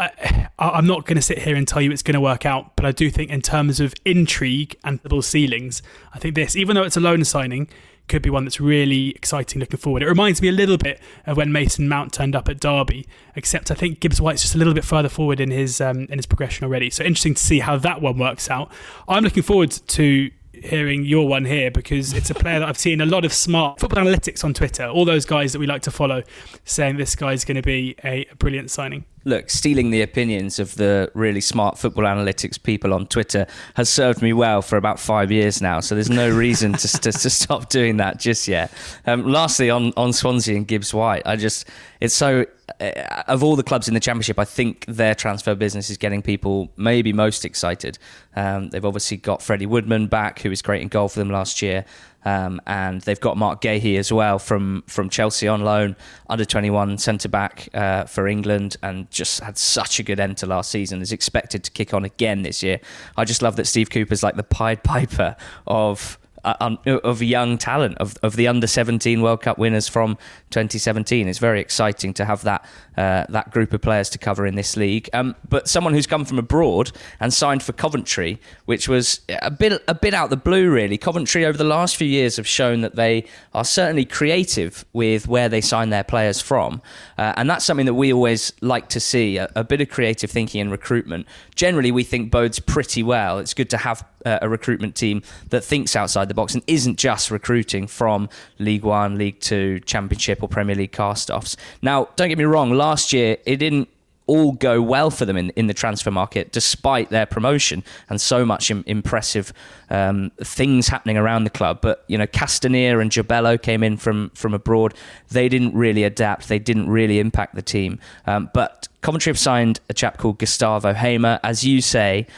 I, 0.00 0.48
am 0.78 0.86
not 0.86 1.04
going 1.04 1.16
to 1.16 1.22
sit 1.22 1.40
here 1.40 1.54
and 1.54 1.68
tell 1.68 1.82
you 1.82 1.90
it's 1.90 2.02
going 2.02 2.14
to 2.14 2.20
work 2.20 2.46
out, 2.46 2.74
but 2.74 2.86
I 2.86 2.92
do 2.92 3.10
think 3.10 3.30
in 3.30 3.42
terms 3.42 3.80
of 3.80 3.94
intrigue 4.04 4.76
and 4.82 5.02
double 5.02 5.20
ceilings, 5.20 5.82
I 6.14 6.18
think 6.18 6.34
this, 6.34 6.56
even 6.56 6.74
though 6.74 6.84
it's 6.84 6.96
a 6.96 7.00
loan 7.00 7.22
signing, 7.24 7.68
could 8.08 8.22
be 8.22 8.30
one 8.30 8.44
that's 8.44 8.60
really 8.60 9.10
exciting 9.10 9.60
looking 9.60 9.78
forward. 9.78 10.02
It 10.02 10.08
reminds 10.08 10.42
me 10.42 10.48
a 10.48 10.52
little 10.52 10.78
bit 10.78 11.00
of 11.26 11.36
when 11.36 11.52
Mason 11.52 11.88
Mount 11.88 12.12
turned 12.12 12.34
up 12.34 12.48
at 12.48 12.58
Derby, 12.58 13.06
except 13.36 13.70
I 13.70 13.74
think 13.74 14.00
Gibbs 14.00 14.20
White's 14.20 14.42
just 14.42 14.54
a 14.54 14.58
little 14.58 14.74
bit 14.74 14.84
further 14.84 15.08
forward 15.08 15.38
in 15.38 15.50
his 15.50 15.80
um, 15.80 16.06
in 16.10 16.18
his 16.18 16.26
progression 16.26 16.64
already. 16.64 16.90
So 16.90 17.04
interesting 17.04 17.34
to 17.34 17.42
see 17.42 17.60
how 17.60 17.76
that 17.76 18.02
one 18.02 18.18
works 18.18 18.50
out. 18.50 18.72
I'm 19.06 19.22
looking 19.22 19.44
forward 19.44 19.70
to 19.70 20.30
hearing 20.52 21.04
your 21.04 21.28
one 21.28 21.44
here 21.44 21.70
because 21.70 22.12
it's 22.12 22.30
a 22.30 22.34
player 22.34 22.58
that 22.58 22.68
I've 22.68 22.78
seen 22.78 23.00
a 23.00 23.06
lot 23.06 23.24
of 23.24 23.32
smart 23.32 23.78
football 23.78 24.04
analytics 24.04 24.44
on 24.44 24.54
Twitter, 24.54 24.86
all 24.86 25.04
those 25.04 25.24
guys 25.24 25.52
that 25.52 25.60
we 25.60 25.66
like 25.66 25.82
to 25.82 25.90
follow, 25.90 26.24
saying 26.64 26.96
this 26.96 27.14
guy's 27.14 27.44
going 27.44 27.56
to 27.56 27.62
be 27.62 27.94
a 28.02 28.26
brilliant 28.38 28.70
signing 28.70 29.04
look, 29.24 29.50
stealing 29.50 29.90
the 29.90 30.02
opinions 30.02 30.58
of 30.58 30.74
the 30.76 31.10
really 31.14 31.40
smart 31.40 31.78
football 31.78 32.04
analytics 32.04 32.62
people 32.62 32.94
on 32.94 33.06
Twitter 33.06 33.46
has 33.74 33.88
served 33.88 34.22
me 34.22 34.32
well 34.32 34.62
for 34.62 34.76
about 34.76 34.98
five 34.98 35.30
years 35.30 35.60
now. 35.60 35.80
So 35.80 35.94
there's 35.94 36.10
no 36.10 36.30
reason 36.30 36.72
to, 36.74 36.88
to, 36.88 37.12
to, 37.12 37.30
stop 37.30 37.68
doing 37.68 37.98
that 37.98 38.18
just 38.18 38.48
yet. 38.48 38.72
Um, 39.06 39.24
lastly, 39.24 39.70
on, 39.70 39.92
on 39.96 40.12
Swansea 40.12 40.56
and 40.56 40.66
Gibbs 40.66 40.94
White, 40.94 41.22
I 41.26 41.36
just, 41.36 41.68
it's 42.00 42.14
so, 42.14 42.46
of 42.80 43.42
all 43.42 43.56
the 43.56 43.62
clubs 43.62 43.88
in 43.88 43.94
the 43.94 44.00
Championship, 44.00 44.38
I 44.38 44.44
think 44.44 44.84
their 44.86 45.14
transfer 45.14 45.54
business 45.54 45.90
is 45.90 45.96
getting 45.96 46.22
people 46.22 46.70
maybe 46.76 47.12
most 47.12 47.44
excited. 47.44 47.98
Um, 48.36 48.70
they've 48.70 48.84
obviously 48.84 49.16
got 49.16 49.42
Freddie 49.42 49.66
Woodman 49.66 50.06
back, 50.06 50.40
who 50.40 50.50
was 50.50 50.62
great 50.62 50.82
in 50.82 50.88
goal 50.88 51.08
for 51.08 51.18
them 51.18 51.30
last 51.30 51.62
year. 51.62 51.84
Um, 52.24 52.60
and 52.66 53.00
they've 53.02 53.20
got 53.20 53.38
Marc 53.38 53.62
Guéhi 53.62 53.98
as 53.98 54.12
well 54.12 54.38
from 54.38 54.84
from 54.86 55.08
Chelsea 55.08 55.48
on 55.48 55.62
loan, 55.62 55.96
under 56.28 56.44
21 56.44 56.98
centre 56.98 57.28
back 57.28 57.68
uh, 57.72 58.04
for 58.04 58.28
England, 58.28 58.76
and 58.82 59.10
just 59.10 59.40
had 59.40 59.56
such 59.56 59.98
a 59.98 60.02
good 60.02 60.20
end 60.20 60.36
to 60.38 60.46
last 60.46 60.70
season. 60.70 61.00
Is 61.00 61.12
expected 61.12 61.64
to 61.64 61.70
kick 61.70 61.94
on 61.94 62.04
again 62.04 62.42
this 62.42 62.62
year. 62.62 62.80
I 63.16 63.24
just 63.24 63.40
love 63.40 63.56
that 63.56 63.66
Steve 63.66 63.88
Cooper's 63.88 64.22
like 64.22 64.36
the 64.36 64.42
Pied 64.42 64.84
Piper 64.84 65.34
of 65.66 66.18
uh, 66.44 66.76
of 66.86 67.22
young 67.22 67.58
talent 67.58 67.98
of, 67.98 68.16
of 68.22 68.36
the 68.36 68.48
under 68.48 68.66
17 68.66 69.20
World 69.22 69.42
Cup 69.42 69.58
winners 69.58 69.88
from 69.88 70.16
2017. 70.50 71.28
It's 71.28 71.38
very 71.38 71.60
exciting 71.60 72.14
to 72.14 72.24
have 72.24 72.42
that 72.42 72.64
uh, 72.96 73.24
that 73.30 73.50
group 73.50 73.72
of 73.72 73.80
players 73.80 74.10
to 74.10 74.18
cover 74.18 74.46
in 74.46 74.56
this 74.56 74.76
league. 74.76 75.08
Um, 75.12 75.34
but 75.48 75.68
someone 75.68 75.94
who's 75.94 76.06
come 76.06 76.24
from 76.24 76.38
abroad 76.38 76.92
and 77.18 77.32
signed 77.32 77.62
for 77.62 77.72
Coventry, 77.72 78.38
which 78.66 78.88
was 78.88 79.20
a 79.28 79.50
bit 79.50 79.82
a 79.88 79.94
bit 79.94 80.12
out 80.12 80.30
the 80.30 80.36
blue, 80.36 80.70
really. 80.70 80.98
Coventry 80.98 81.44
over 81.44 81.56
the 81.56 81.64
last 81.64 81.96
few 81.96 82.08
years 82.08 82.36
have 82.36 82.46
shown 82.46 82.80
that 82.82 82.96
they 82.96 83.24
are 83.54 83.64
certainly 83.64 84.04
creative 84.04 84.84
with 84.92 85.28
where 85.28 85.48
they 85.48 85.60
sign 85.60 85.90
their 85.90 86.04
players 86.04 86.40
from, 86.40 86.82
uh, 87.16 87.32
and 87.36 87.48
that's 87.48 87.64
something 87.64 87.86
that 87.86 87.94
we 87.94 88.12
always 88.12 88.52
like 88.60 88.88
to 88.90 89.00
see 89.00 89.38
a, 89.38 89.50
a 89.56 89.64
bit 89.64 89.80
of 89.80 89.88
creative 89.88 90.30
thinking 90.30 90.60
in 90.60 90.70
recruitment. 90.70 91.26
Generally, 91.54 91.92
we 91.92 92.04
think 92.04 92.30
bodes 92.30 92.58
pretty 92.58 93.02
well. 93.02 93.38
It's 93.38 93.54
good 93.54 93.70
to 93.70 93.78
have 93.78 94.04
a 94.24 94.48
recruitment 94.48 94.94
team 94.94 95.22
that 95.48 95.64
thinks 95.64 95.96
outside 95.96 96.28
the 96.28 96.34
box 96.34 96.54
and 96.54 96.62
isn't 96.66 96.98
just 96.98 97.30
recruiting 97.30 97.86
from 97.86 98.28
League 98.58 98.84
One, 98.84 99.16
League 99.16 99.40
Two, 99.40 99.80
Championship, 99.80 100.42
or 100.42 100.48
Premier 100.48 100.76
League 100.76 100.92
cast-offs. 100.92 101.56
Now, 101.82 102.08
don't 102.16 102.28
get 102.28 102.38
me 102.38 102.44
wrong. 102.44 102.70
Last 102.70 103.12
year, 103.12 103.36
it 103.46 103.56
didn't 103.56 103.88
all 104.30 104.52
go 104.52 104.80
well 104.80 105.10
for 105.10 105.24
them 105.24 105.36
in, 105.36 105.50
in 105.50 105.66
the 105.66 105.74
transfer 105.74 106.10
market, 106.10 106.52
despite 106.52 107.10
their 107.10 107.26
promotion 107.26 107.82
and 108.08 108.20
so 108.20 108.46
much 108.46 108.70
Im- 108.70 108.84
impressive 108.86 109.52
um, 109.90 110.30
things 110.44 110.86
happening 110.86 111.16
around 111.16 111.42
the 111.42 111.50
club. 111.50 111.80
But 111.80 112.04
you 112.06 112.16
know, 112.16 112.28
Kastaneer 112.28 113.02
and 113.02 113.10
Jobello 113.10 113.60
came 113.60 113.82
in 113.82 113.96
from 113.96 114.30
from 114.30 114.54
abroad. 114.54 114.94
They 115.30 115.48
didn't 115.48 115.74
really 115.74 116.04
adapt. 116.04 116.48
They 116.48 116.60
didn't 116.60 116.88
really 116.88 117.18
impact 117.18 117.56
the 117.56 117.62
team. 117.62 117.98
Um, 118.24 118.50
but 118.54 118.86
Coventry 119.00 119.30
have 119.30 119.38
signed 119.38 119.80
a 119.88 119.94
chap 119.94 120.18
called 120.18 120.38
Gustavo 120.38 120.92
Hamer, 120.92 121.40
as 121.42 121.64
you 121.64 121.80
say 121.80 122.28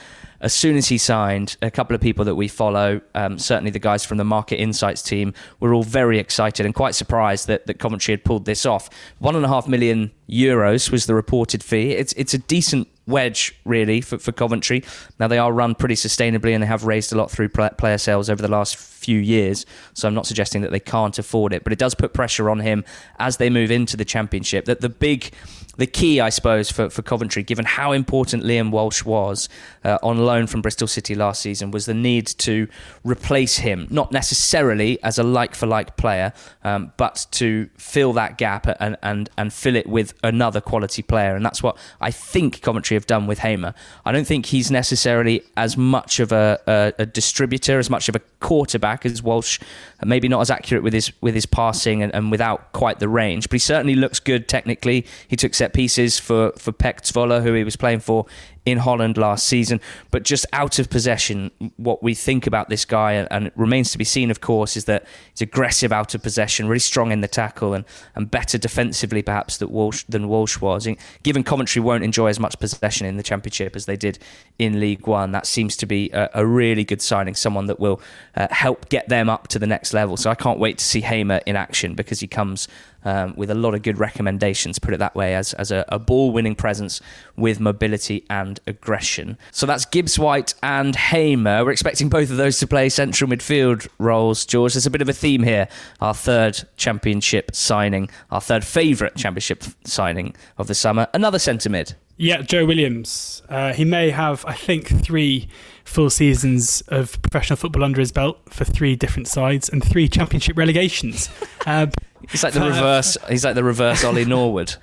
as 0.42 0.52
soon 0.52 0.76
as 0.76 0.88
he 0.88 0.98
signed, 0.98 1.56
a 1.62 1.70
couple 1.70 1.94
of 1.94 2.00
people 2.00 2.24
that 2.24 2.34
we 2.34 2.48
follow, 2.48 3.00
um, 3.14 3.38
certainly 3.38 3.70
the 3.70 3.78
guys 3.78 4.04
from 4.04 4.18
the 4.18 4.24
Market 4.24 4.56
Insights 4.56 5.00
team, 5.00 5.32
were 5.60 5.72
all 5.72 5.84
very 5.84 6.18
excited 6.18 6.66
and 6.66 6.74
quite 6.74 6.96
surprised 6.96 7.46
that, 7.46 7.66
that 7.66 7.78
Coventry 7.78 8.12
had 8.12 8.24
pulled 8.24 8.44
this 8.44 8.66
off. 8.66 8.90
One 9.20 9.36
and 9.36 9.44
a 9.44 9.48
half 9.48 9.68
million 9.68 10.10
euros 10.28 10.90
was 10.90 11.06
the 11.06 11.14
reported 11.14 11.62
fee. 11.62 11.92
It's 11.92 12.12
it's 12.14 12.34
a 12.34 12.38
decent 12.38 12.88
wedge 13.06 13.54
really 13.64 14.00
for, 14.00 14.18
for 14.18 14.32
Coventry. 14.32 14.82
Now 15.20 15.28
they 15.28 15.38
are 15.38 15.52
run 15.52 15.74
pretty 15.76 15.94
sustainably 15.94 16.52
and 16.54 16.62
they 16.62 16.66
have 16.66 16.84
raised 16.84 17.12
a 17.12 17.16
lot 17.16 17.30
through 17.30 17.48
player 17.50 17.98
sales 17.98 18.28
over 18.28 18.42
the 18.42 18.48
last 18.48 18.76
few 19.04 19.18
years. 19.18 19.66
So 19.94 20.08
I'm 20.08 20.14
not 20.14 20.26
suggesting 20.26 20.62
that 20.62 20.70
they 20.70 20.80
can't 20.80 21.18
afford 21.18 21.52
it, 21.52 21.64
but 21.64 21.72
it 21.72 21.78
does 21.78 21.94
put 21.94 22.12
pressure 22.12 22.48
on 22.48 22.60
him 22.60 22.84
as 23.18 23.36
they 23.36 23.50
move 23.50 23.70
into 23.70 23.96
the 23.96 24.04
championship. 24.04 24.64
That 24.66 24.80
the 24.80 24.88
big 24.88 25.32
the 25.76 25.86
key, 25.86 26.20
I 26.20 26.28
suppose, 26.28 26.70
for, 26.70 26.90
for 26.90 27.02
Coventry, 27.02 27.42
given 27.42 27.64
how 27.64 27.92
important 27.92 28.44
Liam 28.44 28.70
Walsh 28.70 29.04
was 29.04 29.48
uh, 29.84 29.98
on 30.02 30.18
loan 30.18 30.46
from 30.46 30.60
Bristol 30.60 30.86
City 30.86 31.14
last 31.14 31.40
season, 31.40 31.70
was 31.70 31.86
the 31.86 31.94
need 31.94 32.26
to 32.26 32.68
replace 33.04 33.56
him, 33.56 33.86
not 33.90 34.12
necessarily 34.12 35.02
as 35.02 35.18
a 35.18 35.22
like 35.22 35.54
for 35.54 35.66
like 35.66 35.96
player, 35.96 36.32
um, 36.62 36.92
but 36.98 37.26
to 37.32 37.70
fill 37.78 38.12
that 38.12 38.36
gap 38.36 38.66
and, 38.80 38.98
and, 39.02 39.30
and 39.38 39.52
fill 39.52 39.76
it 39.76 39.86
with 39.86 40.12
another 40.22 40.60
quality 40.60 41.02
player. 41.02 41.34
And 41.34 41.44
that's 41.44 41.62
what 41.62 41.78
I 42.00 42.10
think 42.10 42.60
Coventry 42.60 42.94
have 42.94 43.06
done 43.06 43.26
with 43.26 43.38
Hamer. 43.38 43.74
I 44.04 44.12
don't 44.12 44.26
think 44.26 44.46
he's 44.46 44.70
necessarily 44.70 45.42
as 45.56 45.76
much 45.76 46.20
of 46.20 46.32
a, 46.32 46.60
a, 46.66 46.92
a 47.02 47.06
distributor, 47.06 47.78
as 47.78 47.88
much 47.88 48.10
of 48.10 48.16
a 48.16 48.20
quarterback 48.40 48.91
as 49.04 49.22
Walsh, 49.22 49.60
maybe 50.04 50.28
not 50.28 50.40
as 50.40 50.50
accurate 50.50 50.82
with 50.82 50.92
his, 50.92 51.12
with 51.20 51.34
his 51.34 51.46
passing 51.46 52.02
and, 52.02 52.14
and 52.14 52.30
without 52.30 52.72
quite 52.72 52.98
the 52.98 53.08
range, 53.08 53.48
but 53.48 53.54
he 53.54 53.58
certainly 53.58 53.94
looks 53.94 54.20
good 54.20 54.48
technically. 54.48 55.06
He 55.28 55.36
took 55.36 55.54
set 55.54 55.72
pieces 55.72 56.18
for 56.18 56.52
for 56.58 56.72
PEC 56.72 57.02
Zwolle, 57.02 57.42
who 57.42 57.54
he 57.54 57.64
was 57.64 57.76
playing 57.76 58.00
for 58.00 58.26
in 58.64 58.78
Holland 58.78 59.16
last 59.16 59.46
season. 59.46 59.80
But 60.10 60.22
just 60.22 60.46
out 60.52 60.78
of 60.78 60.88
possession, 60.88 61.50
what 61.76 62.02
we 62.02 62.14
think 62.14 62.46
about 62.46 62.68
this 62.68 62.84
guy, 62.84 63.12
and 63.14 63.48
it 63.48 63.52
remains 63.56 63.90
to 63.92 63.98
be 63.98 64.04
seen, 64.04 64.30
of 64.30 64.40
course, 64.40 64.76
is 64.76 64.84
that 64.84 65.04
he's 65.32 65.42
aggressive 65.42 65.92
out 65.92 66.14
of 66.14 66.22
possession, 66.22 66.68
really 66.68 66.78
strong 66.78 67.10
in 67.12 67.20
the 67.20 67.28
tackle, 67.28 67.74
and, 67.74 67.84
and 68.14 68.30
better 68.30 68.58
defensively 68.58 69.22
perhaps 69.22 69.58
that 69.58 69.70
Walsh, 69.70 70.04
than 70.08 70.28
Walsh 70.28 70.60
was. 70.60 70.86
Given 71.22 71.42
Coventry 71.42 71.82
won't 71.82 72.04
enjoy 72.04 72.28
as 72.28 72.38
much 72.38 72.58
possession 72.58 73.06
in 73.06 73.16
the 73.16 73.22
Championship 73.22 73.74
as 73.74 73.86
they 73.86 73.96
did 73.96 74.18
in 74.58 74.78
League 74.78 75.06
One, 75.06 75.32
that 75.32 75.46
seems 75.46 75.76
to 75.78 75.86
be 75.86 76.10
a, 76.10 76.30
a 76.34 76.46
really 76.46 76.84
good 76.84 77.02
signing, 77.02 77.34
someone 77.34 77.66
that 77.66 77.80
will 77.80 78.00
uh, 78.36 78.48
help 78.50 78.88
get 78.88 79.08
them 79.08 79.28
up 79.28 79.48
to 79.48 79.58
the 79.58 79.66
next 79.66 79.92
level. 79.92 80.16
So 80.16 80.30
I 80.30 80.34
can't 80.34 80.58
wait 80.58 80.78
to 80.78 80.84
see 80.84 81.00
Hamer 81.00 81.40
in 81.46 81.56
action 81.56 81.94
because 81.94 82.20
he 82.20 82.26
comes 82.26 82.68
um, 83.04 83.34
with 83.36 83.50
a 83.50 83.54
lot 83.54 83.74
of 83.74 83.82
good 83.82 83.98
recommendations, 83.98 84.78
put 84.78 84.94
it 84.94 84.98
that 84.98 85.14
way, 85.14 85.34
as, 85.34 85.52
as 85.54 85.70
a, 85.70 85.84
a 85.88 85.98
ball 85.98 86.32
winning 86.32 86.54
presence 86.54 87.00
with 87.36 87.60
mobility 87.60 88.24
and 88.30 88.60
aggression. 88.66 89.38
So 89.50 89.66
that's 89.66 89.84
Gibbs 89.84 90.18
White 90.18 90.54
and 90.62 90.94
Hamer. 90.94 91.64
We're 91.64 91.72
expecting 91.72 92.08
both 92.08 92.30
of 92.30 92.36
those 92.36 92.58
to 92.60 92.66
play 92.66 92.88
central 92.88 93.30
midfield 93.30 93.88
roles, 93.98 94.46
George. 94.46 94.74
There's 94.74 94.86
a 94.86 94.90
bit 94.90 95.02
of 95.02 95.08
a 95.08 95.12
theme 95.12 95.42
here. 95.42 95.68
Our 96.00 96.14
third 96.14 96.66
championship 96.76 97.54
signing, 97.54 98.10
our 98.30 98.40
third 98.40 98.64
favourite 98.64 99.16
championship 99.16 99.64
signing 99.84 100.34
of 100.58 100.66
the 100.66 100.74
summer, 100.74 101.08
another 101.14 101.38
centre 101.38 101.70
mid. 101.70 101.94
Yeah, 102.16 102.42
Joe 102.42 102.66
Williams. 102.66 103.42
Uh, 103.48 103.72
he 103.72 103.84
may 103.84 104.10
have, 104.10 104.44
I 104.46 104.54
think, 104.54 104.86
three 105.02 105.48
full 105.84 106.10
seasons 106.10 106.82
of 106.88 107.20
professional 107.22 107.56
football 107.56 107.82
under 107.82 108.00
his 108.00 108.12
belt 108.12 108.38
for 108.48 108.64
three 108.64 108.94
different 108.96 109.28
sides 109.28 109.68
and 109.68 109.82
three 109.82 110.08
championship 110.08 110.56
relegations. 110.56 111.28
Uh, 111.64 111.86
he's 112.30 112.42
like 112.42 112.54
the 112.54 112.60
reverse. 112.60 113.16
He's 113.28 113.44
like 113.44 113.54
the 113.54 113.64
reverse 113.64 114.04
Ollie 114.04 114.24
Norwood. 114.26 114.76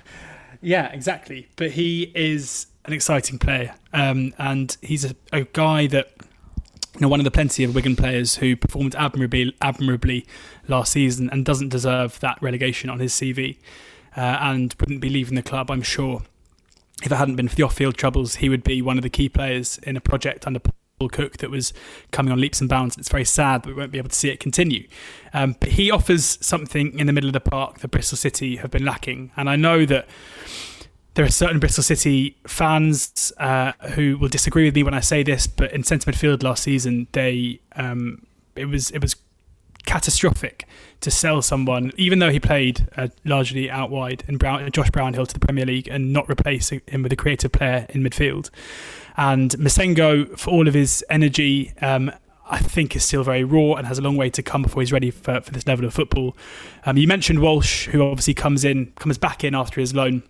Yeah, 0.60 0.92
exactly. 0.92 1.48
But 1.56 1.72
he 1.72 2.12
is 2.14 2.66
an 2.84 2.92
exciting 2.92 3.38
player, 3.38 3.74
um, 3.92 4.34
and 4.38 4.76
he's 4.82 5.04
a, 5.04 5.14
a 5.32 5.44
guy 5.44 5.86
that 5.88 6.12
you 6.94 7.02
know, 7.02 7.08
one 7.08 7.20
of 7.20 7.24
the 7.24 7.30
plenty 7.30 7.64
of 7.64 7.74
Wigan 7.74 7.96
players 7.96 8.36
who 8.36 8.56
performed 8.56 8.94
admirably, 8.96 9.54
admirably 9.62 10.26
last 10.68 10.92
season 10.92 11.30
and 11.30 11.44
doesn't 11.44 11.68
deserve 11.68 12.18
that 12.20 12.38
relegation 12.42 12.90
on 12.90 12.98
his 12.98 13.12
CV, 13.14 13.58
uh, 14.16 14.38
and 14.40 14.74
wouldn't 14.80 15.00
be 15.00 15.08
leaving 15.08 15.34
the 15.34 15.42
club, 15.42 15.70
I'm 15.70 15.82
sure. 15.82 16.22
If 17.02 17.10
it 17.10 17.16
hadn't 17.16 17.36
been 17.36 17.48
for 17.48 17.54
the 17.54 17.62
off-field 17.62 17.96
troubles, 17.96 18.36
he 18.36 18.48
would 18.48 18.62
be 18.62 18.82
one 18.82 18.98
of 18.98 19.02
the 19.02 19.08
key 19.08 19.28
players 19.28 19.78
in 19.84 19.96
a 19.96 20.00
project 20.00 20.46
under 20.46 20.60
Cook 21.08 21.38
that 21.38 21.50
was 21.50 21.72
coming 22.10 22.32
on 22.32 22.40
leaps 22.40 22.60
and 22.60 22.68
bounds. 22.68 22.96
It's 22.98 23.08
very 23.08 23.24
sad 23.24 23.62
that 23.62 23.68
we 23.68 23.74
won't 23.74 23.92
be 23.92 23.98
able 23.98 24.10
to 24.10 24.14
see 24.14 24.30
it 24.30 24.40
continue. 24.40 24.86
Um, 25.32 25.56
but 25.58 25.70
he 25.70 25.90
offers 25.90 26.38
something 26.40 26.98
in 26.98 27.06
the 27.06 27.12
middle 27.12 27.28
of 27.28 27.34
the 27.34 27.40
park 27.40 27.78
that 27.80 27.88
Bristol 27.88 28.16
City 28.16 28.56
have 28.56 28.70
been 28.70 28.84
lacking. 28.84 29.32
And 29.36 29.48
I 29.48 29.56
know 29.56 29.86
that 29.86 30.08
there 31.14 31.24
are 31.24 31.30
certain 31.30 31.58
Bristol 31.58 31.82
City 31.82 32.36
fans 32.46 33.32
uh, 33.38 33.72
who 33.94 34.16
will 34.18 34.28
disagree 34.28 34.64
with 34.64 34.74
me 34.74 34.82
when 34.82 34.94
I 34.94 35.00
say 35.00 35.22
this, 35.22 35.46
but 35.46 35.72
in 35.72 35.82
centre 35.82 36.10
midfield 36.10 36.42
last 36.42 36.62
season, 36.62 37.08
they 37.12 37.60
um, 37.76 38.26
it 38.54 38.66
was 38.66 38.90
it 38.90 39.00
was 39.00 39.16
catastrophic 39.86 40.66
to 41.00 41.10
sell 41.10 41.40
someone, 41.40 41.90
even 41.96 42.18
though 42.18 42.30
he 42.30 42.38
played 42.38 42.86
uh, 42.96 43.08
largely 43.24 43.70
out 43.70 43.90
wide, 43.90 44.22
and 44.28 44.38
Brown, 44.38 44.70
Josh 44.70 44.90
Brownhill 44.90 45.26
to 45.26 45.34
the 45.34 45.40
Premier 45.40 45.64
League, 45.64 45.88
and 45.88 46.12
not 46.12 46.28
replace 46.30 46.70
him 46.70 47.02
with 47.02 47.12
a 47.12 47.16
creative 47.16 47.52
player 47.52 47.86
in 47.88 48.02
midfield. 48.02 48.50
And 49.20 49.50
Massengo, 49.50 50.34
for 50.38 50.48
all 50.48 50.66
of 50.66 50.72
his 50.72 51.04
energy, 51.10 51.74
um, 51.82 52.10
I 52.48 52.58
think 52.58 52.96
is 52.96 53.04
still 53.04 53.22
very 53.22 53.44
raw 53.44 53.74
and 53.74 53.86
has 53.86 53.98
a 53.98 54.02
long 54.02 54.16
way 54.16 54.30
to 54.30 54.42
come 54.42 54.62
before 54.62 54.80
he's 54.80 54.92
ready 54.92 55.10
for, 55.10 55.42
for 55.42 55.50
this 55.52 55.66
level 55.66 55.84
of 55.84 55.92
football. 55.92 56.34
Um, 56.86 56.96
you 56.96 57.06
mentioned 57.06 57.40
Walsh, 57.40 57.88
who 57.88 58.02
obviously 58.02 58.32
comes 58.32 58.64
in, 58.64 58.92
comes 58.92 59.18
back 59.18 59.44
in 59.44 59.54
after 59.54 59.78
his 59.78 59.94
loan, 59.94 60.22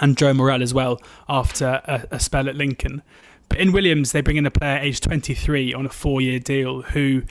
and 0.00 0.16
Joe 0.16 0.32
Morrell 0.32 0.62
as 0.62 0.72
well 0.72 1.02
after 1.28 1.82
a, 1.84 2.06
a 2.12 2.20
spell 2.20 2.48
at 2.48 2.54
Lincoln. 2.54 3.02
But 3.48 3.58
in 3.58 3.72
Williams, 3.72 4.12
they 4.12 4.20
bring 4.20 4.36
in 4.36 4.46
a 4.46 4.52
player 4.52 4.78
aged 4.78 5.02
23 5.02 5.74
on 5.74 5.84
a 5.84 5.90
four-year 5.90 6.38
deal 6.38 6.82
who 6.82 7.24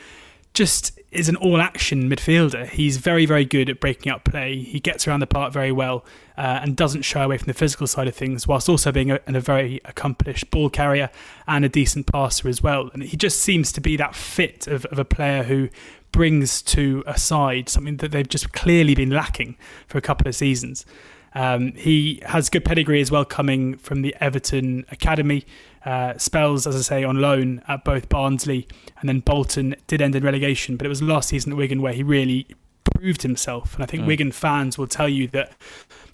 just 0.54 1.00
is 1.12 1.28
an 1.28 1.36
all 1.36 1.59
action 1.59 2.09
midfielder. 2.09 2.68
He's 2.68 2.97
very, 2.97 3.26
very 3.26 3.43
good 3.43 3.70
at 3.70 3.82
breaking 3.82 4.12
up 4.12 4.24
play. 4.24 4.59
He 4.59 4.80
gets 4.80 5.07
around 5.07 5.20
the 5.20 5.28
park 5.28 5.51
very 5.51 5.72
well 5.72 6.05
uh, 6.38 6.59
and 6.62 6.76
doesn't 6.76 7.01
shy 7.01 7.24
away 7.24 7.38
from 7.38 7.47
the 7.47 7.53
physical 7.53 7.86
side 7.86 8.07
of 8.07 8.16
things, 8.16 8.47
whilst 8.47 8.70
also 8.70 8.91
being 8.91 9.12
a, 9.12 9.20
a, 9.28 9.41
very 9.41 9.82
accomplished 9.84 10.49
ball 10.51 10.70
carrier 10.70 11.09
and 11.47 11.66
a 11.66 11.70
decent 11.70 12.07
passer 12.07 12.47
as 12.47 12.64
well. 12.64 12.89
And 12.93 13.03
he 13.03 13.18
just 13.18 13.41
seems 13.41 13.74
to 13.74 13.82
be 13.82 13.97
that 13.97 14.16
fit 14.16 14.68
of, 14.68 14.86
of 14.86 14.99
a 14.99 15.05
player 15.05 15.43
who 15.43 15.68
brings 16.14 16.62
to 16.62 17.03
a 17.05 17.18
side 17.18 17.68
something 17.68 17.97
that 17.97 18.12
they've 18.12 18.28
just 18.28 18.53
clearly 18.53 18.95
been 18.95 19.09
lacking 19.09 19.57
for 19.88 19.97
a 19.97 20.01
couple 20.01 20.28
of 20.28 20.36
seasons. 20.36 20.86
Um, 21.34 21.74
he 21.74 22.22
has 22.26 22.49
good 22.49 22.66
pedigree 22.66 23.01
as 23.01 23.12
well, 23.12 23.26
coming 23.26 23.78
from 23.78 24.01
the 24.01 24.16
Everton 24.20 24.86
Academy. 24.91 25.45
Uh, 25.84 26.16
spells, 26.16 26.68
as 26.68 26.76
I 26.76 26.82
say, 26.82 27.04
on 27.04 27.22
loan 27.22 27.64
at 27.68 27.84
both 27.84 28.08
Barnsley 28.08 28.68
and 29.00 29.10
then 29.10 29.20
Bolton 29.20 29.76
did 29.88 30.00
end 30.00 30.16
in 30.16 30.24
relegation, 30.24 30.78
but 30.78 30.86
it 30.86 30.90
was 30.90 31.02
last 31.02 31.30
season 31.30 31.54
at 31.54 31.58
Wigan 31.58 31.82
where 31.82 31.94
he 31.94 32.04
really 32.04 32.46
proved 32.84 33.24
himself. 33.24 33.74
And 33.74 33.84
I 33.84 33.88
think 33.88 34.04
mm. 34.04 34.08
Wigan 34.08 34.32
fans 34.32 34.78
will 34.78 34.88
tell 34.88 35.10
you 35.10 35.28
that 35.30 35.54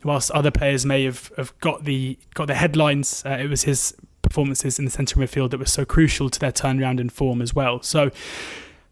whilst 0.04 0.32
other 0.32 0.52
players 0.52 0.86
may 0.86 1.04
have, 1.04 1.32
have 1.36 1.58
got 1.60 1.84
the 1.84 2.18
got 2.34 2.48
the 2.48 2.56
headlines, 2.56 3.24
uh, 3.26 3.32
it 3.32 3.50
was 3.50 3.64
his 3.64 3.94
performances 4.22 4.80
in 4.80 4.86
the 4.86 4.92
centre 4.92 5.22
of 5.22 5.30
midfield 5.30 5.52
that 5.52 5.58
were 5.58 5.66
so 5.66 5.86
crucial 5.86 6.30
to 6.30 6.40
their 6.40 6.52
turnaround 6.52 7.00
in 7.00 7.10
form 7.10 7.42
as 7.42 7.54
well. 7.54 7.82
So 7.82 8.12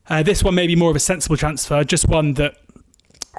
uh, 0.09 0.23
this 0.23 0.43
one 0.43 0.55
may 0.55 0.67
be 0.67 0.75
more 0.75 0.89
of 0.89 0.95
a 0.95 0.99
sensible 0.99 1.37
transfer, 1.37 1.83
just 1.83 2.07
one 2.07 2.33
that 2.33 2.57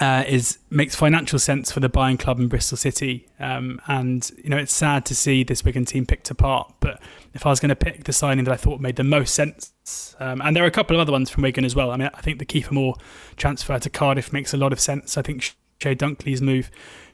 uh, 0.01 0.25
is 0.27 0.59
makes 0.71 0.95
financial 0.95 1.39
sense 1.39 1.73
for 1.73 1.81
the 1.81 1.89
buying 1.89 2.17
club 2.19 2.39
in 2.39 2.49
Bristol 2.49 2.77
City. 2.77 3.29
Um, 3.41 3.81
and 3.87 4.31
you 4.43 4.51
know, 4.51 4.57
it's 4.57 4.75
sad 4.75 5.07
to 5.07 5.15
see 5.15 5.43
this 5.43 5.65
Wigan 5.65 5.85
team 5.85 6.07
picked 6.07 6.31
apart. 6.31 6.75
But 6.81 7.01
if 7.35 7.47
I 7.47 7.51
was 7.51 7.61
going 7.61 7.71
to 7.71 7.77
pick 7.77 8.05
the 8.05 8.13
signing 8.13 8.45
that 8.45 8.53
I 8.53 8.57
thought 8.57 8.81
made 8.81 8.97
the 8.97 9.05
most 9.05 9.35
sense, 9.35 10.17
um, 10.21 10.41
and 10.43 10.55
there 10.55 10.65
are 10.65 10.69
a 10.69 10.73
couple 10.73 10.97
of 10.97 11.01
other 11.01 11.13
ones 11.13 11.31
from 11.31 11.43
Wigan 11.43 11.65
as 11.65 11.75
well. 11.75 11.91
I 11.91 11.97
mean, 11.97 12.11
I 12.13 12.21
think 12.21 12.39
the 12.39 12.47
Kiefer 12.47 12.73
Moore 12.73 12.95
transfer 13.37 13.79
to 13.79 13.91
Cardiff 13.91 14.33
makes 14.33 14.53
a 14.53 14.57
lot 14.57 14.73
of 14.73 14.81
sense. 14.81 15.17
I 15.17 15.23
think 15.23 15.55
Chey 15.81 15.95
Dunkley's 15.95 16.43
move 16.43 16.71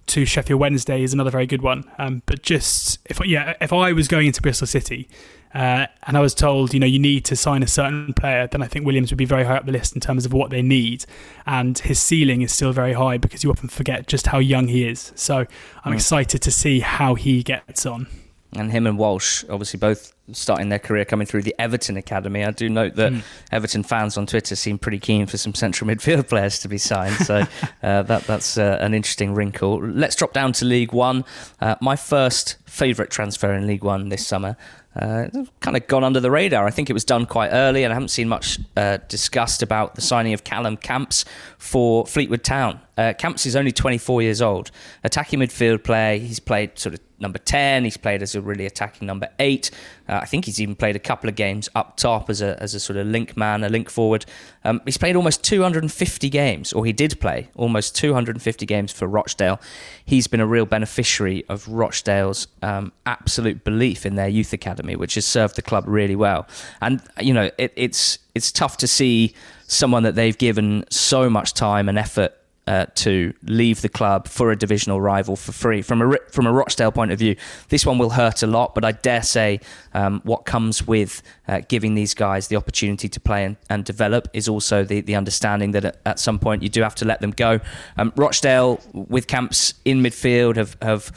to 0.07 0.24
Sheffield 0.24 0.61
Wednesday 0.61 1.03
is 1.03 1.12
another 1.12 1.30
very 1.30 1.47
good 1.47 1.62
one. 1.62 1.85
Um, 1.99 2.22
but 2.26 2.43
just 2.43 2.99
if 3.07 3.24
yeah, 3.26 3.55
if 3.61 3.72
I 3.72 3.93
was 3.93 4.09
going 4.09 4.26
into 4.26 4.43
Bristol 4.43 4.66
City 4.66 5.09
uh, 5.55 5.86
and 6.05 6.16
I 6.16 6.20
was 6.20 6.34
told, 6.34 6.72
you 6.72 6.80
know, 6.80 6.86
you 6.86 6.98
need 6.98 7.24
to 7.26 7.36
sign 7.36 7.62
a 7.62 7.66
certain 7.66 8.14
player, 8.14 8.46
then 8.46 8.62
I 8.62 8.66
think 8.66 8.86
Williams 8.86 9.11
would 9.11 9.18
be 9.18 9.24
very 9.24 9.44
high 9.44 9.57
up 9.57 9.66
the 9.66 9.72
list 9.72 9.94
in 9.94 10.00
terms 10.00 10.24
of 10.24 10.32
what 10.32 10.50
they 10.50 10.62
need. 10.62 11.05
And 11.46 11.78
his 11.78 12.00
ceiling 12.00 12.42
is 12.42 12.53
still 12.53 12.72
very 12.72 12.94
high 12.94 13.18
because 13.18 13.44
you 13.44 13.50
often 13.50 13.68
forget 13.68 14.07
just 14.07 14.28
how 14.28 14.38
young 14.38 14.68
he 14.68 14.86
is. 14.86 15.12
So 15.14 15.46
I'm 15.84 15.92
mm. 15.92 15.96
excited 15.96 16.40
to 16.42 16.50
see 16.50 16.80
how 16.80 17.14
he 17.14 17.42
gets 17.42 17.84
on. 17.84 18.07
And 18.55 18.70
him 18.70 18.86
and 18.86 18.98
Walsh, 18.98 19.44
obviously, 19.48 19.78
both 19.78 20.12
starting 20.30 20.68
their 20.68 20.78
career 20.78 21.07
coming 21.07 21.26
through 21.26 21.40
the 21.40 21.55
Everton 21.59 21.96
Academy. 21.96 22.44
I 22.44 22.50
do 22.50 22.68
note 22.68 22.96
that 22.96 23.12
mm. 23.12 23.22
Everton 23.50 23.82
fans 23.82 24.18
on 24.18 24.26
Twitter 24.26 24.55
seem 24.57 24.78
pretty 24.78 24.98
keen 24.98 25.24
for 25.26 25.38
some 25.38 25.55
central 25.55 25.88
midfield 25.94 26.28
players 26.28 26.59
to 26.59 26.68
be 26.68 26.76
signed. 26.76 27.14
So 27.16 27.46
uh, 27.82 28.03
that 28.03 28.24
that's 28.24 28.59
uh, 28.59 28.76
an 28.80 28.92
interesting 28.92 29.34
wrinkle. 29.34 29.80
Let's 29.80 30.16
drop 30.16 30.34
down 30.34 30.53
to 30.55 30.66
League 30.66 30.92
One. 30.92 31.24
Uh, 31.62 31.76
my 31.80 31.96
first 31.96 32.57
favourite 32.66 33.11
transfer 33.11 33.55
in 33.55 33.66
League 33.66 33.84
One 33.84 34.11
this 34.11 34.26
summer 34.26 34.57
uh, 34.97 35.28
kind 35.61 35.76
of 35.76 35.86
gone 35.86 36.05
under 36.05 36.20
the 36.20 36.30
radar. 36.30 36.66
I 36.66 36.70
think 36.70 36.90
it 36.90 36.93
was 36.93 37.05
done 37.05 37.26
quite 37.26 37.49
early, 37.51 37.84
and 37.84 37.93
I 37.93 37.95
haven't 37.95 38.09
seen 38.09 38.28
much 38.28 38.59
uh, 38.76 38.99
discussed 39.09 39.62
about 39.62 39.95
the 39.95 40.03
signing 40.03 40.32
of 40.32 40.45
Callum 40.45 40.76
Camps 40.76 41.24
for 41.59 42.07
Fleetwood 42.07 42.45
Town. 42.45 42.80
Uh, 42.97 43.12
Camps 43.14 43.47
is 43.47 43.57
only 43.57 43.72
24 43.72 44.22
years 44.22 44.43
old, 44.43 44.70
attacking 45.03 45.40
midfield 45.40 45.82
player. 45.82 46.18
He's 46.18 46.40
played 46.40 46.78
sort 46.78 46.95
of 46.95 47.01
number 47.22 47.38
10. 47.38 47.84
He's 47.84 47.97
played 47.97 48.20
as 48.20 48.34
a 48.34 48.43
really 48.43 48.66
attacking 48.66 49.07
number 49.07 49.28
8. 49.38 49.70
Uh, 50.09 50.14
I 50.16 50.26
think 50.26 50.45
he's 50.45 50.61
even 50.61 50.74
played 50.74 50.97
a 50.97 50.99
couple 50.99 51.30
of 51.30 51.36
games 51.36 51.70
up 51.74 51.97
top 51.97 52.28
as 52.28 52.43
a, 52.43 52.61
as 52.61 52.74
a 52.74 52.80
sort 52.80 52.99
of 52.99 53.07
link 53.07 53.34
man, 53.34 53.64
a 53.64 53.70
link 53.70 53.88
forward. 53.88 54.26
Um, 54.64 54.82
he's 54.84 54.99
played 54.99 55.16
almost 55.16 55.43
250 55.43 56.28
games, 56.28 56.72
or 56.72 56.84
he 56.84 56.93
did 56.93 57.18
play 57.18 57.49
almost 57.57 57.97
250 57.97 58.66
games 58.66 58.93
for 58.93 59.07
Rochdale. 59.07 59.59
He's 60.05 60.26
been 60.26 60.40
a 60.40 60.47
real 60.47 60.66
beneficiary 60.66 61.45
of 61.49 61.66
Rochdale's 61.68 62.49
um, 62.61 62.93
absolute 63.07 63.64
belief 63.64 64.05
in 64.05 64.16
their 64.16 64.28
youth 64.28 64.53
academy, 64.53 64.97
which 64.97 65.14
has 65.14 65.24
served 65.24 65.57
the 65.57 65.62
club 65.62 65.84
really 65.86 66.16
well. 66.16 66.47
And, 66.82 67.01
you 67.20 67.32
know, 67.32 67.51
it, 67.57 67.72
it's, 67.74 68.18
it's 68.34 68.53
tough 68.53 68.76
to 68.78 68.86
see 68.86 69.34
someone 69.66 70.03
that 70.03 70.14
they've 70.14 70.36
given 70.36 70.84
so 70.90 71.30
much 71.30 71.55
time 71.55 71.88
and 71.88 71.99
effort 71.99 72.34
uh, 72.66 72.86
to 72.94 73.34
leave 73.42 73.82
the 73.82 73.88
club 73.88 74.28
for 74.28 74.52
a 74.52 74.56
divisional 74.56 75.00
rival 75.00 75.34
for 75.34 75.52
free. 75.52 75.82
From 75.82 76.00
a 76.00 76.16
from 76.30 76.46
a 76.46 76.52
Rochdale 76.52 76.92
point 76.92 77.10
of 77.10 77.18
view, 77.18 77.36
this 77.68 77.84
one 77.84 77.98
will 77.98 78.10
hurt 78.10 78.42
a 78.42 78.46
lot, 78.46 78.74
but 78.74 78.84
I 78.84 78.92
dare 78.92 79.22
say 79.22 79.60
um, 79.94 80.20
what 80.24 80.44
comes 80.44 80.86
with 80.86 81.22
uh, 81.48 81.60
giving 81.68 81.94
these 81.94 82.14
guys 82.14 82.48
the 82.48 82.56
opportunity 82.56 83.08
to 83.08 83.20
play 83.20 83.44
and, 83.44 83.56
and 83.68 83.84
develop 83.84 84.28
is 84.32 84.48
also 84.48 84.84
the, 84.84 85.00
the 85.00 85.16
understanding 85.16 85.72
that 85.72 85.84
at, 85.84 86.00
at, 86.06 86.18
some 86.20 86.38
point 86.38 86.62
you 86.62 86.68
do 86.68 86.82
have 86.82 86.94
to 86.96 87.04
let 87.04 87.20
them 87.20 87.32
go. 87.32 87.58
Um, 87.96 88.12
Rochdale 88.14 88.80
with 88.92 89.26
camps 89.26 89.74
in 89.84 90.00
midfield 90.00 90.56
have 90.56 90.76
have 90.80 91.10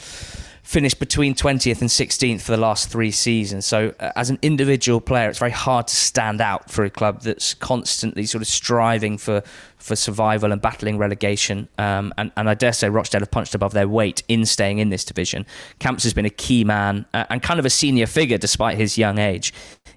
finished 0.66 0.98
between 0.98 1.32
20th 1.32 1.80
and 1.80 1.88
16th 1.88 2.40
for 2.40 2.50
the 2.50 2.58
last 2.58 2.90
three 2.90 3.12
seasons. 3.12 3.64
So, 3.64 3.94
uh, 4.00 4.10
as 4.16 4.30
an 4.30 4.38
individual 4.42 5.00
player, 5.00 5.28
it's 5.28 5.38
very 5.38 5.52
hard 5.52 5.86
to 5.86 5.94
stand 5.94 6.40
out 6.40 6.72
for 6.72 6.84
a 6.84 6.90
club 6.90 7.20
that's 7.22 7.54
constantly 7.54 8.26
sort 8.26 8.42
of 8.42 8.48
striving 8.48 9.16
for, 9.16 9.44
for 9.86 9.96
survival 9.96 10.52
and 10.52 10.60
battling 10.60 10.98
relegation. 10.98 11.68
Um, 11.78 12.12
and, 12.18 12.32
and 12.36 12.50
I 12.50 12.54
dare 12.54 12.72
say 12.72 12.88
Rochdale 12.88 13.20
have 13.20 13.30
punched 13.30 13.54
above 13.54 13.72
their 13.72 13.88
weight 13.88 14.22
in 14.28 14.44
staying 14.44 14.78
in 14.78 14.90
this 14.90 15.04
division. 15.04 15.46
Camps 15.78 16.02
has 16.02 16.12
been 16.12 16.26
a 16.26 16.30
key 16.30 16.64
man 16.64 17.06
uh, 17.14 17.24
and 17.30 17.42
kind 17.42 17.60
of 17.60 17.64
a 17.66 17.70
senior 17.70 18.06
figure 18.06 18.38
despite 18.38 18.76
his 18.76 18.98
young 18.98 19.18
age 19.18 19.52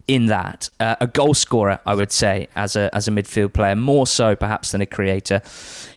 in 0.08 0.26
that. 0.26 0.70
Uh, 0.80 0.96
a 1.00 1.08
goal 1.08 1.34
scorer, 1.34 1.80
I 1.86 1.94
would 1.96 2.12
say, 2.12 2.48
as 2.56 2.76
a 2.76 2.90
as 2.96 3.08
a 3.08 3.12
midfield 3.12 3.54
player, 3.54 3.76
more 3.76 4.08
so 4.08 4.36
perhaps 4.36 4.72
than 4.72 4.82
a 4.82 4.86
creator. 4.86 5.42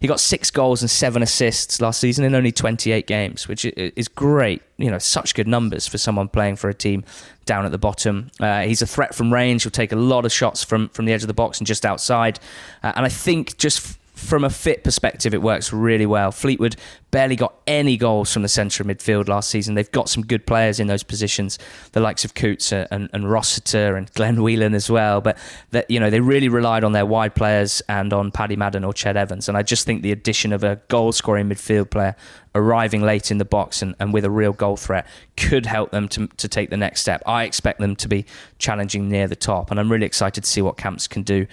He 0.01 0.07
got 0.07 0.21
six 0.21 0.51
goals 0.51 0.83
and 0.83 0.91
seven 0.91 1.23
assists 1.23 1.81
last 1.81 2.01
season 2.01 2.25
in 2.25 2.35
only 2.35 2.53
28 2.53 3.07
games, 3.07 3.49
which 3.49 3.65
is 3.65 4.09
great. 4.09 4.63
You 4.77 4.91
know, 4.91 4.99
such 4.99 5.35
good 5.35 5.49
numbers 5.49 5.87
for 5.87 5.97
someone 5.97 6.29
playing 6.29 6.57
for 6.57 6.69
a 6.69 6.75
team 6.75 7.05
down 7.45 7.65
at 7.65 7.73
the 7.73 7.79
bottom. 7.79 8.31
Uh, 8.41 8.63
he's 8.63 8.83
a 8.83 8.87
threat 8.87 9.15
from 9.15 9.33
range. 9.33 9.63
He'll 9.65 9.71
take 9.71 9.93
a 9.93 9.97
lot 9.97 10.25
of 10.25 10.33
shots 10.33 10.65
from 10.65 10.89
from 10.91 11.05
the 11.05 11.13
edge 11.13 11.23
of 11.23 11.29
the 11.29 11.35
box 11.35 11.59
and 11.59 11.67
just 11.67 11.85
outside. 11.85 12.39
Uh, 12.83 12.93
and 12.97 13.05
I 13.05 13.09
think 13.09 13.57
just 13.59 13.99
from 14.23 14.45
a 14.45 14.51
fit 14.51 14.85
perspective, 14.85 15.35
it 15.35 15.43
works 15.43 15.73
really 15.73 16.07
well. 16.07 16.31
Fleetwood 16.31 16.77
barely 17.11 17.35
got 17.35 17.55
any 17.67 17.97
goals 17.97 18.33
from 18.33 18.43
the 18.43 18.49
centre 18.49 18.83
of 18.83 18.87
midfield 18.87 19.29
last 19.29 19.51
season. 19.51 19.75
They've 19.75 19.91
got 19.91 20.09
some 20.09 20.25
good 20.25 20.47
players 20.47 20.79
in 20.79 20.87
those 20.87 21.03
positions, 21.03 21.59
the 21.91 22.01
likes 22.01 22.25
of 22.25 22.33
Coutts 22.33 22.73
and, 22.73 23.11
and 23.13 23.31
Rossiter 23.31 23.97
and 23.97 24.11
Glenn 24.15 24.43
Whelan 24.43 24.75
as 24.75 24.89
well. 24.89 25.21
But 25.21 25.37
that 25.73 25.91
you 25.91 25.99
know 25.99 26.09
they 26.09 26.21
really 26.21 26.49
relied 26.49 26.85
on 26.85 26.93
their 26.93 27.05
wide 27.05 27.35
players 27.35 27.83
and 27.89 28.13
on 28.13 28.31
Paddy 28.31 28.55
Madden 28.55 28.85
or 28.85 28.93
Ched 28.93 29.17
Evans. 29.17 29.49
And 29.49 29.59
I 29.59 29.63
just 29.63 29.85
think 29.85 30.03
the 30.03 30.13
addition 30.13 30.53
of 30.53 30.63
a 30.63 30.77
goal 30.89 31.11
scoring 31.11 31.49
midfield 31.49 31.91
player 31.91 32.15
arriving 32.55 33.03
late 33.03 33.31
in 33.31 33.39
the 33.39 33.45
box 33.45 33.83
and, 33.83 33.97
and 33.99 34.13
with 34.13 34.25
a 34.25 34.31
real 34.31 34.53
goal 34.53 34.77
threat 34.77 35.07
could 35.37 35.67
help 35.67 35.91
them 35.91 36.07
to, 36.09 36.29
to 36.29 36.49
take 36.49 36.71
the 36.71 36.77
next 36.77 37.01
step. 37.01 37.23
I 37.27 37.45
expect 37.45 37.81
them 37.81 37.97
to 37.97 38.09
be 38.09 38.25
challenging 38.59 39.09
near 39.09 39.27
the 39.27 39.37
top, 39.37 39.71
and 39.71 39.81
I'm 39.81 39.91
really 39.91 40.07
excited 40.07 40.45
to 40.45 40.49
see 40.49 40.63
what 40.63 40.77
Camps 40.77 41.09
can 41.09 41.23
do 41.23 41.47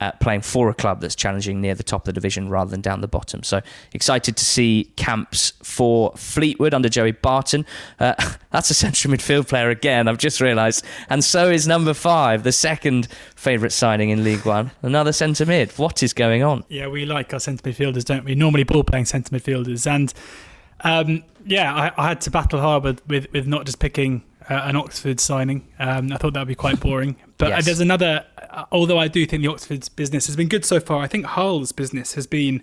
uh, 0.00 0.12
playing 0.20 0.42
for 0.42 0.68
a 0.68 0.74
club 0.74 1.00
that's 1.00 1.14
challenging 1.14 1.60
near 1.60 1.74
the 1.74 1.82
top 1.82 2.02
of 2.02 2.06
the 2.06 2.12
division 2.12 2.48
rather 2.48 2.70
than 2.70 2.80
down 2.80 3.00
the 3.00 3.08
bottom. 3.08 3.42
So 3.42 3.60
excited 3.92 4.36
to 4.36 4.44
see 4.44 4.92
camps 4.96 5.52
for 5.62 6.12
Fleetwood 6.16 6.74
under 6.74 6.88
Joey 6.88 7.12
Barton. 7.12 7.64
Uh, 7.98 8.14
that's 8.50 8.70
a 8.70 8.74
central 8.74 9.14
midfield 9.14 9.48
player 9.48 9.70
again, 9.70 10.08
I've 10.08 10.18
just 10.18 10.40
realised. 10.40 10.84
And 11.08 11.24
so 11.24 11.50
is 11.50 11.66
number 11.66 11.94
five, 11.94 12.42
the 12.42 12.52
second 12.52 13.08
favourite 13.34 13.72
signing 13.72 14.10
in 14.10 14.22
League 14.22 14.44
One. 14.44 14.70
Another 14.82 15.12
centre 15.12 15.46
mid. 15.46 15.72
What 15.72 16.02
is 16.02 16.12
going 16.12 16.42
on? 16.42 16.64
Yeah, 16.68 16.88
we 16.88 17.06
like 17.06 17.32
our 17.32 17.40
centre 17.40 17.62
midfielders, 17.62 18.04
don't 18.04 18.24
we? 18.24 18.34
Normally 18.34 18.64
ball 18.64 18.84
playing 18.84 19.06
centre 19.06 19.34
midfielders. 19.34 19.86
And 19.86 20.12
um, 20.80 21.24
yeah, 21.44 21.74
I, 21.74 21.92
I, 21.96 22.08
had 22.08 22.20
to 22.22 22.30
battle 22.30 22.60
hard 22.60 22.84
with, 22.84 23.06
with, 23.08 23.32
with 23.32 23.46
not 23.46 23.64
just 23.64 23.78
picking 23.78 24.22
uh, 24.48 24.62
an 24.64 24.76
Oxford 24.76 25.20
signing. 25.20 25.66
Um, 25.78 26.12
I 26.12 26.16
thought 26.16 26.34
that 26.34 26.40
would 26.40 26.48
be 26.48 26.54
quite 26.54 26.80
boring. 26.80 27.16
But 27.38 27.48
yes. 27.48 27.64
there's 27.64 27.80
another, 27.80 28.24
uh, 28.35 28.35
although 28.70 28.98
I 28.98 29.08
do 29.08 29.26
think 29.26 29.42
the 29.42 29.48
Oxford's 29.48 29.88
business 29.88 30.26
has 30.26 30.36
been 30.36 30.48
good 30.48 30.64
so 30.64 30.80
far, 30.80 31.02
I 31.02 31.06
think 31.06 31.26
Hull's 31.26 31.72
business 31.72 32.14
has 32.14 32.26
been 32.26 32.62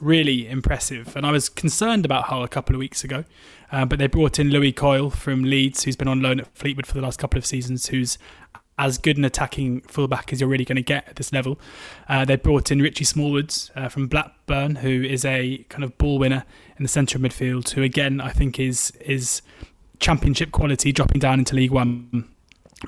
really 0.00 0.48
impressive. 0.48 1.16
And 1.16 1.24
I 1.24 1.30
was 1.30 1.48
concerned 1.48 2.04
about 2.04 2.24
Hull 2.24 2.42
a 2.42 2.48
couple 2.48 2.74
of 2.74 2.80
weeks 2.80 3.04
ago. 3.04 3.24
Uh, 3.70 3.86
but 3.86 3.98
they 3.98 4.06
brought 4.06 4.38
in 4.38 4.50
Lewie 4.50 4.74
Coyle 4.74 5.08
from 5.08 5.44
Leeds, 5.44 5.84
who's 5.84 5.96
been 5.96 6.08
on 6.08 6.20
loan 6.20 6.40
at 6.40 6.54
Fleetwood 6.54 6.86
for 6.86 6.94
the 6.94 7.00
last 7.00 7.18
couple 7.18 7.38
of 7.38 7.46
seasons, 7.46 7.86
who's 7.86 8.18
as 8.78 8.98
good 8.98 9.16
an 9.16 9.24
attacking 9.24 9.80
fullback 9.82 10.32
as 10.32 10.40
you're 10.40 10.48
really 10.48 10.64
going 10.64 10.76
to 10.76 10.82
get 10.82 11.08
at 11.08 11.16
this 11.16 11.32
level. 11.32 11.58
Uh, 12.08 12.24
they 12.24 12.36
brought 12.36 12.70
in 12.70 12.82
Richie 12.82 13.04
Smallwoods 13.04 13.70
uh, 13.76 13.88
from 13.88 14.08
Blackburn, 14.08 14.76
who 14.76 15.02
is 15.02 15.24
a 15.24 15.64
kind 15.68 15.84
of 15.84 15.96
ball 15.98 16.18
winner 16.18 16.44
in 16.76 16.82
the 16.82 16.88
centre 16.88 17.16
of 17.16 17.22
midfield, 17.22 17.70
who 17.70 17.82
again 17.82 18.20
I 18.20 18.30
think 18.30 18.58
is 18.58 18.90
is 19.00 19.40
championship 20.00 20.52
quality 20.52 20.90
dropping 20.90 21.20
down 21.20 21.38
into 21.38 21.54
League 21.54 21.70
One. 21.70 22.28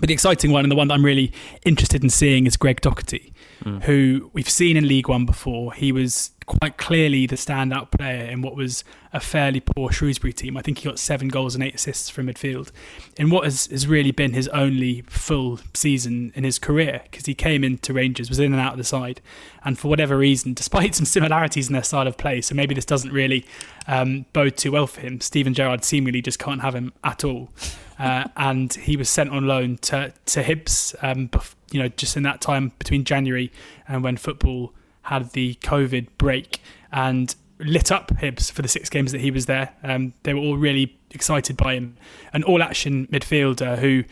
But 0.01 0.09
the 0.09 0.15
exciting 0.15 0.51
one 0.51 0.65
and 0.65 0.71
the 0.71 0.77
one 0.77 0.89
that 0.89 0.95
I'm 0.95 1.05
really 1.05 1.33
interested 1.65 2.03
in 2.03 2.11
seeing 2.11 2.47
is 2.47 2.57
Greg 2.57 2.81
Docherty, 2.81 3.33
mm. 3.65 3.83
who 3.85 4.31
we've 4.33 4.49
seen 4.49 4.77
in 4.77 4.89
League 4.89 5.09
One 5.09 5.25
before. 5.25 5.73
He 5.73 5.93
was 5.93 6.31
quite 6.47 6.77
clearly 6.77 7.27
the 7.27 7.37
standout 7.37 7.91
player 7.91 8.25
in 8.25 8.43
what 8.43 8.57
was 8.57 8.85
a 9.13 9.21
fairly 9.21 9.61
poor 9.61 9.91
Shrewsbury 9.91 10.33
team. 10.33 10.57
I 10.57 10.63
think 10.63 10.79
he 10.79 10.85
got 10.89 10.99
seven 10.99 11.29
goals 11.29 11.55
and 11.55 11.63
eight 11.63 11.75
assists 11.75 12.11
from 12.11 12.27
midfield 12.27 12.71
in 13.17 13.31
what 13.31 13.45
has, 13.45 13.67
has 13.67 13.87
really 13.87 14.11
been 14.11 14.33
his 14.33 14.49
only 14.49 15.03
full 15.03 15.61
season 15.73 16.33
in 16.35 16.45
his 16.45 16.59
career 16.59 17.03
because 17.05 17.27
he 17.27 17.35
came 17.35 17.63
into 17.63 17.93
Rangers, 17.93 18.29
was 18.29 18.41
in 18.41 18.53
and 18.53 18.61
out 18.61 18.73
of 18.73 18.79
the 18.79 18.85
side, 18.85 19.21
and 19.65 19.79
for 19.79 19.89
whatever 19.89 20.17
reason, 20.19 20.55
despite 20.55 20.95
some 20.97 21.07
similarities 21.07 21.69
in 21.69 21.73
their 21.73 21.83
style 21.83 22.07
of 22.07 22.17
play, 22.17 22.41
so 22.41 22.55
maybe 22.55 22.75
this 22.75 22.85
doesn't 22.85 23.13
really 23.13 23.47
um, 23.87 24.27
bode 24.33 24.57
too 24.57 24.73
well 24.73 24.87
for 24.87 25.01
him. 25.01 25.21
Steven 25.21 25.55
Gerrard 25.55 25.85
seemingly 25.85 26.23
just 26.23 26.39
can't 26.39 26.63
have 26.63 26.75
him 26.75 26.93
at 27.03 27.25
all. 27.25 27.51
Uh, 27.99 28.27
and 28.37 28.75
he 28.75 28.97
was 28.97 29.09
sent 29.09 29.31
on 29.31 29.47
loan 29.47 29.77
to 29.79 30.13
to 30.27 30.43
Hibs, 30.43 30.97
um, 31.03 31.31
you 31.71 31.81
know, 31.81 31.89
just 31.89 32.17
in 32.17 32.25
that 32.25 32.41
time 32.41 32.73
between 32.79 33.05
January 33.05 33.53
and 33.87 34.03
when 34.03 34.17
football 34.17 34.73
had 35.05 35.31
the 35.33 35.55
COVID 35.57 36.09
break 36.19 36.61
and 36.93 37.35
lit 37.59 37.93
up 37.93 38.09
Hibs 38.17 38.51
for 38.51 38.63
the 38.63 38.69
six 38.69 38.89
games 38.89 39.13
that 39.13 39.21
he 39.21 39.31
was 39.31 39.47
there. 39.47 39.75
Um, 39.83 40.15
they 40.23 40.35
were 40.35 40.41
all 40.41 40.57
really 40.57 40.99
excited 41.11 41.57
by 41.57 41.75
him. 41.75 41.97
An 42.33 42.43
all 42.43 42.63
action 42.63 43.07
midfielder 43.09 43.79
who 43.79 44.05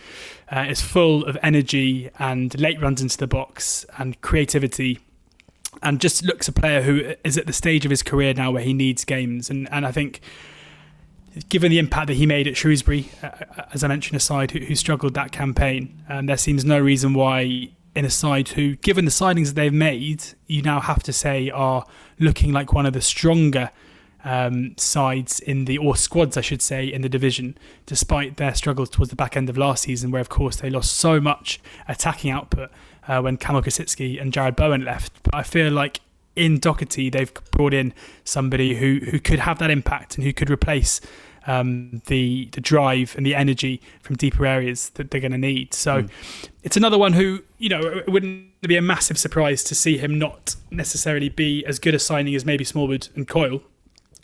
uh, 0.51 0.66
is 0.68 0.80
full 0.80 1.24
of 1.24 1.36
energy 1.43 2.11
and 2.18 2.59
late 2.59 2.80
runs 2.80 3.01
into 3.03 3.16
the 3.16 3.26
box 3.26 3.84
and 3.99 4.20
creativity. 4.20 5.01
And 5.82 6.01
just 6.01 6.22
looks 6.24 6.47
a 6.47 6.53
player 6.53 6.82
who 6.82 7.14
is 7.24 7.38
at 7.38 7.47
the 7.47 7.53
stage 7.53 7.84
of 7.84 7.90
his 7.90 8.03
career 8.03 8.34
now 8.34 8.53
where 8.53 8.62
he 8.62 8.74
needs 8.74 9.05
games. 9.05 9.51
And, 9.51 9.70
and 9.72 9.86
I 9.86 9.90
think, 9.90 10.20
given 11.49 11.70
the 11.70 11.78
impact 11.78 12.09
that 12.09 12.14
he 12.14 12.26
made 12.26 12.47
at 12.47 12.57
Shrewsbury, 12.57 13.09
uh, 13.22 13.26
uh 13.26 13.64
as 13.72 13.82
I 13.82 13.88
mentioned, 13.88 14.16
aside, 14.16 14.51
who, 14.53 14.61
who 14.61 14.76
struggled 14.76 15.14
that 15.14 15.32
campaign, 15.32 16.05
um, 16.09 16.26
there 16.26 16.36
seems 16.36 16.64
no 16.64 16.78
reason 16.78 17.14
why 17.14 17.70
in 17.95 18.05
a 18.05 18.11
side 18.11 18.49
who, 18.49 18.76
given 18.76 19.05
the 19.05 19.11
signings 19.11 19.49
that 19.49 19.55
they've 19.55 19.72
made, 19.72 20.24
you 20.47 20.62
now 20.62 20.80
have 20.80 21.03
to 21.03 21.12
say 21.12 21.51
are 21.51 21.84
looking 22.18 22.53
like 22.53 22.72
one 22.72 22.86
of 22.86 22.93
the 22.93 23.03
stronger 23.03 23.70
um, 24.24 24.74
sides 24.76 25.40
in 25.40 25.64
the, 25.64 25.78
or 25.78 25.97
squads, 25.97 26.36
I 26.36 26.40
should 26.40 26.62
say, 26.62 26.86
in 26.86 27.03
the 27.03 27.09
division, 27.09 27.57
despite 27.86 28.36
their 28.36 28.55
struggles 28.55 28.88
towards 28.88 29.11
the 29.11 29.16
back 29.16 29.36
end 29.36 29.51
of 29.51 29.59
last 29.59 29.82
season, 29.82 30.11
where 30.11 30.20
of 30.20 30.28
course 30.28 30.57
they 30.57 30.70
lost 30.70 30.93
so 30.93 31.20
much 31.20 31.61
attacking 31.88 32.30
output 32.30 32.70
uh, 33.09 33.20
when 33.20 33.36
Kamil 33.36 33.62
Grosicki 33.62 34.20
and 34.20 34.32
Jarrod 34.32 34.57
Bowen 34.57 34.84
left. 34.84 35.22
But 35.22 35.34
I 35.34 35.43
feel 35.43 35.70
like 35.70 36.01
in 36.36 36.59
Docherty, 36.59 37.12
they've 37.12 37.32
brought 37.51 37.74
in 37.74 37.93
somebody 38.24 38.76
who, 38.76 39.01
who 39.11 39.18
could 39.18 39.40
have 39.40 39.59
that 39.59 39.70
impact 39.70 40.16
and 40.16 40.24
who 40.24 40.32
could 40.32 40.51
replace 40.51 41.01
um, 41.47 42.03
the 42.07 42.49
the 42.53 42.61
drive 42.61 43.14
and 43.16 43.26
the 43.26 43.34
energy 43.34 43.80
from 44.03 44.16
deeper 44.16 44.47
areas 44.47 44.90
that 44.90 45.11
they're 45.11 45.20
going 45.20 45.32
to 45.32 45.38
need. 45.38 45.74
So 45.74 46.03
mm. 46.03 46.11
it's 46.62 46.76
another 46.76 46.99
one 46.99 47.12
who 47.12 47.43
you 47.59 47.68
know 47.68 47.80
it 47.80 48.09
wouldn't 48.09 48.61
be 48.61 48.76
a 48.76 48.82
massive 48.82 49.18
surprise 49.18 49.64
to 49.64 49.74
see 49.74 49.99
him 49.99 50.18
not 50.18 50.57
necessarily 50.70 51.28
be 51.28 51.64
as 51.66 51.78
good 51.78 51.95
a 51.95 51.99
signing 51.99 52.34
as 52.34 52.45
maybe 52.45 52.64
Smallwood 52.64 53.09
and 53.14 53.26
Coyle. 53.26 53.62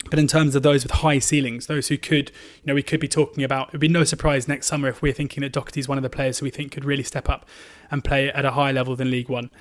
But 0.09 0.17
in 0.17 0.27
terms 0.27 0.55
of 0.55 0.63
those 0.63 0.83
with 0.83 0.91
high 0.91 1.19
ceilings, 1.19 1.67
those 1.67 1.89
who 1.89 1.97
could, 1.97 2.31
you 2.63 2.67
know, 2.67 2.73
we 2.73 2.81
could 2.81 3.01
be 3.01 3.07
talking 3.09 3.43
about, 3.43 3.67
it'd 3.69 3.81
be 3.81 3.89
no 3.89 4.05
surprise 4.05 4.47
next 4.47 4.67
summer 4.67 4.87
if 4.87 5.01
we're 5.01 5.13
thinking 5.13 5.41
that 5.41 5.51
Docherty 5.51 5.77
is 5.77 5.89
one 5.89 5.97
of 5.97 6.03
the 6.03 6.09
players 6.09 6.39
who 6.39 6.45
we 6.45 6.49
think 6.49 6.71
could 6.71 6.85
really 6.85 7.03
step 7.03 7.27
up 7.27 7.45
and 7.91 8.01
play 8.01 8.31
at 8.31 8.45
a 8.45 8.51
higher 8.51 8.71
level 8.71 8.95
than 8.95 9.11
League 9.11 9.27
One. 9.27 9.51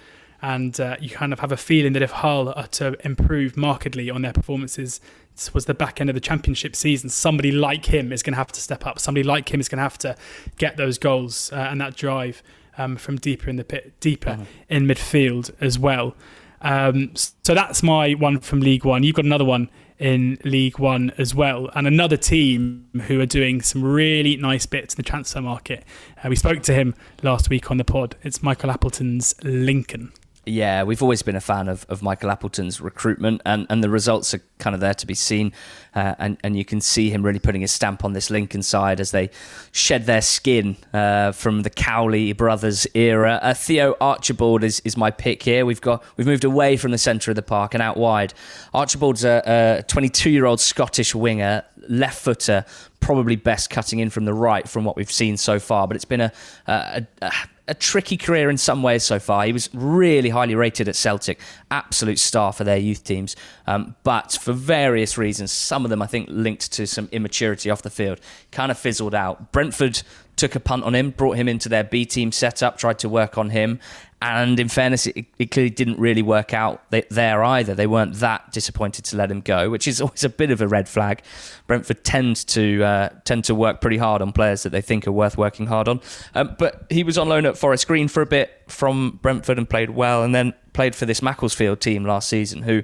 And 0.40 0.78
uh, 0.80 0.96
you 1.00 1.10
kind 1.10 1.32
of 1.32 1.40
have 1.40 1.50
a 1.50 1.56
feeling 1.56 1.94
that 1.94 2.02
if 2.02 2.12
Hull 2.12 2.52
are 2.54 2.68
to 2.68 2.96
improve 3.04 3.56
markedly 3.56 4.08
on 4.08 4.22
their 4.22 4.32
performances 4.32 5.00
it 5.46 5.54
was 5.54 5.66
the 5.66 5.74
back 5.74 6.00
end 6.00 6.10
of 6.10 6.14
the 6.14 6.20
championship 6.20 6.74
season, 6.74 7.08
somebody 7.08 7.52
like 7.52 7.86
him 7.86 8.12
is 8.12 8.22
going 8.22 8.32
to 8.32 8.38
have 8.38 8.52
to 8.52 8.60
step 8.60 8.86
up. 8.86 8.98
Somebody 8.98 9.22
like 9.22 9.52
him 9.52 9.60
is 9.60 9.68
going 9.68 9.78
to 9.78 9.82
have 9.82 9.98
to 9.98 10.16
get 10.56 10.76
those 10.76 10.98
goals 10.98 11.52
uh, 11.52 11.68
and 11.70 11.80
that 11.80 11.96
drive 11.96 12.42
um, 12.76 12.96
from 12.96 13.16
deeper 13.16 13.48
in 13.48 13.56
the 13.56 13.64
pit, 13.64 13.92
deeper 14.00 14.30
mm-hmm. 14.30 14.44
in 14.68 14.86
midfield 14.86 15.52
as 15.60 15.78
well. 15.78 16.14
Um, 16.60 17.12
so 17.14 17.54
that's 17.54 17.82
my 17.82 18.12
one 18.12 18.40
from 18.40 18.60
League 18.60 18.84
One. 18.84 19.04
You've 19.04 19.14
got 19.14 19.24
another 19.24 19.44
one 19.44 19.70
in 19.98 20.38
League 20.44 20.78
One 20.78 21.12
as 21.18 21.34
well, 21.34 21.70
and 21.74 21.86
another 21.86 22.16
team 22.16 22.88
who 23.06 23.20
are 23.20 23.26
doing 23.26 23.62
some 23.62 23.84
really 23.84 24.36
nice 24.36 24.66
bits 24.66 24.94
in 24.94 24.96
the 24.96 25.02
transfer 25.08 25.40
market. 25.40 25.84
Uh, 26.22 26.28
we 26.28 26.36
spoke 26.36 26.62
to 26.62 26.74
him 26.74 26.94
last 27.22 27.48
week 27.48 27.70
on 27.70 27.76
the 27.76 27.84
pod. 27.84 28.16
It's 28.22 28.42
Michael 28.42 28.70
Appleton's 28.70 29.34
Lincoln. 29.44 30.12
Yeah, 30.48 30.84
we've 30.84 31.02
always 31.02 31.22
been 31.22 31.36
a 31.36 31.40
fan 31.40 31.68
of, 31.68 31.84
of 31.90 32.02
Michael 32.02 32.30
Appleton's 32.30 32.80
recruitment, 32.80 33.42
and, 33.44 33.66
and 33.68 33.84
the 33.84 33.90
results 33.90 34.32
are 34.32 34.40
kind 34.58 34.74
of 34.74 34.80
there 34.80 34.94
to 34.94 35.06
be 35.06 35.14
seen. 35.14 35.52
Uh, 35.94 36.14
and, 36.18 36.38
and 36.42 36.56
you 36.56 36.64
can 36.64 36.80
see 36.80 37.10
him 37.10 37.22
really 37.22 37.38
putting 37.38 37.60
his 37.60 37.70
stamp 37.70 38.04
on 38.04 38.14
this 38.14 38.30
Lincoln 38.30 38.62
side 38.62 38.98
as 38.98 39.10
they 39.10 39.30
shed 39.72 40.06
their 40.06 40.22
skin 40.22 40.76
uh, 40.94 41.32
from 41.32 41.62
the 41.62 41.70
Cowley 41.70 42.32
brothers 42.32 42.86
era. 42.94 43.38
Uh, 43.42 43.52
Theo 43.52 43.94
Archibald 44.00 44.64
is, 44.64 44.80
is 44.80 44.96
my 44.96 45.10
pick 45.10 45.42
here. 45.42 45.66
We've 45.66 45.80
got 45.80 46.02
we've 46.16 46.26
moved 46.26 46.44
away 46.44 46.76
from 46.76 46.92
the 46.92 46.98
centre 46.98 47.30
of 47.30 47.34
the 47.34 47.42
park 47.42 47.74
and 47.74 47.82
out 47.82 47.96
wide. 47.96 48.32
Archibald's 48.72 49.24
a 49.24 49.84
22 49.88 50.30
year 50.30 50.46
old 50.46 50.60
Scottish 50.60 51.14
winger, 51.14 51.64
left 51.88 52.22
footer, 52.22 52.64
probably 53.00 53.36
best 53.36 53.70
cutting 53.70 53.98
in 53.98 54.08
from 54.08 54.24
the 54.24 54.34
right 54.34 54.68
from 54.68 54.84
what 54.84 54.96
we've 54.96 55.12
seen 55.12 55.36
so 55.36 55.58
far. 55.58 55.86
But 55.86 55.96
it's 55.96 56.04
been 56.04 56.20
a, 56.20 56.32
a, 56.66 57.06
a 57.20 57.32
a 57.68 57.74
tricky 57.74 58.16
career 58.16 58.50
in 58.50 58.56
some 58.56 58.82
ways 58.82 59.04
so 59.04 59.18
far. 59.18 59.44
He 59.44 59.52
was 59.52 59.68
really 59.72 60.30
highly 60.30 60.54
rated 60.54 60.88
at 60.88 60.96
Celtic, 60.96 61.38
absolute 61.70 62.18
star 62.18 62.52
for 62.52 62.64
their 62.64 62.78
youth 62.78 63.04
teams. 63.04 63.36
Um, 63.66 63.94
but 64.02 64.32
for 64.40 64.52
various 64.52 65.18
reasons, 65.18 65.52
some 65.52 65.84
of 65.84 65.90
them 65.90 66.02
I 66.02 66.06
think 66.06 66.28
linked 66.30 66.72
to 66.72 66.86
some 66.86 67.08
immaturity 67.12 67.70
off 67.70 67.82
the 67.82 67.90
field, 67.90 68.20
kind 68.50 68.70
of 68.70 68.78
fizzled 68.78 69.14
out. 69.14 69.52
Brentford 69.52 70.02
took 70.38 70.54
a 70.54 70.60
punt 70.60 70.84
on 70.84 70.94
him, 70.94 71.10
brought 71.10 71.36
him 71.36 71.48
into 71.48 71.68
their 71.68 71.84
B 71.84 72.04
team 72.04 72.32
setup, 72.32 72.78
tried 72.78 72.98
to 73.00 73.08
work 73.08 73.36
on 73.36 73.50
him. 73.50 73.80
And 74.20 74.58
in 74.58 74.68
fairness, 74.68 75.06
it, 75.06 75.26
it 75.38 75.50
clearly 75.52 75.70
didn't 75.70 76.00
really 76.00 76.22
work 76.22 76.52
out 76.52 76.82
there 76.90 77.44
either. 77.44 77.74
They 77.74 77.86
weren't 77.86 78.14
that 78.14 78.50
disappointed 78.50 79.04
to 79.06 79.16
let 79.16 79.30
him 79.30 79.40
go, 79.40 79.70
which 79.70 79.86
is 79.86 80.00
always 80.00 80.24
a 80.24 80.28
bit 80.28 80.50
of 80.50 80.60
a 80.60 80.66
red 80.66 80.88
flag. 80.88 81.22
Brentford 81.66 82.02
tend 82.02 82.36
to 82.48 82.82
uh, 82.82 83.08
tend 83.24 83.44
to 83.44 83.54
work 83.54 83.80
pretty 83.80 83.98
hard 83.98 84.22
on 84.22 84.32
players 84.32 84.64
that 84.64 84.70
they 84.70 84.80
think 84.80 85.06
are 85.06 85.12
worth 85.12 85.38
working 85.38 85.66
hard 85.66 85.86
on. 85.86 86.00
Um, 86.34 86.56
but 86.58 86.86
he 86.90 87.04
was 87.04 87.16
on 87.16 87.28
loan 87.28 87.46
at 87.46 87.56
Forest 87.56 87.86
Green 87.86 88.08
for 88.08 88.22
a 88.22 88.26
bit 88.26 88.50
from 88.66 89.20
Brentford 89.22 89.58
and 89.58 89.68
played 89.68 89.90
well, 89.90 90.24
and 90.24 90.34
then 90.34 90.52
played 90.72 90.96
for 90.96 91.06
this 91.06 91.22
Macclesfield 91.22 91.80
team 91.80 92.04
last 92.04 92.28
season, 92.28 92.62
who 92.62 92.82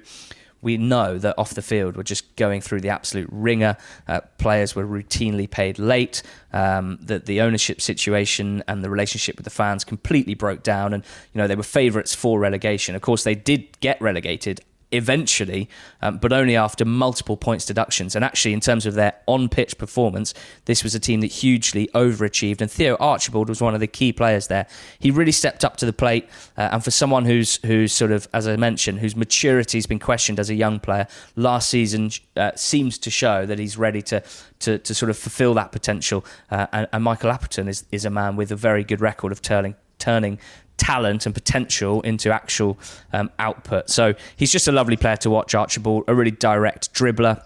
we 0.65 0.77
know 0.77 1.19
that 1.19 1.39
off 1.39 1.55
the 1.55 1.63
field 1.63 1.97
we're 1.97 2.03
just 2.03 2.35
going 2.37 2.61
through 2.61 2.81
the 2.81 2.89
absolute 2.89 3.29
ringer. 3.31 3.77
Uh, 4.09 4.21
players 4.39 4.75
were 4.75 4.87
routinely 4.87 5.49
paid 5.49 5.79
late. 5.79 6.23
Um, 6.53 6.99
that 7.03 7.27
the 7.27 7.41
ownership 7.41 7.81
situation 7.81 8.63
and 8.69 8.85
the 8.85 8.91
relationship 8.91 9.37
with 9.37 9.45
the 9.45 9.51
fans 9.51 9.85
completely 9.85 10.35
broke 10.35 10.63
down, 10.63 10.95
and 10.95 11.05
you 11.33 11.41
know 11.41 11.47
they 11.47 11.57
were 11.57 11.63
favourites 11.63 12.15
for 12.15 12.39
relegation. 12.39 12.95
Of 12.95 13.03
course, 13.03 13.25
they 13.25 13.35
did 13.35 13.79
get 13.81 14.01
relegated 14.01 14.61
eventually, 14.95 15.69
um, 16.03 16.19
but 16.19 16.33
only 16.33 16.57
after 16.57 16.85
multiple 16.85 17.37
points 17.37 17.67
deductions. 17.67 18.15
And 18.15 18.25
actually, 18.25 18.53
in 18.53 18.61
terms 18.61 18.87
of 18.87 18.95
their 18.95 19.15
on 19.27 19.49
pitch 19.49 19.77
performance, 19.79 20.35
this 20.65 20.83
was 20.83 20.95
a 20.95 21.01
team 21.01 21.21
that 21.21 21.29
hugely 21.29 21.89
overachieved. 21.95 22.61
And 22.61 22.71
Theo 22.71 22.97
Archibald 23.01 23.49
was 23.49 23.61
one 23.61 23.75
of 23.75 23.81
the 23.81 23.87
key 23.87 24.13
players 24.13 24.47
there. 24.47 24.67
He 24.99 25.11
really 25.11 25.33
stepped 25.33 25.65
up 25.65 25.77
to 25.79 25.87
the 25.87 25.93
plate. 25.93 26.29
Uh, 26.57 26.71
and 26.73 26.85
for 26.85 26.91
someone 26.91 27.25
who's, 27.25 27.59
who's 27.65 27.93
sort 27.93 28.13
of, 28.13 28.29
as 28.33 28.47
I 28.47 28.57
mentioned, 28.57 29.01
whose 29.01 29.17
maturity 29.17 29.79
has 29.79 29.87
been 29.87 29.99
questioned 29.99 30.39
as 30.39 30.51
a 30.51 30.55
young 30.55 30.81
player, 30.81 31.07
last 31.37 31.69
season 31.69 32.11
uh, 32.37 32.53
seems 32.55 32.99
to 32.99 33.11
show 33.11 33.47
that 33.47 33.59
he's 33.59 33.77
ready 33.77 34.03
to, 34.03 34.23
to, 34.61 34.79
to 34.79 34.95
sort 34.95 35.11
of 35.11 35.19
fulfill 35.19 35.55
that 35.55 35.73
potential. 35.73 36.25
Uh, 36.51 36.67
and, 36.73 36.89
and 36.93 37.05
Michael 37.05 37.31
Appleton 37.31 37.69
is, 37.69 37.85
is 37.91 38.05
a 38.05 38.11
man 38.11 38.37
with 38.37 38.51
a 38.53 38.57
very 38.57 38.85
good 38.85 39.01
record 39.01 39.33
of 39.33 39.43
turning 39.43 39.75
turning 39.99 40.39
talent 40.77 41.27
and 41.27 41.35
potential 41.35 42.01
into 42.03 42.33
actual 42.33 42.79
um, 43.13 43.31
output. 43.39 43.89
So 43.91 44.15
he's 44.37 44.53
just 44.53 44.69
a 44.69 44.73
lovely 44.73 44.97
player 44.97 45.17
to 45.19 45.31
watch, 45.31 45.55
Archibald, 45.55 46.05
a 46.09 46.15
really 46.15 46.31
direct 46.31 46.93
dribbler 46.93 47.43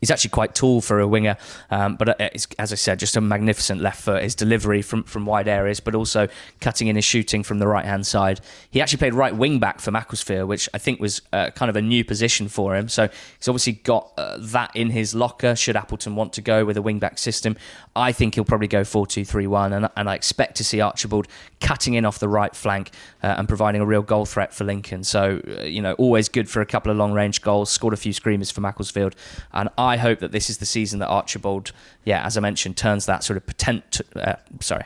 He's 0.00 0.10
actually 0.10 0.30
quite 0.30 0.54
tall 0.54 0.80
for 0.80 0.98
a 1.00 1.06
winger, 1.06 1.36
um, 1.70 1.96
but 1.96 2.20
uh, 2.20 2.28
as 2.58 2.72
I 2.72 2.76
said, 2.76 2.98
just 2.98 3.16
a 3.16 3.20
magnificent 3.20 3.80
left 3.80 4.00
foot. 4.02 4.22
His 4.22 4.34
delivery 4.34 4.82
from, 4.82 5.04
from 5.04 5.26
wide 5.26 5.48
areas, 5.48 5.80
but 5.80 5.94
also 5.94 6.28
cutting 6.60 6.88
in 6.88 6.96
his 6.96 7.04
shooting 7.04 7.42
from 7.42 7.58
the 7.58 7.66
right 7.66 7.84
hand 7.84 8.06
side. 8.06 8.40
He 8.70 8.80
actually 8.80 8.98
played 8.98 9.14
right 9.14 9.34
wing 9.34 9.58
back 9.58 9.80
for 9.80 9.90
Macclesfield, 9.90 10.48
which 10.48 10.68
I 10.72 10.78
think 10.78 11.00
was 11.00 11.22
uh, 11.32 11.50
kind 11.50 11.68
of 11.68 11.76
a 11.76 11.82
new 11.82 12.04
position 12.04 12.48
for 12.48 12.74
him. 12.74 12.88
So 12.88 13.08
he's 13.38 13.48
obviously 13.48 13.74
got 13.74 14.12
uh, 14.16 14.38
that 14.38 14.74
in 14.74 14.90
his 14.90 15.14
locker. 15.14 15.54
Should 15.54 15.76
Appleton 15.76 16.16
want 16.16 16.32
to 16.34 16.40
go 16.40 16.64
with 16.64 16.76
a 16.76 16.82
wing 16.82 16.98
back 16.98 17.18
system, 17.18 17.56
I 17.94 18.12
think 18.12 18.34
he'll 18.34 18.44
probably 18.44 18.68
go 18.68 18.84
4 18.84 19.06
2 19.06 19.24
3 19.24 19.46
1. 19.46 19.72
And, 19.72 19.88
and 19.96 20.08
I 20.08 20.14
expect 20.14 20.56
to 20.56 20.64
see 20.64 20.80
Archibald 20.80 21.26
cutting 21.60 21.94
in 21.94 22.04
off 22.04 22.18
the 22.18 22.28
right 22.28 22.54
flank 22.54 22.90
uh, 23.22 23.34
and 23.38 23.48
providing 23.48 23.80
a 23.80 23.86
real 23.86 24.02
goal 24.02 24.26
threat 24.26 24.54
for 24.54 24.64
Lincoln. 24.64 25.04
So, 25.04 25.40
uh, 25.46 25.62
you 25.62 25.82
know, 25.82 25.94
always 25.94 26.28
good 26.28 26.48
for 26.48 26.60
a 26.60 26.66
couple 26.66 26.90
of 26.90 26.96
long 26.96 27.12
range 27.12 27.42
goals, 27.42 27.70
scored 27.70 27.94
a 27.94 27.96
few 27.96 28.12
screamers 28.12 28.50
for 28.50 28.60
Macclesfield. 28.60 29.14
And 29.52 29.68
I 29.76 29.89
hope 29.96 30.20
that 30.20 30.32
this 30.32 30.50
is 30.50 30.58
the 30.58 30.66
season 30.66 30.98
that 31.00 31.08
Archibald, 31.08 31.72
yeah, 32.04 32.24
as 32.24 32.36
I 32.36 32.40
mentioned, 32.40 32.76
turns 32.76 33.06
that 33.06 33.24
sort 33.24 33.36
of 33.36 33.46
potent. 33.46 34.00
Uh, 34.14 34.34
sorry. 34.60 34.84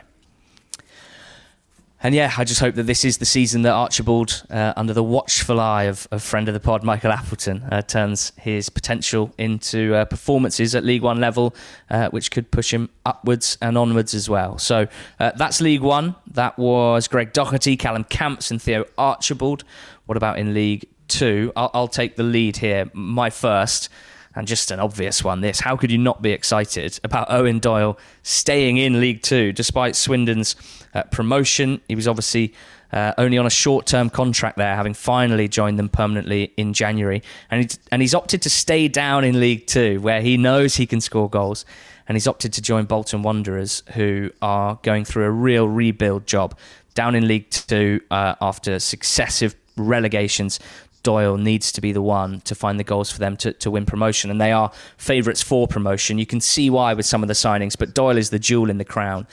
And 2.03 2.13
yeah, 2.13 2.31
I 2.37 2.43
just 2.43 2.59
hope 2.59 2.75
that 2.75 2.83
this 2.83 3.03
is 3.03 3.17
the 3.17 3.25
season 3.25 3.63
that 3.63 3.71
Archibald, 3.71 4.43
uh, 4.51 4.73
under 4.75 4.93
the 4.93 5.03
watchful 5.03 5.59
eye 5.59 5.85
of, 5.85 6.07
of 6.11 6.21
friend 6.21 6.47
of 6.47 6.53
the 6.53 6.59
pod, 6.59 6.83
Michael 6.83 7.11
Appleton, 7.11 7.63
uh, 7.71 7.81
turns 7.81 8.31
his 8.37 8.69
potential 8.69 9.33
into 9.39 9.95
uh, 9.95 10.05
performances 10.05 10.75
at 10.75 10.83
League 10.83 11.01
One 11.01 11.19
level, 11.19 11.55
uh, 11.89 12.09
which 12.09 12.29
could 12.29 12.51
push 12.51 12.71
him 12.71 12.89
upwards 13.07 13.57
and 13.59 13.75
onwards 13.75 14.13
as 14.13 14.29
well. 14.29 14.59
So 14.59 14.87
uh, 15.19 15.31
that's 15.35 15.61
League 15.61 15.81
One. 15.81 16.15
That 16.27 16.59
was 16.59 17.07
Greg 17.07 17.33
Docherty, 17.33 17.79
Callum 17.79 18.03
Camps, 18.03 18.51
and 18.51 18.61
Theo 18.61 18.85
Archibald. 18.99 19.63
What 20.05 20.15
about 20.15 20.37
in 20.37 20.53
League 20.53 20.87
Two? 21.07 21.53
I'll 21.55 21.87
take 21.87 22.17
the 22.17 22.23
lead 22.23 22.57
here. 22.57 22.87
My 22.93 23.31
first 23.31 23.89
and 24.35 24.47
just 24.47 24.71
an 24.71 24.79
obvious 24.79 25.23
one 25.23 25.41
this. 25.41 25.59
How 25.59 25.75
could 25.75 25.91
you 25.91 25.97
not 25.97 26.21
be 26.21 26.31
excited 26.31 26.99
about 27.03 27.29
Eoin 27.29 27.61
Doyle 27.61 27.97
staying 28.23 28.77
in 28.77 28.99
League 28.99 29.21
Two 29.21 29.51
despite 29.51 29.95
Swindon's 29.95 30.55
uh, 30.93 31.03
promotion? 31.03 31.81
He 31.87 31.95
was 31.95 32.07
obviously 32.07 32.53
uh, 32.91 33.13
only 33.17 33.37
on 33.37 33.45
a 33.45 33.49
short 33.49 33.85
term 33.85 34.09
contract 34.09 34.57
there, 34.57 34.75
having 34.75 34.93
finally 34.93 35.47
joined 35.47 35.79
them 35.79 35.89
permanently 35.89 36.53
in 36.57 36.73
January. 36.73 37.21
And, 37.49 37.63
he's, 37.63 37.79
and 37.91 38.01
he's 38.01 38.15
opted 38.15 38.41
to 38.43 38.49
stay 38.49 38.87
down 38.87 39.23
in 39.23 39.39
League 39.39 39.67
Two, 39.67 39.99
where 40.01 40.21
he 40.21 40.37
knows 40.37 40.75
he 40.75 40.85
can 40.85 41.01
score 41.01 41.29
goals. 41.29 41.65
And 42.07 42.15
he's 42.15 42.27
opted 42.27 42.53
to 42.53 42.61
join 42.61 42.85
Bolton 42.85 43.23
Wanderers, 43.23 43.81
who 43.93 44.29
are 44.41 44.79
going 44.83 45.05
through 45.05 45.23
a 45.23 45.31
real 45.31 45.67
rebuild 45.67 46.27
job 46.27 46.55
down 46.93 47.15
in 47.15 47.27
League 47.27 47.49
Two 47.49 47.99
uh, 48.11 48.35
after 48.39 48.79
successive 48.79 49.55
relegations 49.77 50.59
Doyle 51.05 51.37
needs 51.37 51.71
to 51.71 51.81
be 51.81 51.91
the 51.91 52.01
one 52.01 52.41
to 52.41 52.55
find 52.55 52.79
the 52.79 52.83
goals 52.83 53.11
for 53.11 53.19
them 53.19 53.37
to, 53.37 53.53
to 53.53 53.69
win 53.69 53.85
promotion. 53.85 54.31
And 54.31 54.41
they 54.41 54.51
are 54.51 54.71
favourites 54.97 55.41
for 55.41 55.67
promotion. 55.67 56.17
You 56.17 56.25
can 56.25 56.41
see 56.41 56.69
why 56.69 56.93
with 56.95 57.05
some 57.05 57.21
of 57.23 57.27
the 57.27 57.35
signings, 57.35 57.77
but 57.77 57.93
Doyle 57.93 58.17
is 58.17 58.31
the 58.31 58.39
jewel 58.39 58.71
in 58.71 58.79
the 58.79 58.83
crown. 58.83 59.27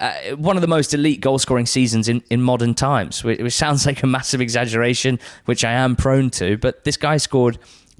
Uh, 0.00 0.14
one 0.36 0.56
of 0.56 0.62
the 0.62 0.68
most 0.68 0.94
elite 0.94 1.20
goal 1.20 1.38
scoring 1.38 1.66
seasons 1.66 2.08
in, 2.08 2.22
in 2.30 2.40
modern 2.40 2.72
times, 2.72 3.22
which, 3.22 3.40
which 3.40 3.52
sounds 3.52 3.84
like 3.90 4.02
a 4.02 4.06
massive 4.06 4.40
exaggeration, 4.40 5.18
which 5.44 5.64
I 5.64 5.72
am 5.72 5.96
prone 5.96 6.30
to. 6.30 6.56
But 6.56 6.84
this 6.84 6.96
guy 6.96 7.18
scored 7.18 7.58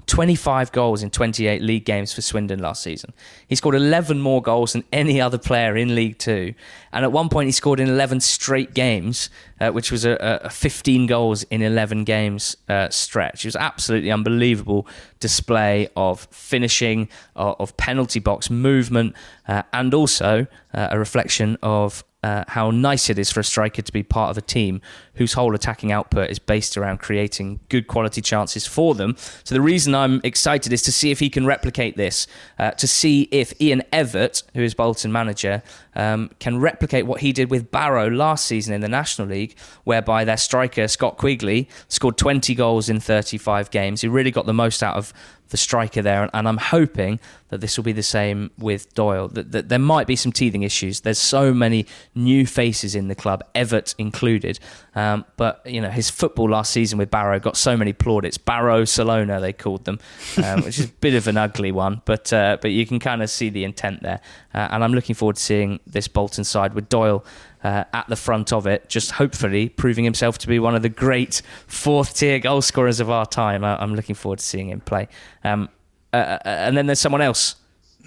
25 0.09 0.73
goals 0.73 1.03
in 1.03 1.11
28 1.11 1.63
league 1.63 1.85
games 1.85 2.13
for 2.13 2.23
Swindon 2.23 2.59
last 2.59 2.83
season. 2.83 3.13
He 3.47 3.55
scored 3.55 3.75
11 3.75 4.19
more 4.19 4.43
goals 4.43 4.73
than 4.73 4.83
any 4.93 5.21
other 5.21 5.39
player 5.39 5.77
in 5.77 5.95
League 5.95 6.19
Two. 6.19 6.55
And 6.93 7.05
at 7.05 7.13
one 7.13 7.29
point, 7.29 7.47
he 7.47 7.53
scored 7.53 7.79
in 7.79 7.89
11 7.89 8.21
straight 8.21 8.75
games, 8.75 9.29
uh, 9.61 9.71
which 9.71 9.93
was 9.93 10.05
a, 10.05 10.41
a, 10.43 10.51
15 10.51 11.07
goals 11.07 11.43
in 11.45 11.63
11 11.63 12.05
games 12.05 12.57
uh, 12.69 12.89
stretch. 12.89 13.45
It 13.45 13.49
was 13.49 13.57
absolutely 13.57 14.11
unbelievable 14.11 14.87
display 15.21 15.89
of 15.95 16.27
finishing, 16.31 17.09
of, 17.37 17.57
of 17.61 17.77
penalty 17.77 18.21
box 18.21 18.51
movement, 18.51 19.15
uh, 19.47 19.63
and 19.73 19.93
also 19.93 20.47
uh, 20.73 20.89
a 20.91 20.99
reflection 20.99 21.59
of 21.63 22.03
uh, 22.29 22.45
how 22.49 22.71
nice 22.71 23.09
it 23.09 23.19
is 23.19 23.31
for 23.31 23.41
a 23.41 23.45
striker 23.45 23.81
to 23.81 23.93
be 23.93 24.03
part 24.03 24.31
of 24.31 24.37
a 24.37 24.43
team 24.43 24.83
whose 25.15 25.33
whole 25.33 25.55
attacking 25.55 25.91
output 25.91 26.29
is 26.29 26.39
based 26.39 26.77
around 26.77 26.99
creating 26.99 27.59
good 27.71 27.87
quality 27.87 28.21
chances 28.21 28.67
for 28.67 28.95
them. 28.95 29.17
So 29.45 29.55
the 29.55 29.63
reason 29.63 29.95
I'm 29.95 30.21
excited 30.23 30.73
is 30.73 30.83
to 30.83 30.93
see 30.93 31.11
if 31.11 31.21
he 31.21 31.31
can 31.31 31.47
replicate 31.47 31.97
this, 31.97 32.27
uh, 32.59 32.73
to 32.73 32.87
see 32.87 33.29
if 33.31 33.59
Ian 33.61 33.83
Evatt, 33.93 34.43
who 34.55 34.63
is 34.63 34.75
Bolton 34.75 35.11
manager, 35.11 35.63
um, 35.97 36.31
can 36.39 36.61
replicate 36.61 37.07
what 37.07 37.21
he 37.21 37.33
did 37.33 37.51
with 37.51 37.71
Barrow 37.71 38.11
last 38.11 38.45
season 38.45 38.75
in 38.75 38.83
the 38.83 38.89
National 38.89 39.27
League, 39.27 39.57
whereby 39.85 40.25
their 40.25 40.37
striker 40.37 40.87
Scott 40.87 41.17
Quigley 41.17 41.69
scored 41.89 42.19
20 42.19 42.55
goals 42.55 42.89
in 42.91 43.01
35 43.01 43.71
games. 43.71 44.03
He 44.03 44.09
really 44.09 44.31
got 44.31 44.47
the 44.47 44.53
most 44.53 44.83
out 44.83 44.97
of 44.97 45.13
the 45.51 45.57
striker 45.57 46.03
there, 46.03 46.29
and 46.33 46.49
I'm 46.49 46.59
hoping 46.59 47.21
that 47.49 47.61
this 47.61 47.77
will 47.77 47.85
be 47.85 47.93
the 47.93 48.03
same 48.03 48.51
with 48.59 48.93
Doyle. 48.95 49.29
That, 49.29 49.53
that, 49.53 49.69
there 49.69 49.79
might 49.79 50.07
be 50.07 50.17
some 50.17 50.33
teething 50.33 50.63
issues. 50.63 51.01
There's 51.01 51.19
so 51.19 51.55
many 51.55 51.87
new 52.15 52.47
faces 52.47 52.95
in 52.95 53.09
the 53.09 53.15
club, 53.15 53.43
Evatt 53.55 53.95
included. 53.99 54.59
Um, 54.95 55.25
but 55.37 55.63
you 55.65 55.81
know 55.81 55.91
his 55.91 56.11
football 56.11 56.51
last 56.51 56.73
season 56.73 56.99
with 56.99 57.11
Barrow 57.11 57.39
got 57.39 57.57
so 57.57 57.77
many 57.77 57.93
plaudits. 57.93 58.37
Barrowcelona 58.37 59.41
they 59.41 59.53
called 59.53 59.85
them, 59.85 60.01
um, 60.43 60.63
which 60.63 60.79
is 60.79 60.87
a 60.87 60.89
bit 60.89 61.15
of 61.15 61.29
an 61.29 61.37
ugly 61.37 61.73
one, 61.73 62.03
but 62.05 62.33
uh, 62.33 62.59
but 62.61 62.73
you 62.73 62.85
can 62.85 62.99
kind 62.99 63.23
of 63.23 63.31
see 63.31 63.49
the 63.49 63.65
intent 63.65 64.03
there. 64.03 64.21
Uh, 64.59 64.67
and 64.73 64.83
I'm 64.83 64.93
looking 64.93 65.15
forward 65.15 65.37
to 65.37 65.43
seeing 65.43 65.79
this 65.87 66.09
Bolton 66.09 66.43
side 66.43 66.75
with 66.75 66.89
Doyle 66.89 67.25
uh, 67.63 67.85
at 67.93 68.09
the 68.09 68.17
front 68.17 68.53
of 68.53 68.67
it, 68.67 68.89
just 68.89 69.13
hopefully 69.13 69.69
proving 69.69 70.03
himself 70.03 70.37
to 70.39 70.49
be 70.49 70.59
one 70.59 70.75
of 70.75 70.83
the 70.83 70.89
great 70.89 71.43
fourth 71.69 72.17
tier 72.17 72.41
goal 72.41 72.61
scorers 72.61 72.99
of 72.99 73.09
our 73.09 73.25
time. 73.25 73.63
I, 73.63 73.81
am 73.81 73.95
looking 73.95 74.17
forward 74.17 74.41
to 74.41 74.45
seeing 74.45 74.71
him 74.71 74.81
play. 74.81 75.07
Um, 75.45 75.69
uh, 76.13 76.17
uh, 76.17 76.39
and 76.45 76.77
then 76.77 76.87
there's 76.87 76.99
someone 76.99 77.21
else 77.21 77.55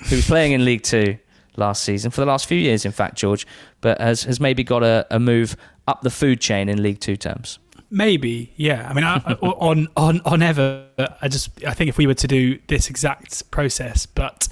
who's 0.09 0.27
playing 0.27 0.51
in 0.51 0.65
League 0.65 0.83
Two 0.83 1.17
last 1.55 1.85
season, 1.85 2.11
for 2.11 2.19
the 2.19 2.27
last 2.27 2.47
few 2.47 2.57
years, 2.57 2.83
in 2.83 2.91
fact, 2.91 3.15
George, 3.15 3.47
but 3.79 4.01
has, 4.01 4.23
has 4.23 4.41
maybe 4.41 4.61
got 4.61 4.83
a, 4.83 5.07
a 5.09 5.21
move 5.21 5.55
up 5.87 6.01
the 6.01 6.09
food 6.09 6.41
chain 6.41 6.67
in 6.67 6.83
League 6.83 6.99
Two 6.99 7.15
terms. 7.15 7.59
Maybe, 7.89 8.51
yeah. 8.57 8.89
I 8.89 8.93
mean, 8.93 9.05
I, 9.05 9.19
on 9.41 9.87
on 9.95 10.19
on 10.25 10.41
ever, 10.41 10.85
I 11.21 11.29
just 11.29 11.63
I 11.63 11.73
think 11.73 11.87
if 11.87 11.97
we 11.97 12.07
were 12.07 12.13
to 12.15 12.27
do 12.27 12.59
this 12.67 12.89
exact 12.89 13.49
process, 13.51 14.05
but 14.05 14.49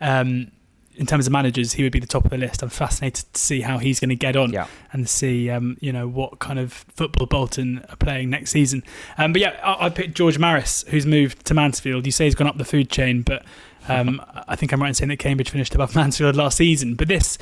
um, 0.00 0.52
in 1.00 1.06
terms 1.06 1.26
of 1.26 1.32
managers, 1.32 1.72
he 1.72 1.82
would 1.82 1.92
be 1.92 1.98
the 1.98 2.06
top 2.06 2.26
of 2.26 2.30
the 2.30 2.36
list. 2.36 2.62
I'm 2.62 2.68
fascinated 2.68 3.24
to 3.32 3.40
see 3.40 3.62
how 3.62 3.78
he's 3.78 3.98
going 3.98 4.10
to 4.10 4.16
get 4.16 4.36
on 4.36 4.52
yeah. 4.52 4.66
and 4.92 5.08
see, 5.08 5.48
um, 5.48 5.78
you 5.80 5.94
know, 5.94 6.06
what 6.06 6.40
kind 6.40 6.58
of 6.58 6.74
football 6.74 7.26
Bolton 7.26 7.82
are 7.88 7.96
playing 7.96 8.28
next 8.28 8.50
season. 8.50 8.84
Um, 9.16 9.32
but 9.32 9.40
yeah, 9.40 9.58
I, 9.64 9.86
I, 9.86 9.88
picked 9.88 10.14
George 10.14 10.38
Maris, 10.38 10.84
who's 10.88 11.06
moved 11.06 11.46
to 11.46 11.54
Mansfield. 11.54 12.04
You 12.04 12.12
say 12.12 12.26
he's 12.26 12.34
gone 12.34 12.46
up 12.46 12.58
the 12.58 12.66
food 12.66 12.90
chain, 12.90 13.22
but 13.22 13.46
um, 13.88 14.20
I 14.46 14.56
think 14.56 14.72
I'm 14.72 14.82
right 14.82 14.88
in 14.88 14.94
saying 14.94 15.08
that 15.08 15.18
Cambridge 15.18 15.48
finished 15.48 15.74
above 15.74 15.94
Mansfield 15.96 16.36
last 16.36 16.58
season. 16.58 16.96
But 16.96 17.08
this 17.08 17.38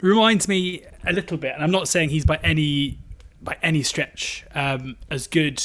reminds 0.00 0.46
me 0.46 0.84
a 1.04 1.12
little 1.12 1.36
bit, 1.36 1.54
and 1.56 1.64
I'm 1.64 1.72
not 1.72 1.88
saying 1.88 2.10
he's 2.10 2.24
by 2.24 2.38
any 2.44 2.98
by 3.42 3.56
any 3.64 3.82
stretch 3.82 4.46
um, 4.54 4.96
as 5.10 5.26
good 5.26 5.60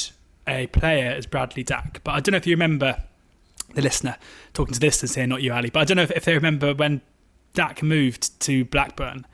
a 0.48 0.66
player 0.66 1.12
as 1.12 1.26
Bradley 1.26 1.62
Dack, 1.62 2.00
but 2.02 2.16
I 2.16 2.20
don't 2.20 2.32
know 2.32 2.38
if 2.38 2.48
you 2.48 2.54
remember 2.54 3.04
the 3.74 3.82
listener 3.82 4.16
talking 4.54 4.74
to 4.74 4.80
this 4.80 5.00
and 5.02 5.10
saying 5.10 5.28
not 5.28 5.40
you, 5.40 5.52
Ali, 5.52 5.70
but 5.70 5.78
I 5.78 5.84
don't 5.84 5.98
know 5.98 6.02
if, 6.02 6.10
if 6.10 6.24
they 6.24 6.34
remember 6.34 6.74
when 6.74 7.00
Dack 7.58 7.82
moved 7.82 8.38
to 8.42 8.64
Blackburn, 8.66 9.26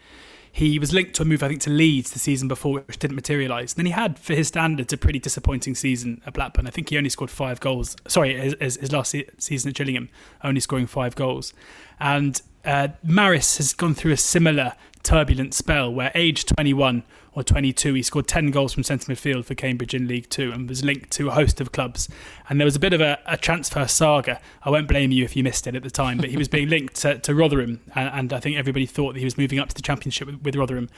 he 0.50 0.78
was 0.78 0.94
linked 0.94 1.12
to 1.16 1.22
a 1.22 1.24
move, 1.26 1.42
I 1.42 1.48
think, 1.48 1.60
to 1.60 1.70
Leeds 1.70 2.12
the 2.12 2.18
season 2.18 2.48
before, 2.48 2.80
which 2.80 2.98
didn't 2.98 3.16
materialise. 3.16 3.74
Then 3.74 3.84
he 3.84 3.92
had, 3.92 4.18
for 4.18 4.32
his 4.32 4.48
standards, 4.48 4.94
a 4.94 4.96
pretty 4.96 5.18
disappointing 5.18 5.74
season 5.74 6.22
at 6.24 6.32
Blackburn. 6.32 6.66
I 6.66 6.70
think 6.70 6.88
he 6.88 6.96
only 6.96 7.10
scored 7.10 7.30
five 7.30 7.60
goals. 7.60 7.96
Sorry, 8.08 8.34
his, 8.58 8.76
his 8.76 8.92
last 8.92 9.14
season 9.36 9.68
at 9.68 9.74
Gillingham, 9.74 10.08
only 10.42 10.60
scoring 10.60 10.86
five 10.86 11.14
goals. 11.16 11.52
And 12.00 12.40
uh, 12.64 12.88
Maris 13.02 13.58
has 13.58 13.74
gone 13.74 13.92
through 13.92 14.12
a 14.12 14.16
similar 14.16 14.72
turbulent 15.04 15.54
spell 15.54 15.92
where, 15.92 16.10
aged 16.14 16.48
21, 16.48 17.04
or 17.34 17.42
22. 17.42 17.94
He 17.94 18.02
scored 18.02 18.26
10 18.26 18.50
goals 18.50 18.72
from 18.72 18.82
centre 18.82 19.12
midfield 19.12 19.44
for 19.44 19.54
Cambridge 19.54 19.94
in 19.94 20.08
League 20.08 20.28
Two 20.30 20.52
and 20.52 20.68
was 20.68 20.84
linked 20.84 21.10
to 21.12 21.28
a 21.28 21.32
host 21.32 21.60
of 21.60 21.72
clubs. 21.72 22.08
And 22.48 22.60
there 22.60 22.64
was 22.64 22.76
a 22.76 22.80
bit 22.80 22.92
of 22.92 23.00
a, 23.00 23.18
a 23.26 23.36
transfer 23.36 23.86
saga. 23.86 24.40
I 24.62 24.70
won't 24.70 24.88
blame 24.88 25.10
you 25.10 25.24
if 25.24 25.36
you 25.36 25.42
missed 25.42 25.66
it 25.66 25.74
at 25.74 25.82
the 25.82 25.90
time, 25.90 26.18
but 26.18 26.30
he 26.30 26.36
was 26.36 26.48
being 26.48 26.68
linked 26.68 26.96
to, 26.96 27.18
to 27.18 27.34
Rotherham, 27.34 27.80
and, 27.94 28.08
and, 28.10 28.32
I 28.32 28.40
think 28.40 28.56
everybody 28.56 28.86
thought 28.86 29.14
that 29.14 29.18
he 29.18 29.24
was 29.24 29.38
moving 29.38 29.58
up 29.58 29.68
to 29.68 29.74
the 29.74 29.82
Championship 29.82 30.26
with, 30.26 30.42
with 30.42 30.56
Rotherham, 30.56 30.88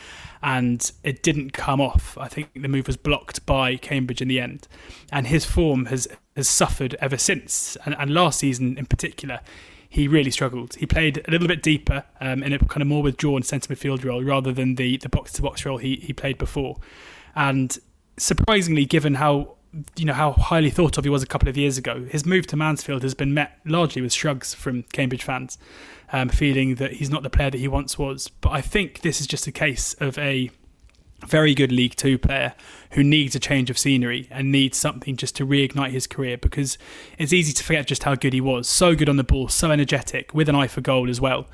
and 0.42 0.90
it 1.02 1.22
didn't 1.22 1.52
come 1.52 1.80
off. 1.80 2.16
I 2.18 2.28
think 2.28 2.50
the 2.54 2.68
move 2.68 2.86
was 2.86 2.96
blocked 2.96 3.44
by 3.46 3.76
Cambridge 3.76 4.22
in 4.22 4.28
the 4.28 4.40
end, 4.40 4.68
and 5.12 5.26
his 5.26 5.44
form 5.44 5.86
has 5.86 6.08
has 6.36 6.48
suffered 6.48 6.94
ever 7.00 7.16
since. 7.16 7.76
And, 7.86 7.96
and 7.98 8.12
last 8.12 8.40
season 8.40 8.76
in 8.76 8.84
particular, 8.84 9.40
he 9.96 10.08
really 10.08 10.30
struggled. 10.30 10.74
He 10.74 10.84
played 10.84 11.24
a 11.26 11.30
little 11.30 11.48
bit 11.48 11.62
deeper 11.62 12.04
um, 12.20 12.42
in 12.42 12.52
a 12.52 12.58
kind 12.58 12.82
of 12.82 12.86
more 12.86 13.02
withdrawn 13.02 13.42
centre 13.42 13.74
midfield 13.74 14.04
role 14.04 14.22
rather 14.22 14.52
than 14.52 14.74
the 14.74 14.98
the 14.98 15.08
box 15.08 15.32
to 15.32 15.42
box 15.42 15.64
role 15.64 15.78
he, 15.78 15.96
he 15.96 16.12
played 16.12 16.36
before. 16.36 16.76
And 17.34 17.76
surprisingly, 18.18 18.84
given 18.84 19.14
how 19.14 19.54
you 19.96 20.04
know 20.04 20.12
how 20.12 20.32
highly 20.32 20.68
thought 20.68 20.98
of 20.98 21.04
he 21.04 21.10
was 21.10 21.22
a 21.22 21.26
couple 21.26 21.48
of 21.48 21.56
years 21.56 21.78
ago, 21.78 22.04
his 22.10 22.26
move 22.26 22.46
to 22.48 22.58
Mansfield 22.58 23.02
has 23.04 23.14
been 23.14 23.32
met 23.32 23.58
largely 23.64 24.02
with 24.02 24.12
shrugs 24.12 24.52
from 24.52 24.82
Cambridge 24.92 25.24
fans, 25.24 25.56
um, 26.12 26.28
feeling 26.28 26.74
that 26.74 26.92
he's 26.94 27.08
not 27.08 27.22
the 27.22 27.30
player 27.30 27.50
that 27.50 27.58
he 27.58 27.66
once 27.66 27.98
was. 27.98 28.28
But 28.28 28.50
I 28.50 28.60
think 28.60 29.00
this 29.00 29.22
is 29.22 29.26
just 29.26 29.46
a 29.46 29.52
case 29.52 29.94
of 29.94 30.18
a 30.18 30.50
very 31.26 31.54
good 31.54 31.72
League 31.72 31.96
Two 31.96 32.18
player 32.18 32.54
who 32.92 33.02
needs 33.02 33.34
a 33.34 33.40
change 33.40 33.70
of 33.70 33.78
scenery 33.78 34.28
and 34.30 34.52
needs 34.52 34.76
something 34.76 35.16
just 35.16 35.36
to 35.36 35.46
reignite 35.46 35.90
his 35.90 36.06
career 36.06 36.36
because 36.36 36.78
it's 37.18 37.32
easy 37.32 37.52
to 37.52 37.62
forget 37.62 37.86
just 37.86 38.04
how 38.04 38.14
good 38.14 38.32
he 38.32 38.40
was. 38.40 38.68
So 38.68 38.94
good 38.94 39.08
on 39.08 39.16
the 39.16 39.24
ball, 39.24 39.48
so 39.48 39.70
energetic, 39.70 40.32
with 40.32 40.48
an 40.48 40.54
eye 40.54 40.68
for 40.68 40.80
goal 40.80 41.10
as 41.10 41.20
well. 41.20 41.46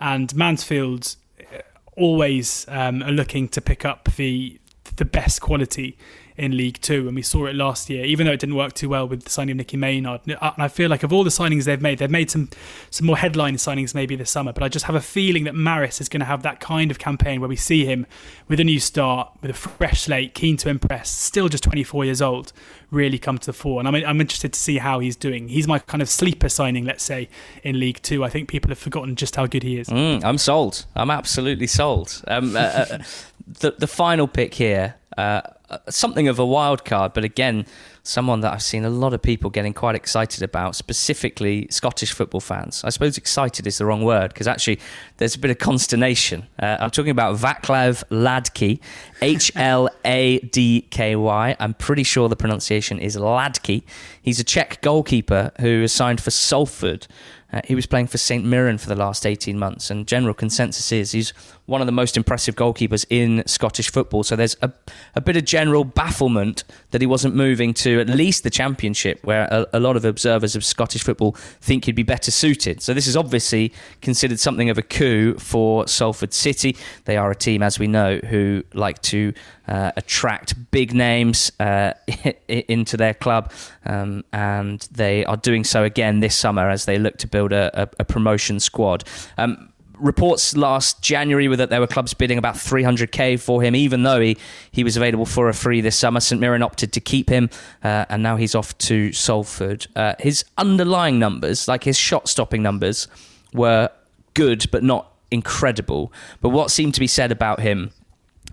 And 0.00 0.34
Mansfield 0.34 1.16
uh, 1.40 1.58
always 1.96 2.66
um, 2.68 3.02
are 3.02 3.12
looking 3.12 3.48
to 3.48 3.60
pick 3.60 3.84
up 3.84 4.08
the 4.16 4.58
the 4.96 5.04
best 5.04 5.40
quality 5.40 5.96
in 6.40 6.56
League 6.56 6.80
Two, 6.80 7.06
and 7.06 7.14
we 7.14 7.20
saw 7.22 7.46
it 7.46 7.54
last 7.54 7.90
year. 7.90 8.04
Even 8.04 8.26
though 8.26 8.32
it 8.32 8.40
didn't 8.40 8.56
work 8.56 8.72
too 8.72 8.88
well 8.88 9.06
with 9.06 9.24
the 9.24 9.30
signing 9.30 9.52
of 9.52 9.56
Nicky 9.58 9.76
Maynard, 9.76 10.22
and 10.26 10.38
I 10.40 10.68
feel 10.68 10.88
like 10.88 11.02
of 11.02 11.12
all 11.12 11.22
the 11.22 11.30
signings 11.30 11.64
they've 11.64 11.80
made, 11.80 11.98
they've 11.98 12.10
made 12.10 12.30
some 12.30 12.48
some 12.90 13.06
more 13.06 13.18
headline 13.18 13.56
signings 13.56 13.94
maybe 13.94 14.16
this 14.16 14.30
summer. 14.30 14.52
But 14.52 14.62
I 14.62 14.68
just 14.68 14.86
have 14.86 14.94
a 14.94 15.02
feeling 15.02 15.44
that 15.44 15.54
Maris 15.54 16.00
is 16.00 16.08
going 16.08 16.20
to 16.20 16.26
have 16.26 16.42
that 16.42 16.58
kind 16.58 16.90
of 16.90 16.98
campaign 16.98 17.40
where 17.40 17.48
we 17.48 17.56
see 17.56 17.84
him 17.84 18.06
with 18.48 18.58
a 18.58 18.64
new 18.64 18.80
start, 18.80 19.30
with 19.42 19.50
a 19.50 19.54
fresh 19.54 20.02
slate, 20.02 20.34
keen 20.34 20.56
to 20.58 20.70
impress, 20.70 21.10
still 21.10 21.48
just 21.48 21.62
24 21.64 22.06
years 22.06 22.22
old, 22.22 22.52
really 22.90 23.18
come 23.18 23.36
to 23.36 23.46
the 23.46 23.52
fore. 23.52 23.78
And 23.78 23.86
I'm 23.86 23.94
I'm 23.94 24.20
interested 24.20 24.54
to 24.54 24.58
see 24.58 24.78
how 24.78 24.98
he's 24.98 25.16
doing. 25.16 25.48
He's 25.48 25.68
my 25.68 25.78
kind 25.78 26.00
of 26.00 26.08
sleeper 26.08 26.48
signing, 26.48 26.86
let's 26.86 27.04
say, 27.04 27.28
in 27.62 27.78
League 27.78 28.00
Two. 28.00 28.24
I 28.24 28.30
think 28.30 28.48
people 28.48 28.70
have 28.70 28.78
forgotten 28.78 29.14
just 29.14 29.36
how 29.36 29.46
good 29.46 29.62
he 29.62 29.78
is. 29.78 29.88
Mm, 29.88 30.24
I'm 30.24 30.38
sold. 30.38 30.86
I'm 30.96 31.10
absolutely 31.10 31.66
sold. 31.66 32.22
Um, 32.26 32.56
uh, 32.56 32.60
uh, 32.60 32.98
the 33.46 33.72
the 33.72 33.86
final 33.86 34.26
pick 34.26 34.54
here. 34.54 34.94
Uh, 35.18 35.20
uh, 35.20 35.42
something 35.88 36.28
of 36.28 36.38
a 36.38 36.46
wild 36.46 36.84
card, 36.84 37.12
but 37.12 37.24
again, 37.24 37.66
someone 38.02 38.40
that 38.40 38.52
I've 38.52 38.62
seen 38.62 38.84
a 38.84 38.90
lot 38.90 39.12
of 39.12 39.22
people 39.22 39.50
getting 39.50 39.74
quite 39.74 39.94
excited 39.94 40.42
about, 40.42 40.74
specifically 40.74 41.66
Scottish 41.70 42.12
football 42.12 42.40
fans. 42.40 42.82
I 42.84 42.90
suppose 42.90 43.18
excited 43.18 43.66
is 43.66 43.78
the 43.78 43.86
wrong 43.86 44.02
word 44.02 44.32
because 44.32 44.48
actually 44.48 44.80
there's 45.18 45.34
a 45.34 45.38
bit 45.38 45.50
of 45.50 45.58
consternation. 45.58 46.46
Uh, 46.58 46.78
I'm 46.80 46.90
talking 46.90 47.10
about 47.10 47.36
Vaclav 47.36 48.02
Hladky, 48.10 48.80
H 49.22 49.52
L 49.54 49.88
A 50.04 50.38
D 50.38 50.82
K 50.90 51.16
Y. 51.16 51.56
I'm 51.58 51.74
pretty 51.74 52.02
sure 52.02 52.28
the 52.28 52.36
pronunciation 52.36 52.98
is 52.98 53.16
Ladky. 53.16 53.82
He's 54.22 54.40
a 54.40 54.44
Czech 54.44 54.80
goalkeeper 54.82 55.52
who 55.60 55.82
is 55.82 55.92
signed 55.92 56.20
for 56.20 56.30
Salford. 56.30 57.06
Uh, 57.52 57.60
he 57.64 57.74
was 57.74 57.86
playing 57.86 58.06
for 58.06 58.18
St 58.18 58.44
Mirren 58.44 58.78
for 58.78 58.88
the 58.88 58.96
last 58.96 59.26
18 59.26 59.58
months, 59.58 59.90
and 59.90 60.06
general 60.06 60.34
consensus 60.34 60.92
is 60.92 61.12
he's 61.12 61.32
one 61.66 61.80
of 61.80 61.86
the 61.86 61.92
most 61.92 62.16
impressive 62.16 62.56
goalkeepers 62.56 63.06
in 63.10 63.42
Scottish 63.46 63.90
football. 63.90 64.22
So 64.22 64.36
there's 64.36 64.56
a, 64.62 64.72
a 65.14 65.20
bit 65.20 65.36
of 65.36 65.44
general 65.44 65.84
bafflement 65.84 66.64
that 66.90 67.00
he 67.00 67.06
wasn't 67.06 67.34
moving 67.34 67.72
to 67.74 68.00
at 68.00 68.08
least 68.08 68.42
the 68.42 68.50
Championship, 68.50 69.20
where 69.24 69.48
a, 69.50 69.66
a 69.74 69.80
lot 69.80 69.96
of 69.96 70.04
observers 70.04 70.56
of 70.56 70.64
Scottish 70.64 71.02
football 71.02 71.32
think 71.60 71.84
he'd 71.84 71.94
be 71.94 72.02
better 72.02 72.30
suited. 72.30 72.82
So 72.82 72.94
this 72.94 73.06
is 73.06 73.16
obviously 73.16 73.72
considered 74.00 74.40
something 74.40 74.68
of 74.70 74.78
a 74.78 74.82
coup 74.82 75.34
for 75.38 75.86
Salford 75.86 76.32
City. 76.32 76.76
They 77.04 77.16
are 77.16 77.30
a 77.30 77.36
team, 77.36 77.62
as 77.62 77.78
we 77.78 77.86
know, 77.86 78.18
who 78.18 78.64
like 78.74 79.00
to 79.02 79.32
uh, 79.70 79.92
attract 79.96 80.70
big 80.72 80.92
names 80.92 81.52
uh, 81.60 81.94
into 82.48 82.96
their 82.96 83.14
club, 83.14 83.52
um, 83.86 84.24
and 84.32 84.80
they 84.90 85.24
are 85.24 85.36
doing 85.36 85.64
so 85.64 85.84
again 85.84 86.20
this 86.20 86.36
summer 86.36 86.68
as 86.68 86.84
they 86.84 86.98
look 86.98 87.16
to 87.18 87.28
build 87.28 87.52
a, 87.52 87.82
a, 87.82 87.88
a 88.00 88.04
promotion 88.04 88.58
squad. 88.60 89.04
Um, 89.38 89.72
reports 90.00 90.56
last 90.56 91.02
January 91.02 91.46
were 91.46 91.56
that 91.56 91.70
there 91.70 91.80
were 91.80 91.86
clubs 91.86 92.14
bidding 92.14 92.38
about 92.38 92.54
300k 92.56 93.40
for 93.40 93.62
him, 93.62 93.76
even 93.76 94.02
though 94.02 94.20
he, 94.20 94.36
he 94.72 94.82
was 94.82 94.96
available 94.96 95.26
for 95.26 95.48
a 95.48 95.54
free 95.54 95.80
this 95.80 95.96
summer. 95.96 96.20
St 96.20 96.40
Mirren 96.40 96.62
opted 96.62 96.92
to 96.94 97.00
keep 97.00 97.28
him, 97.28 97.48
uh, 97.84 98.06
and 98.08 98.22
now 98.22 98.36
he's 98.36 98.54
off 98.54 98.76
to 98.78 99.12
Salford. 99.12 99.86
Uh, 99.94 100.14
his 100.18 100.44
underlying 100.58 101.18
numbers, 101.18 101.68
like 101.68 101.84
his 101.84 101.96
shot 101.96 102.28
stopping 102.28 102.62
numbers, 102.62 103.06
were 103.52 103.90
good 104.34 104.68
but 104.72 104.82
not 104.82 105.12
incredible. 105.30 106.12
But 106.40 106.48
what 106.48 106.70
seemed 106.70 106.94
to 106.94 107.00
be 107.00 107.06
said 107.06 107.30
about 107.30 107.60
him 107.60 107.92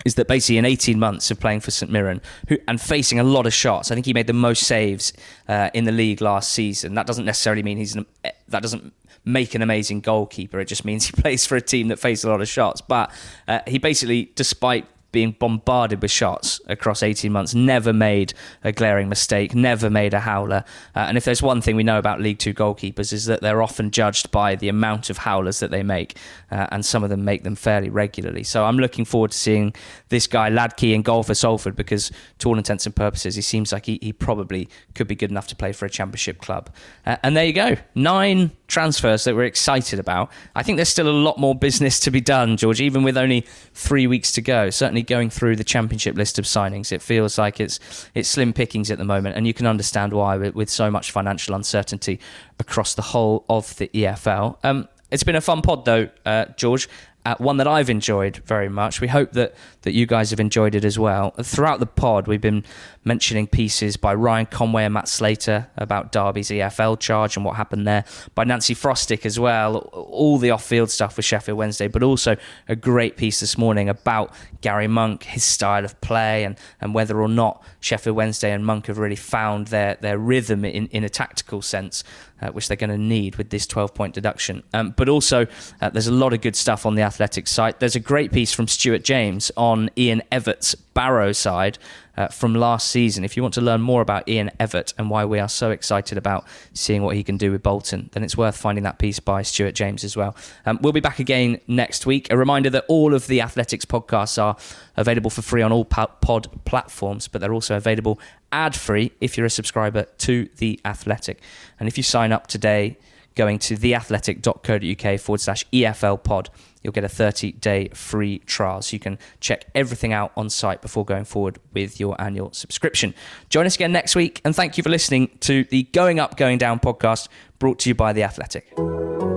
is 0.06 0.16
that 0.16 0.28
basically 0.28 0.58
in 0.58 0.66
18 0.66 1.00
months 1.00 1.32
of 1.32 1.39
playing 1.39 1.60
for 1.60 1.72
St 1.72 1.91
Mirren 1.91 2.22
who, 2.48 2.58
and 2.68 2.80
facing 2.80 3.20
a 3.20 3.24
lot 3.24 3.45
of 3.45 3.54
shots, 3.54 3.91
I 3.91 3.95
think 3.95 4.06
he 4.06 4.14
made 4.14 4.28
the 4.28 4.34
most 4.34 4.64
saves 4.64 5.14
uh, 5.48 5.70
in 5.74 5.86
the 5.86 5.91
league 5.91 6.22
last 6.22 6.52
season. 6.54 6.93
That 6.93 7.08
doesn't 7.08 7.26
necessarily 7.26 7.64
mean 7.64 7.78
he's 7.78 7.95
an, 7.95 8.06
that 8.48 8.62
doesn't 8.62 8.93
make 9.26 9.54
an 9.56 9.62
amazing 9.62 10.02
goalkeeper. 10.02 10.60
It 10.60 10.66
just 10.66 10.86
means 10.86 11.06
he 11.10 11.22
plays 11.22 11.45
for 11.45 11.56
a 11.56 11.62
team 11.62 11.89
that 11.89 12.00
faces 12.00 12.26
a 12.26 12.30
lot 12.30 12.41
of 12.41 12.48
shots. 12.48 12.82
But 12.82 13.12
uh, 13.48 13.60
he 13.68 13.78
basically, 13.78 14.32
despite 14.36 14.86
being 15.18 15.32
bombarded 15.32 15.99
with 15.99 16.11
shots 16.11 16.61
across 16.68 17.01
18 17.01 17.32
months, 17.32 17.55
never 17.55 17.91
made 17.91 18.36
a 18.63 18.72
glaring 18.72 19.09
mistake, 19.09 19.55
never 19.55 19.89
made 19.89 20.13
a 20.13 20.20
howler. 20.20 20.63
Uh, 20.95 20.99
and 20.99 21.18
if 21.18 21.26
there's 21.26 21.41
one 21.41 21.59
thing 21.59 21.76
we 21.76 21.82
know 21.82 21.97
about 21.97 22.22
League 22.22 22.38
Two 22.38 22.53
goalkeepers 22.53 23.11
is 23.11 23.26
that 23.26 23.41
they're 23.41 23.63
often 23.63 23.89
judged 23.89 24.30
by 24.30 24.53
the 24.53 24.70
amount 24.70 25.09
of 25.09 25.18
howlers 25.18 25.59
that 25.59 25.72
they 25.72 25.82
make, 25.82 26.20
uh, 26.51 26.68
and 26.72 26.86
some 26.86 27.03
of 27.03 27.09
them 27.09 27.26
make 27.26 27.43
them 27.43 27.55
fairly 27.55 27.89
regularly. 27.89 28.43
So 28.43 28.65
I'm 28.65 28.78
looking 28.78 29.05
forward 29.05 29.32
to 29.32 29.38
seeing 29.39 29.74
this 30.09 30.28
guy 30.28 30.51
Hladky 30.51 30.93
in 30.93 31.01
goal 31.01 31.24
for 31.24 31.34
Salford 31.34 31.76
because, 31.76 32.11
to 32.38 32.49
all 32.49 32.59
intents 32.59 32.86
and 32.86 32.95
purposes, 32.95 33.34
he 33.34 33.41
seems 33.41 33.72
like 33.72 33.88
he, 33.88 33.97
he 33.99 34.13
probably 34.13 34.70
could 34.93 35.07
be 35.07 35.15
good 35.15 35.32
enough 35.32 35.47
to 35.47 35.55
play 35.55 35.72
for 35.72 35.88
a 35.88 35.89
Championship 35.89 36.39
club. 36.41 36.70
Uh, 37.07 37.18
and 37.24 37.36
there 37.36 37.45
you 37.45 37.53
go, 37.53 37.76
nine 37.95 38.51
transfers 38.68 39.24
that 39.24 39.36
we're 39.36 39.45
excited 39.45 39.97
about. 39.97 40.30
I 40.53 40.61
think 40.61 40.76
there's 40.76 40.89
still 40.89 41.09
a 41.09 41.09
lot 41.09 41.39
more 41.39 41.55
business 41.55 41.99
to 42.01 42.11
be 42.11 42.22
done, 42.22 42.55
George, 42.57 42.82
even 42.82 43.01
with 43.01 43.18
only 43.18 43.47
three 43.74 44.05
weeks 44.05 44.32
to 44.34 44.41
go. 44.41 44.70
Certainly 44.70 45.03
going 45.08 45.30
through 45.30 45.55
the 45.55 45.64
championship 45.64 46.16
list 46.16 46.38
of 46.38 46.45
signings, 46.45 46.91
it 46.91 47.01
feels 47.01 47.38
like 47.38 47.60
it's 47.60 47.80
it's 48.14 48.30
slim 48.30 48.53
pickings 48.53 48.91
at 48.91 48.97
the 48.97 49.05
moment, 49.05 49.36
and 49.36 49.47
you 49.47 49.53
can 49.53 49.66
understand 49.66 50.14
why 50.14 50.38
with, 50.38 50.55
with 50.55 50.70
so 50.70 50.91
much 50.91 51.12
financial 51.12 51.55
uncertainty 51.55 52.20
across 52.60 52.93
the 52.93 53.01
whole 53.01 53.45
of 53.49 53.76
the 53.78 53.89
EFL. 53.89 54.58
Um, 54.64 54.88
it's 55.10 55.24
been 55.24 55.36
a 55.36 55.41
fun 55.41 55.62
pod, 55.62 55.86
though, 55.86 56.10
uh, 56.26 56.45
George. 56.58 56.89
Uh, 57.26 57.36
one 57.39 57.58
that 57.58 57.68
I've 57.68 57.89
enjoyed 57.89 58.38
very 58.45 58.70
much. 58.70 59.01
We 59.01 59.10
hope 59.10 59.34
that 59.34 59.53
that 59.82 59.91
you 59.91 60.05
guys 60.05 60.30
have 60.30 60.39
enjoyed 60.39 60.76
it 60.76 60.86
as 60.86 60.97
well. 60.97 61.32
Throughout 61.32 61.80
the 61.80 61.86
pod, 61.86 62.28
we've 62.28 62.39
been 62.39 62.64
mentioning 63.08 63.47
pieces 63.47 63.97
by 63.97 64.14
Ryan 64.14 64.45
Conway 64.45 64.84
and 64.84 64.93
Matt 64.93 65.08
Slater 65.08 65.68
about 65.78 66.12
Derby's 66.12 66.49
EFL 66.49 66.99
charge 66.99 67.38
and 67.38 67.45
what 67.45 67.55
happened 67.55 67.88
there, 67.88 68.03
by 68.36 68.43
Nancy 68.43 68.76
Frostick 68.76 69.26
as 69.26 69.39
well, 69.39 69.78
all 69.93 70.38
the 70.38 70.51
off 70.51 70.64
field 70.64 70.91
stuff 70.91 71.18
with 71.18 71.26
Sheffield 71.26 71.58
Wednesday, 71.58 71.88
but 71.88 72.03
also 72.03 72.36
a 72.68 72.76
great 72.76 73.18
piece 73.18 73.39
this 73.39 73.58
morning 73.58 73.89
about 73.89 74.34
Gary 74.62 74.88
Monk, 74.88 75.24
his 75.24 75.43
style 75.43 75.86
of 75.86 75.99
play, 76.01 76.43
and, 76.43 76.58
and 76.82 76.93
whether 76.93 77.20
or 77.20 77.30
not 77.30 77.64
Sheffield 77.80 78.16
Wednesday 78.16 78.51
and 78.51 78.66
Monk 78.66 78.88
have 78.88 78.97
really 78.97 79.16
found 79.16 79.68
their, 79.68 79.95
their 79.95 80.18
rhythm 80.18 80.66
in, 80.66 80.88
in 80.88 81.03
a 81.03 81.10
tactical 81.10 81.62
sense. 81.62 82.03
Uh, 82.39 82.49
which 82.49 82.68
they're 82.68 82.78
going 82.78 82.91
to 82.91 82.99
need 82.99 83.36
with 83.38 83.49
this 83.49 83.66
12 83.66 83.95
point 83.95 84.14
deduction. 84.14 84.62
Um, 84.72 84.93
but 84.95 85.10
also, 85.10 85.47
uh, 85.82 85.89
there's 85.89 86.05
a 86.05 86.14
lot 86.14 86.34
of 86.34 86.41
good 86.41 86.55
stuff 86.55 86.86
on 86.86 86.93
the 86.93 87.01
Athletic 87.01 87.47
site. 87.47 87.80
There's 87.80 87.95
a 87.95 87.99
great 87.99 88.32
piece 88.32 88.53
from 88.53 88.68
Stuart 88.68 89.03
James 89.03 89.51
on 89.58 89.89
Ian 89.97 90.22
Evatt's 90.32 90.76
Barrow 90.76 91.32
side 91.32 91.80
uh, 92.18 92.28
from 92.28 92.55
last 92.55 92.89
season. 92.89 93.24
If 93.24 93.38
you 93.38 93.43
want 93.43 93.53
to 93.53 93.61
learn 93.61 93.82
more 93.82 94.01
about 94.01 94.28
Ian 94.28 94.51
Evatt 94.59 94.93
and 94.97 95.09
why 95.09 95.24
we 95.26 95.39
are 95.39 95.47
so 95.47 95.72
excited 95.72 96.18
about 96.18 96.45
seeing 96.74 97.03
what 97.03 97.15
he 97.15 97.24
can 97.24 97.38
do 97.38 97.51
with 97.51 97.63
Bolton, 97.63 98.09
then 98.13 98.24
it's 98.24 98.36
worth 98.36 98.57
finding 98.57 98.84
that 98.84 98.99
piece 98.99 99.20
by 99.20 99.41
Stuart 99.43 99.76
James 99.76 100.03
as 100.03 100.18
well. 100.18 100.36
Um, 100.65 100.80
we'll 100.82 100.93
be 100.93 100.99
back 100.99 101.20
again 101.20 101.61
next 101.68 102.05
week. 102.05 102.28
A 102.32 102.38
reminder 102.38 102.70
that 102.72 102.86
all 102.88 103.13
of 103.13 103.28
the 103.28 103.41
Athletics 103.41 103.86
podcasts 103.86 104.41
are 104.41 104.57
available 104.95 105.30
for 105.30 105.41
free 105.41 105.61
on 105.61 105.72
all 105.72 105.86
pod 105.86 106.65
platforms, 106.65 107.28
but 107.28 107.39
they're 107.39 107.53
also 107.53 107.78
available 107.78 108.20
ad 108.51 108.76
free 108.76 109.11
if 109.22 109.38
you're 109.38 109.45
a 109.45 109.51
subscriber 109.51 110.03
to 110.18 110.49
The 110.57 110.80
Athletic. 110.84 111.41
And 111.80 111.88
if 111.88 111.97
you 111.97 112.03
sign 112.03 112.32
up 112.32 112.47
today, 112.47 112.97
going 113.36 113.59
to 113.59 113.78
theathletic.co.uk 113.78 115.20
forward 115.20 115.39
slash 115.39 115.63
EFL 115.72 116.24
pod, 116.24 116.49
you'll 116.88 116.94
get 116.94 117.04
a 117.04 117.10
30 117.10 117.52
day 117.52 117.90
free 117.90 118.40
trial. 118.40 118.82
So 118.82 118.96
you 118.96 119.00
can 119.00 119.20
check 119.42 119.66
everything 119.76 120.14
out 120.14 120.32
on 120.38 120.50
site 120.50 120.82
before 120.82 121.06
going 121.06 121.26
forward 121.26 121.60
with 121.74 122.00
your 122.00 122.20
annual 122.20 122.54
subscription. 122.54 123.14
Join 123.50 123.66
us 123.66 123.76
again 123.76 123.92
next 123.92 124.16
week, 124.16 124.42
and 124.46 124.56
thank 124.56 124.78
you 124.78 124.84
for 124.84 124.90
listening 124.90 125.30
to 125.42 125.66
the 125.66 125.84
Going 125.84 126.20
Up, 126.20 126.38
Going 126.38 126.58
Down 126.58 126.80
podcast 126.80 127.28
brought 127.60 127.80
to 127.80 127.90
you 127.90 127.96
by 127.96 128.14
The 128.14 128.24
Athletic. 128.24 129.37